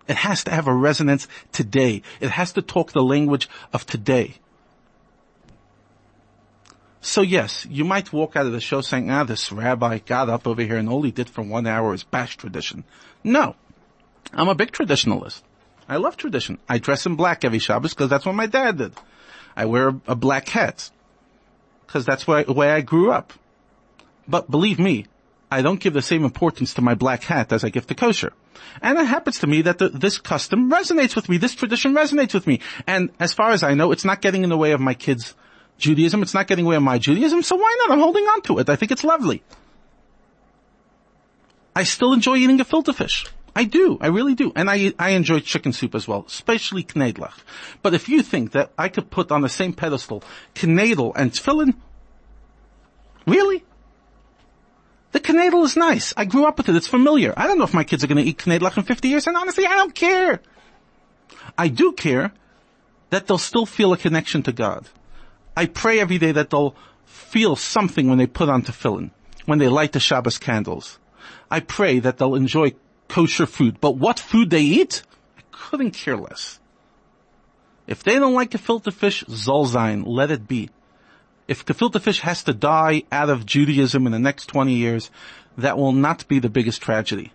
It 0.08 0.16
has 0.16 0.42
to 0.44 0.50
have 0.50 0.66
a 0.66 0.74
resonance 0.74 1.28
today. 1.52 2.02
It 2.20 2.30
has 2.30 2.52
to 2.54 2.62
talk 2.62 2.92
the 2.92 3.02
language 3.02 3.48
of 3.72 3.86
today. 3.86 4.36
So 7.00 7.20
yes, 7.20 7.66
you 7.68 7.84
might 7.84 8.12
walk 8.12 8.36
out 8.36 8.46
of 8.46 8.52
the 8.52 8.60
show 8.60 8.80
saying, 8.80 9.10
ah, 9.10 9.24
this 9.24 9.52
rabbi 9.52 9.98
got 9.98 10.28
up 10.28 10.46
over 10.46 10.62
here 10.62 10.76
and 10.76 10.88
all 10.88 11.02
he 11.02 11.10
did 11.10 11.28
for 11.28 11.42
one 11.42 11.66
hour 11.66 11.94
is 11.94 12.04
bash 12.04 12.36
tradition. 12.36 12.84
No. 13.22 13.56
I'm 14.32 14.48
a 14.48 14.54
big 14.54 14.72
traditionalist. 14.72 15.42
I 15.88 15.96
love 15.96 16.16
tradition. 16.16 16.58
I 16.68 16.78
dress 16.78 17.06
in 17.06 17.16
black 17.16 17.44
every 17.44 17.58
Shabbos 17.58 17.94
because 17.94 18.10
that's 18.10 18.24
what 18.24 18.34
my 18.34 18.46
dad 18.46 18.78
did. 18.78 18.94
I 19.56 19.66
wear 19.66 19.88
a, 20.06 20.14
black 20.14 20.48
hat 20.48 20.90
because 21.86 22.04
that's 22.06 22.24
the 22.24 22.52
way 22.56 22.70
I 22.70 22.80
grew 22.80 23.10
up. 23.10 23.32
But 24.26 24.50
believe 24.50 24.78
me, 24.78 25.06
I 25.50 25.60
don't 25.60 25.80
give 25.80 25.92
the 25.92 26.02
same 26.02 26.24
importance 26.24 26.74
to 26.74 26.82
my 26.82 26.94
black 26.94 27.24
hat 27.24 27.52
as 27.52 27.64
I 27.64 27.68
give 27.68 27.86
to 27.88 27.94
kosher. 27.94 28.32
And 28.80 28.98
it 28.98 29.04
happens 29.04 29.40
to 29.40 29.46
me 29.46 29.62
that 29.62 29.78
the, 29.78 29.90
this 29.90 30.18
custom 30.18 30.70
resonates 30.70 31.14
with 31.14 31.28
me. 31.28 31.36
This 31.36 31.54
tradition 31.54 31.94
resonates 31.94 32.32
with 32.32 32.46
me. 32.46 32.60
And 32.86 33.10
as 33.20 33.34
far 33.34 33.50
as 33.50 33.62
I 33.62 33.74
know, 33.74 33.92
it's 33.92 34.04
not 34.04 34.22
getting 34.22 34.44
in 34.44 34.50
the 34.50 34.56
way 34.56 34.72
of 34.72 34.80
my 34.80 34.94
kids' 34.94 35.34
Judaism. 35.76 36.22
It's 36.22 36.32
not 36.32 36.46
getting 36.46 36.62
in 36.62 36.66
the 36.66 36.70
way 36.70 36.76
of 36.76 36.82
my 36.82 36.98
Judaism, 36.98 37.42
so 37.42 37.56
why 37.56 37.76
not? 37.80 37.92
I'm 37.92 38.00
holding 38.00 38.24
on 38.24 38.40
to 38.42 38.58
it. 38.60 38.70
I 38.70 38.76
think 38.76 38.92
it's 38.92 39.04
lovely. 39.04 39.42
I 41.74 41.82
still 41.84 42.12
enjoy 42.12 42.36
eating 42.36 42.58
gefilte 42.58 42.94
fish. 42.94 43.26
I 43.54 43.64
do. 43.64 43.98
I 44.00 44.06
really 44.06 44.34
do. 44.34 44.52
And 44.56 44.70
I, 44.70 44.94
I 44.98 45.10
enjoy 45.10 45.40
chicken 45.40 45.72
soup 45.72 45.94
as 45.94 46.08
well, 46.08 46.24
especially 46.26 46.84
knedlach. 46.84 47.34
But 47.82 47.94
if 47.94 48.08
you 48.08 48.22
think 48.22 48.52
that 48.52 48.72
I 48.78 48.88
could 48.88 49.10
put 49.10 49.30
on 49.30 49.42
the 49.42 49.48
same 49.48 49.72
pedestal 49.74 50.22
knedel 50.54 51.12
and 51.14 51.32
tefillin, 51.32 51.74
really? 53.26 53.64
The 55.12 55.20
knedel 55.20 55.64
is 55.64 55.76
nice. 55.76 56.14
I 56.16 56.24
grew 56.24 56.46
up 56.46 56.56
with 56.56 56.70
it. 56.70 56.76
It's 56.76 56.86
familiar. 56.86 57.34
I 57.36 57.46
don't 57.46 57.58
know 57.58 57.64
if 57.64 57.74
my 57.74 57.84
kids 57.84 58.02
are 58.02 58.06
going 58.06 58.22
to 58.22 58.28
eat 58.28 58.38
knedlach 58.38 58.78
in 58.78 58.84
50 58.84 59.08
years, 59.08 59.26
and 59.26 59.36
honestly, 59.36 59.66
I 59.66 59.76
don't 59.76 59.94
care. 59.94 60.40
I 61.58 61.68
do 61.68 61.92
care 61.92 62.32
that 63.10 63.26
they'll 63.26 63.36
still 63.36 63.66
feel 63.66 63.92
a 63.92 63.98
connection 63.98 64.42
to 64.44 64.52
God. 64.52 64.88
I 65.54 65.66
pray 65.66 66.00
every 66.00 66.16
day 66.16 66.32
that 66.32 66.48
they'll 66.48 66.74
feel 67.04 67.56
something 67.56 68.08
when 68.08 68.16
they 68.16 68.26
put 68.26 68.48
on 68.48 68.62
tefillin, 68.62 69.10
when 69.44 69.58
they 69.58 69.68
light 69.68 69.92
the 69.92 70.00
Shabbos 70.00 70.38
candles. 70.38 70.98
I 71.50 71.60
pray 71.60 71.98
that 71.98 72.16
they'll 72.16 72.34
enjoy 72.34 72.72
kosher 73.12 73.44
food, 73.44 73.78
but 73.78 73.98
what 73.98 74.18
food 74.18 74.48
they 74.48 74.62
eat, 74.62 75.02
I 75.36 75.42
couldn't 75.50 75.90
care 75.90 76.16
less. 76.16 76.58
If 77.86 78.02
they 78.02 78.14
don't 78.14 78.32
like 78.32 78.52
gefilte 78.52 78.90
fish, 78.90 79.22
zolzain, 79.24 80.04
let 80.06 80.30
it 80.30 80.48
be. 80.48 80.70
If 81.46 81.66
gefilte 81.66 82.00
fish 82.00 82.20
has 82.20 82.42
to 82.44 82.54
die 82.54 83.02
out 83.12 83.28
of 83.28 83.44
Judaism 83.44 84.06
in 84.06 84.12
the 84.12 84.18
next 84.18 84.46
20 84.46 84.72
years, 84.72 85.10
that 85.58 85.76
will 85.76 85.92
not 85.92 86.26
be 86.26 86.38
the 86.38 86.48
biggest 86.48 86.80
tragedy. 86.80 87.32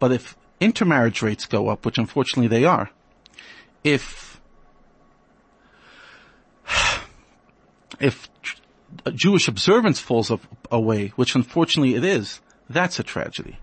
But 0.00 0.10
if 0.10 0.36
intermarriage 0.58 1.22
rates 1.22 1.46
go 1.46 1.68
up, 1.68 1.86
which 1.86 1.98
unfortunately 1.98 2.48
they 2.48 2.64
are, 2.64 2.90
if, 3.84 4.40
if 8.00 8.28
Jewish 9.14 9.46
observance 9.46 10.00
falls 10.00 10.32
away, 10.68 11.08
which 11.14 11.36
unfortunately 11.36 11.94
it 11.94 12.04
is, 12.04 12.40
that's 12.68 12.98
a 12.98 13.04
tragedy. 13.04 13.58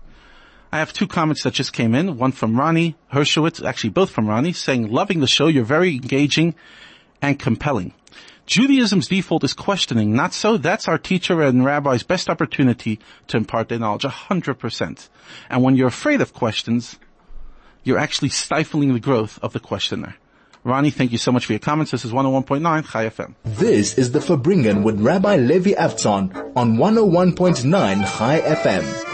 I 0.70 0.78
have 0.78 0.92
two 0.92 1.06
comments 1.06 1.44
that 1.44 1.54
just 1.54 1.72
came 1.72 1.94
in. 1.94 2.18
One 2.18 2.32
from 2.32 2.58
Ronnie 2.58 2.96
Hershowitz, 3.12 3.64
actually 3.64 3.90
both 3.90 4.10
from 4.10 4.28
Ronnie, 4.28 4.52
saying, 4.52 4.90
loving 4.90 5.20
the 5.20 5.26
show. 5.26 5.46
You're 5.46 5.64
very 5.64 5.94
engaging 5.94 6.54
and 7.22 7.38
compelling. 7.38 7.94
Judaism's 8.46 9.08
default 9.08 9.44
is 9.44 9.52
questioning. 9.54 10.14
Not 10.14 10.32
so. 10.32 10.56
That's 10.56 10.88
our 10.88 10.98
teacher 10.98 11.42
and 11.42 11.64
rabbi's 11.64 12.02
best 12.02 12.30
opportunity 12.30 12.98
to 13.28 13.36
impart 13.36 13.68
their 13.68 13.78
knowledge. 13.78 14.04
A 14.04 14.10
hundred 14.10 14.54
percent. 14.54 15.08
And 15.50 15.62
when 15.62 15.76
you're 15.76 15.88
afraid 15.88 16.20
of 16.20 16.32
questions, 16.32 16.98
you're 17.84 17.98
actually 17.98 18.30
stifling 18.30 18.94
the 18.94 19.00
growth 19.00 19.38
of 19.42 19.52
the 19.52 19.60
questioner. 19.60 20.16
Ronnie, 20.64 20.90
thank 20.90 21.12
you 21.12 21.18
so 21.18 21.32
much 21.32 21.46
for 21.46 21.52
your 21.52 21.60
comments. 21.60 21.92
This 21.92 22.04
is 22.04 22.12
101.9 22.12 22.90
Chai 22.90 23.08
FM. 23.08 23.34
This 23.44 23.96
is 23.96 24.12
the 24.12 24.18
Farbrengen 24.18 24.82
with 24.82 25.00
Rabbi 25.00 25.36
Levi 25.36 25.72
Avtzon 25.72 26.52
on 26.56 26.76
101.9 26.76 28.18
Chai 28.18 28.40
FM. 28.40 29.07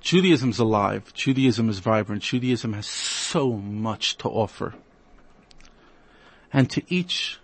Judaism's 0.00 0.58
alive. 0.58 1.12
Judaism 1.14 1.68
is 1.68 1.78
vibrant. 1.78 2.22
Judaism 2.22 2.72
has 2.72 2.86
so 2.86 3.52
much 3.52 4.16
to 4.18 4.28
offer. 4.28 4.74
And 6.52 6.70
to 6.70 6.82
each 6.88 7.38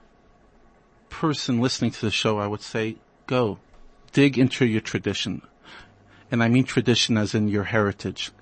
person 1.10 1.60
listening 1.60 1.90
to 1.92 2.00
the 2.00 2.10
show, 2.10 2.38
I 2.38 2.46
would 2.46 2.62
say, 2.62 2.96
go, 3.26 3.58
dig 4.12 4.38
into 4.38 4.64
your 4.64 4.80
tradition. 4.80 5.42
And 6.30 6.42
I 6.42 6.48
mean 6.48 6.64
tradition 6.64 7.16
as 7.16 7.34
in 7.34 7.48
your 7.48 7.64
heritage. 7.64 8.32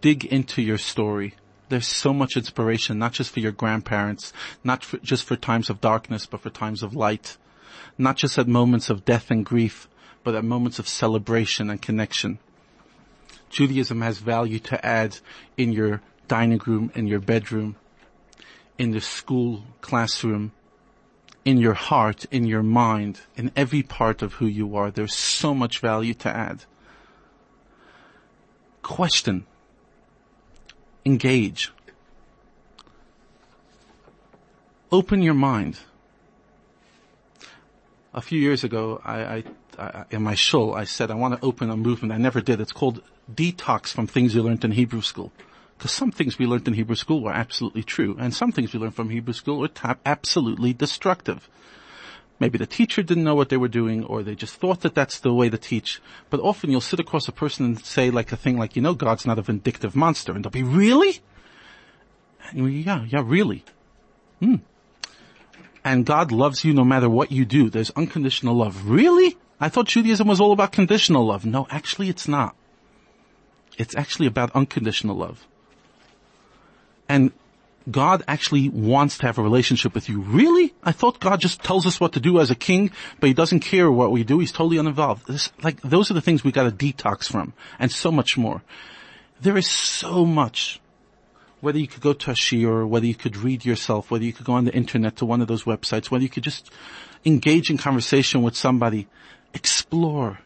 Dig 0.00 0.24
into 0.24 0.60
your 0.60 0.78
story. 0.78 1.34
There's 1.68 1.86
so 1.86 2.12
much 2.12 2.36
inspiration, 2.36 2.98
not 2.98 3.12
just 3.12 3.30
for 3.30 3.40
your 3.40 3.52
grandparents, 3.52 4.32
not 4.62 4.84
for, 4.84 4.98
just 4.98 5.24
for 5.24 5.36
times 5.36 5.70
of 5.70 5.80
darkness, 5.80 6.26
but 6.26 6.40
for 6.40 6.50
times 6.50 6.82
of 6.82 6.94
light. 6.94 7.38
Not 7.96 8.16
just 8.16 8.36
at 8.36 8.48
moments 8.48 8.90
of 8.90 9.04
death 9.04 9.30
and 9.30 9.46
grief, 9.46 9.88
but 10.24 10.34
at 10.34 10.44
moments 10.44 10.78
of 10.78 10.88
celebration 10.88 11.70
and 11.70 11.80
connection. 11.80 12.38
Judaism 13.52 14.00
has 14.00 14.18
value 14.18 14.58
to 14.58 14.84
add 14.84 15.18
in 15.58 15.72
your 15.72 16.00
dining 16.26 16.60
room, 16.66 16.90
in 16.94 17.06
your 17.06 17.20
bedroom, 17.20 17.76
in 18.78 18.92
the 18.92 19.00
school 19.00 19.62
classroom, 19.82 20.52
in 21.44 21.58
your 21.58 21.74
heart, 21.74 22.24
in 22.30 22.46
your 22.46 22.62
mind, 22.62 23.20
in 23.36 23.52
every 23.54 23.82
part 23.82 24.22
of 24.22 24.34
who 24.34 24.46
you 24.46 24.74
are. 24.74 24.90
There's 24.90 25.14
so 25.14 25.54
much 25.54 25.80
value 25.80 26.14
to 26.14 26.34
add. 26.34 26.64
Question. 28.80 29.44
Engage. 31.04 31.70
Open 34.90 35.20
your 35.20 35.34
mind. 35.34 35.78
A 38.14 38.22
few 38.22 38.40
years 38.40 38.64
ago, 38.64 39.00
I, 39.04 39.22
I, 39.22 39.44
I 39.78 40.04
in 40.10 40.22
my 40.22 40.34
shul, 40.34 40.74
I 40.74 40.84
said 40.84 41.10
I 41.10 41.14
want 41.14 41.38
to 41.38 41.46
open 41.46 41.70
a 41.70 41.76
movement. 41.76 42.12
I 42.12 42.18
never 42.18 42.40
did. 42.40 42.60
It's 42.60 42.72
called 42.72 43.02
detox 43.32 43.88
from 43.88 44.06
things 44.06 44.34
you 44.34 44.42
learned 44.42 44.64
in 44.64 44.72
Hebrew 44.72 45.02
school. 45.02 45.32
Because 45.76 45.92
some 45.92 46.12
things 46.12 46.38
we 46.38 46.46
learned 46.46 46.68
in 46.68 46.74
Hebrew 46.74 46.94
school 46.94 47.22
were 47.22 47.32
absolutely 47.32 47.82
true, 47.82 48.16
and 48.18 48.32
some 48.32 48.52
things 48.52 48.72
we 48.72 48.78
learned 48.78 48.94
from 48.94 49.10
Hebrew 49.10 49.34
school 49.34 49.58
were 49.58 49.70
absolutely 50.06 50.72
destructive. 50.72 51.48
Maybe 52.38 52.58
the 52.58 52.66
teacher 52.66 53.02
didn't 53.02 53.24
know 53.24 53.34
what 53.34 53.48
they 53.48 53.56
were 53.56 53.68
doing, 53.68 54.04
or 54.04 54.22
they 54.22 54.34
just 54.34 54.56
thought 54.56 54.80
that 54.80 54.94
that's 54.94 55.20
the 55.20 55.32
way 55.32 55.48
to 55.48 55.58
teach. 55.58 56.00
But 56.30 56.40
often 56.40 56.70
you'll 56.70 56.80
sit 56.80 57.00
across 57.00 57.28
a 57.28 57.32
person 57.32 57.64
and 57.66 57.84
say 57.84 58.10
like 58.10 58.32
a 58.32 58.36
thing 58.36 58.58
like, 58.58 58.74
you 58.76 58.82
know, 58.82 58.94
God's 58.94 59.26
not 59.26 59.38
a 59.38 59.42
vindictive 59.42 59.94
monster, 59.94 60.32
and 60.32 60.44
they'll 60.44 60.50
be, 60.50 60.62
really? 60.62 61.20
And 62.50 62.72
yeah, 62.72 63.04
yeah, 63.08 63.22
really. 63.24 63.64
Hmm. 64.40 64.56
And 65.84 66.06
God 66.06 66.30
loves 66.32 66.64
you 66.64 66.72
no 66.72 66.84
matter 66.84 67.08
what 67.08 67.32
you 67.32 67.44
do. 67.44 67.70
There's 67.70 67.90
unconditional 67.90 68.54
love. 68.54 68.88
Really? 68.88 69.36
I 69.60 69.68
thought 69.68 69.86
Judaism 69.86 70.28
was 70.28 70.40
all 70.40 70.52
about 70.52 70.72
conditional 70.72 71.26
love. 71.26 71.44
No, 71.44 71.66
actually 71.70 72.08
it's 72.08 72.28
not. 72.28 72.54
It's 73.78 73.96
actually 73.96 74.26
about 74.26 74.50
unconditional 74.52 75.16
love. 75.16 75.46
And 77.08 77.32
God 77.90 78.22
actually 78.28 78.68
wants 78.68 79.18
to 79.18 79.26
have 79.26 79.38
a 79.38 79.42
relationship 79.42 79.94
with 79.94 80.08
you. 80.08 80.20
Really? 80.20 80.72
I 80.82 80.92
thought 80.92 81.20
God 81.20 81.40
just 81.40 81.62
tells 81.62 81.86
us 81.86 81.98
what 81.98 82.12
to 82.12 82.20
do 82.20 82.38
as 82.38 82.50
a 82.50 82.54
king, 82.54 82.90
but 83.18 83.26
he 83.26 83.34
doesn't 83.34 83.60
care 83.60 83.90
what 83.90 84.12
we 84.12 84.22
do. 84.24 84.38
He's 84.38 84.52
totally 84.52 84.78
uninvolved. 84.78 85.26
This, 85.26 85.52
like, 85.62 85.80
those 85.80 86.10
are 86.10 86.14
the 86.14 86.20
things 86.20 86.44
we 86.44 86.52
gotta 86.52 86.70
detox 86.70 87.30
from, 87.30 87.54
and 87.78 87.90
so 87.90 88.12
much 88.12 88.38
more. 88.38 88.62
There 89.40 89.56
is 89.56 89.66
so 89.66 90.24
much. 90.24 90.80
Whether 91.60 91.78
you 91.78 91.86
could 91.86 92.02
go 92.02 92.12
to 92.12 92.30
a 92.32 92.34
shiur, 92.34 92.86
whether 92.88 93.06
you 93.06 93.14
could 93.14 93.36
read 93.36 93.64
yourself, 93.64 94.10
whether 94.10 94.24
you 94.24 94.32
could 94.32 94.46
go 94.46 94.52
on 94.52 94.64
the 94.64 94.74
internet 94.74 95.16
to 95.16 95.24
one 95.24 95.40
of 95.40 95.48
those 95.48 95.64
websites, 95.64 96.10
whether 96.10 96.22
you 96.22 96.28
could 96.28 96.42
just 96.42 96.70
engage 97.24 97.70
in 97.70 97.78
conversation 97.78 98.42
with 98.42 98.56
somebody, 98.56 99.06
explore. 99.54 100.40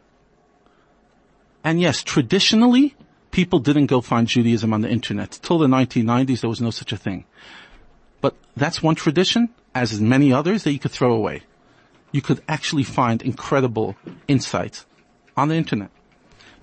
And 1.64 1.81
yes, 1.81 2.03
traditionally, 2.03 2.95
people 3.37 3.59
didn't 3.59 3.84
go 3.84 4.01
find 4.01 4.26
Judaism 4.26 4.72
on 4.72 4.80
the 4.80 4.89
internet. 4.89 5.39
Till 5.43 5.59
the 5.59 5.66
1990s, 5.66 6.41
there 6.41 6.49
was 6.49 6.62
no 6.62 6.70
such 6.70 6.91
a 6.91 6.97
thing. 6.97 7.26
But 8.22 8.34
that's 8.57 8.82
one 8.82 8.95
tradition, 8.95 9.51
as 9.74 9.93
is 9.93 10.01
many 10.01 10.32
others, 10.32 10.62
that 10.62 10.72
you 10.72 10.78
could 10.78 10.91
throw 10.91 11.12
away. 11.12 11.43
You 12.12 12.22
could 12.22 12.41
actually 12.49 12.84
find 12.84 13.20
incredible 13.20 13.95
insights 14.26 14.87
on 15.37 15.49
the 15.49 15.55
internet. 15.57 15.91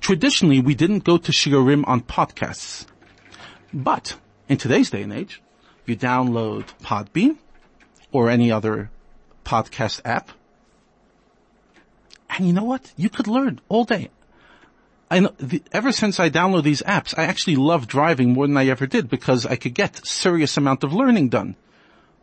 Traditionally, 0.01 0.61
we 0.61 0.73
didn't 0.73 1.03
go 1.03 1.19
to 1.19 1.31
shiurim 1.31 1.87
on 1.87 2.01
podcasts. 2.01 2.87
But 3.71 4.15
in 4.49 4.57
today's 4.57 4.89
day 4.89 5.03
and 5.03 5.13
age, 5.13 5.43
you 5.85 5.95
download 5.95 6.65
Podbean 6.81 7.37
or 8.11 8.31
any 8.31 8.51
other 8.51 8.89
podcast 9.45 10.01
app. 10.05 10.31
And 12.31 12.47
you 12.47 12.53
know 12.53 12.63
what? 12.63 12.91
You 12.97 13.11
could 13.11 13.27
learn 13.27 13.61
all 13.69 13.83
day. 13.83 14.09
I 15.13 15.19
know, 15.19 15.33
the, 15.37 15.61
ever 15.71 15.91
since 15.91 16.19
I 16.19 16.31
download 16.31 16.63
these 16.63 16.81
apps, 16.81 17.13
I 17.15 17.25
actually 17.25 17.55
love 17.55 17.85
driving 17.85 18.33
more 18.33 18.47
than 18.47 18.57
I 18.57 18.65
ever 18.65 18.87
did 18.87 19.11
because 19.11 19.45
I 19.45 19.57
could 19.57 19.75
get 19.75 20.07
serious 20.07 20.57
amount 20.57 20.83
of 20.83 20.91
learning 20.91 21.29
done. 21.29 21.55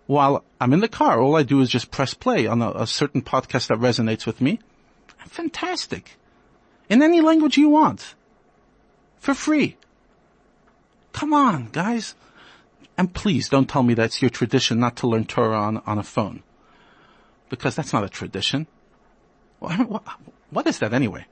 While 0.06 0.44
I'm 0.60 0.72
in 0.72 0.80
the 0.80 0.88
car, 0.88 1.20
all 1.20 1.36
I 1.36 1.44
do 1.44 1.60
is 1.60 1.70
just 1.70 1.92
press 1.92 2.14
play 2.14 2.48
on 2.48 2.60
a, 2.60 2.72
a 2.72 2.86
certain 2.88 3.22
podcast 3.22 3.68
that 3.68 3.78
resonates 3.78 4.26
with 4.26 4.40
me. 4.40 4.58
Fantastic. 5.28 6.18
In 6.88 7.00
any 7.00 7.20
language 7.20 7.56
you 7.56 7.68
want. 7.68 8.16
For 9.20 9.34
free. 9.34 9.76
Come 11.12 11.32
on, 11.32 11.68
guys. 11.70 12.16
And 12.98 13.14
please 13.14 13.48
don't 13.48 13.68
tell 13.68 13.84
me 13.84 13.94
that's 13.94 14.20
your 14.20 14.30
tradition 14.30 14.80
not 14.80 14.96
to 14.96 15.06
learn 15.06 15.26
Torah 15.26 15.60
on, 15.60 15.76
on 15.86 15.98
a 15.98 16.02
phone. 16.02 16.42
Because 17.50 17.76
that's 17.76 17.92
not 17.92 18.02
a 18.02 18.08
tradition. 18.08 18.66
What, 19.60 20.02
what 20.50 20.66
is 20.66 20.80
that 20.80 20.92
anyway? 20.92 21.26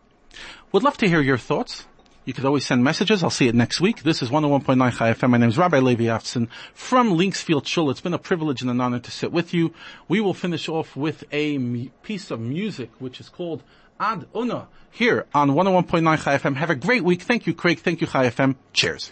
Would 0.73 0.83
love 0.83 0.97
to 0.99 1.09
hear 1.09 1.21
your 1.21 1.39
thoughts. 1.39 1.87
You 2.25 2.35
could 2.35 2.45
always 2.45 2.67
send 2.67 2.85
messages. 2.85 3.25
I'll 3.25 3.31
see 3.31 3.49
it 3.49 3.55
next 3.55 3.81
week. 3.81 4.03
This 4.03 4.21
is 4.21 4.29
101.9 4.29 4.93
Chai 4.93 5.15
FM. 5.15 5.31
My 5.31 5.39
name 5.39 5.49
is 5.49 5.57
Rabbi 5.57 5.79
Levi 5.79 6.05
Avtzon 6.05 6.49
from 6.75 7.13
Linksfield 7.13 7.67
Shul. 7.67 7.89
It's 7.89 8.03
been 8.03 8.13
a 8.13 8.19
privilege 8.19 8.61
and 8.61 8.71
an 8.71 8.83
honor 8.83 8.99
to 8.99 9.11
sit 9.11 9.33
with 9.33 9.55
you. 9.55 9.73
We 10.09 10.21
will 10.21 10.35
finish 10.35 10.69
off 10.69 10.95
with 10.95 11.25
a 11.33 11.57
piece 12.03 12.31
of 12.31 12.39
music 12.39 12.91
which 12.99 13.19
is 13.19 13.31
called 13.31 13.63
Ad 13.99 14.27
Una 14.37 14.69
here 14.91 15.25
on 15.35 15.53
101.9 15.53 16.23
Chai 16.23 16.37
FM. 16.37 16.57
Have 16.57 16.69
a 16.69 16.75
great 16.75 17.03
week. 17.03 17.23
Thank 17.23 17.47
you, 17.47 17.55
Craig. 17.55 17.79
Thank 17.79 18.03
you, 18.03 18.07
Chai 18.07 18.29
FM. 18.29 18.57
Cheers. 18.75 19.11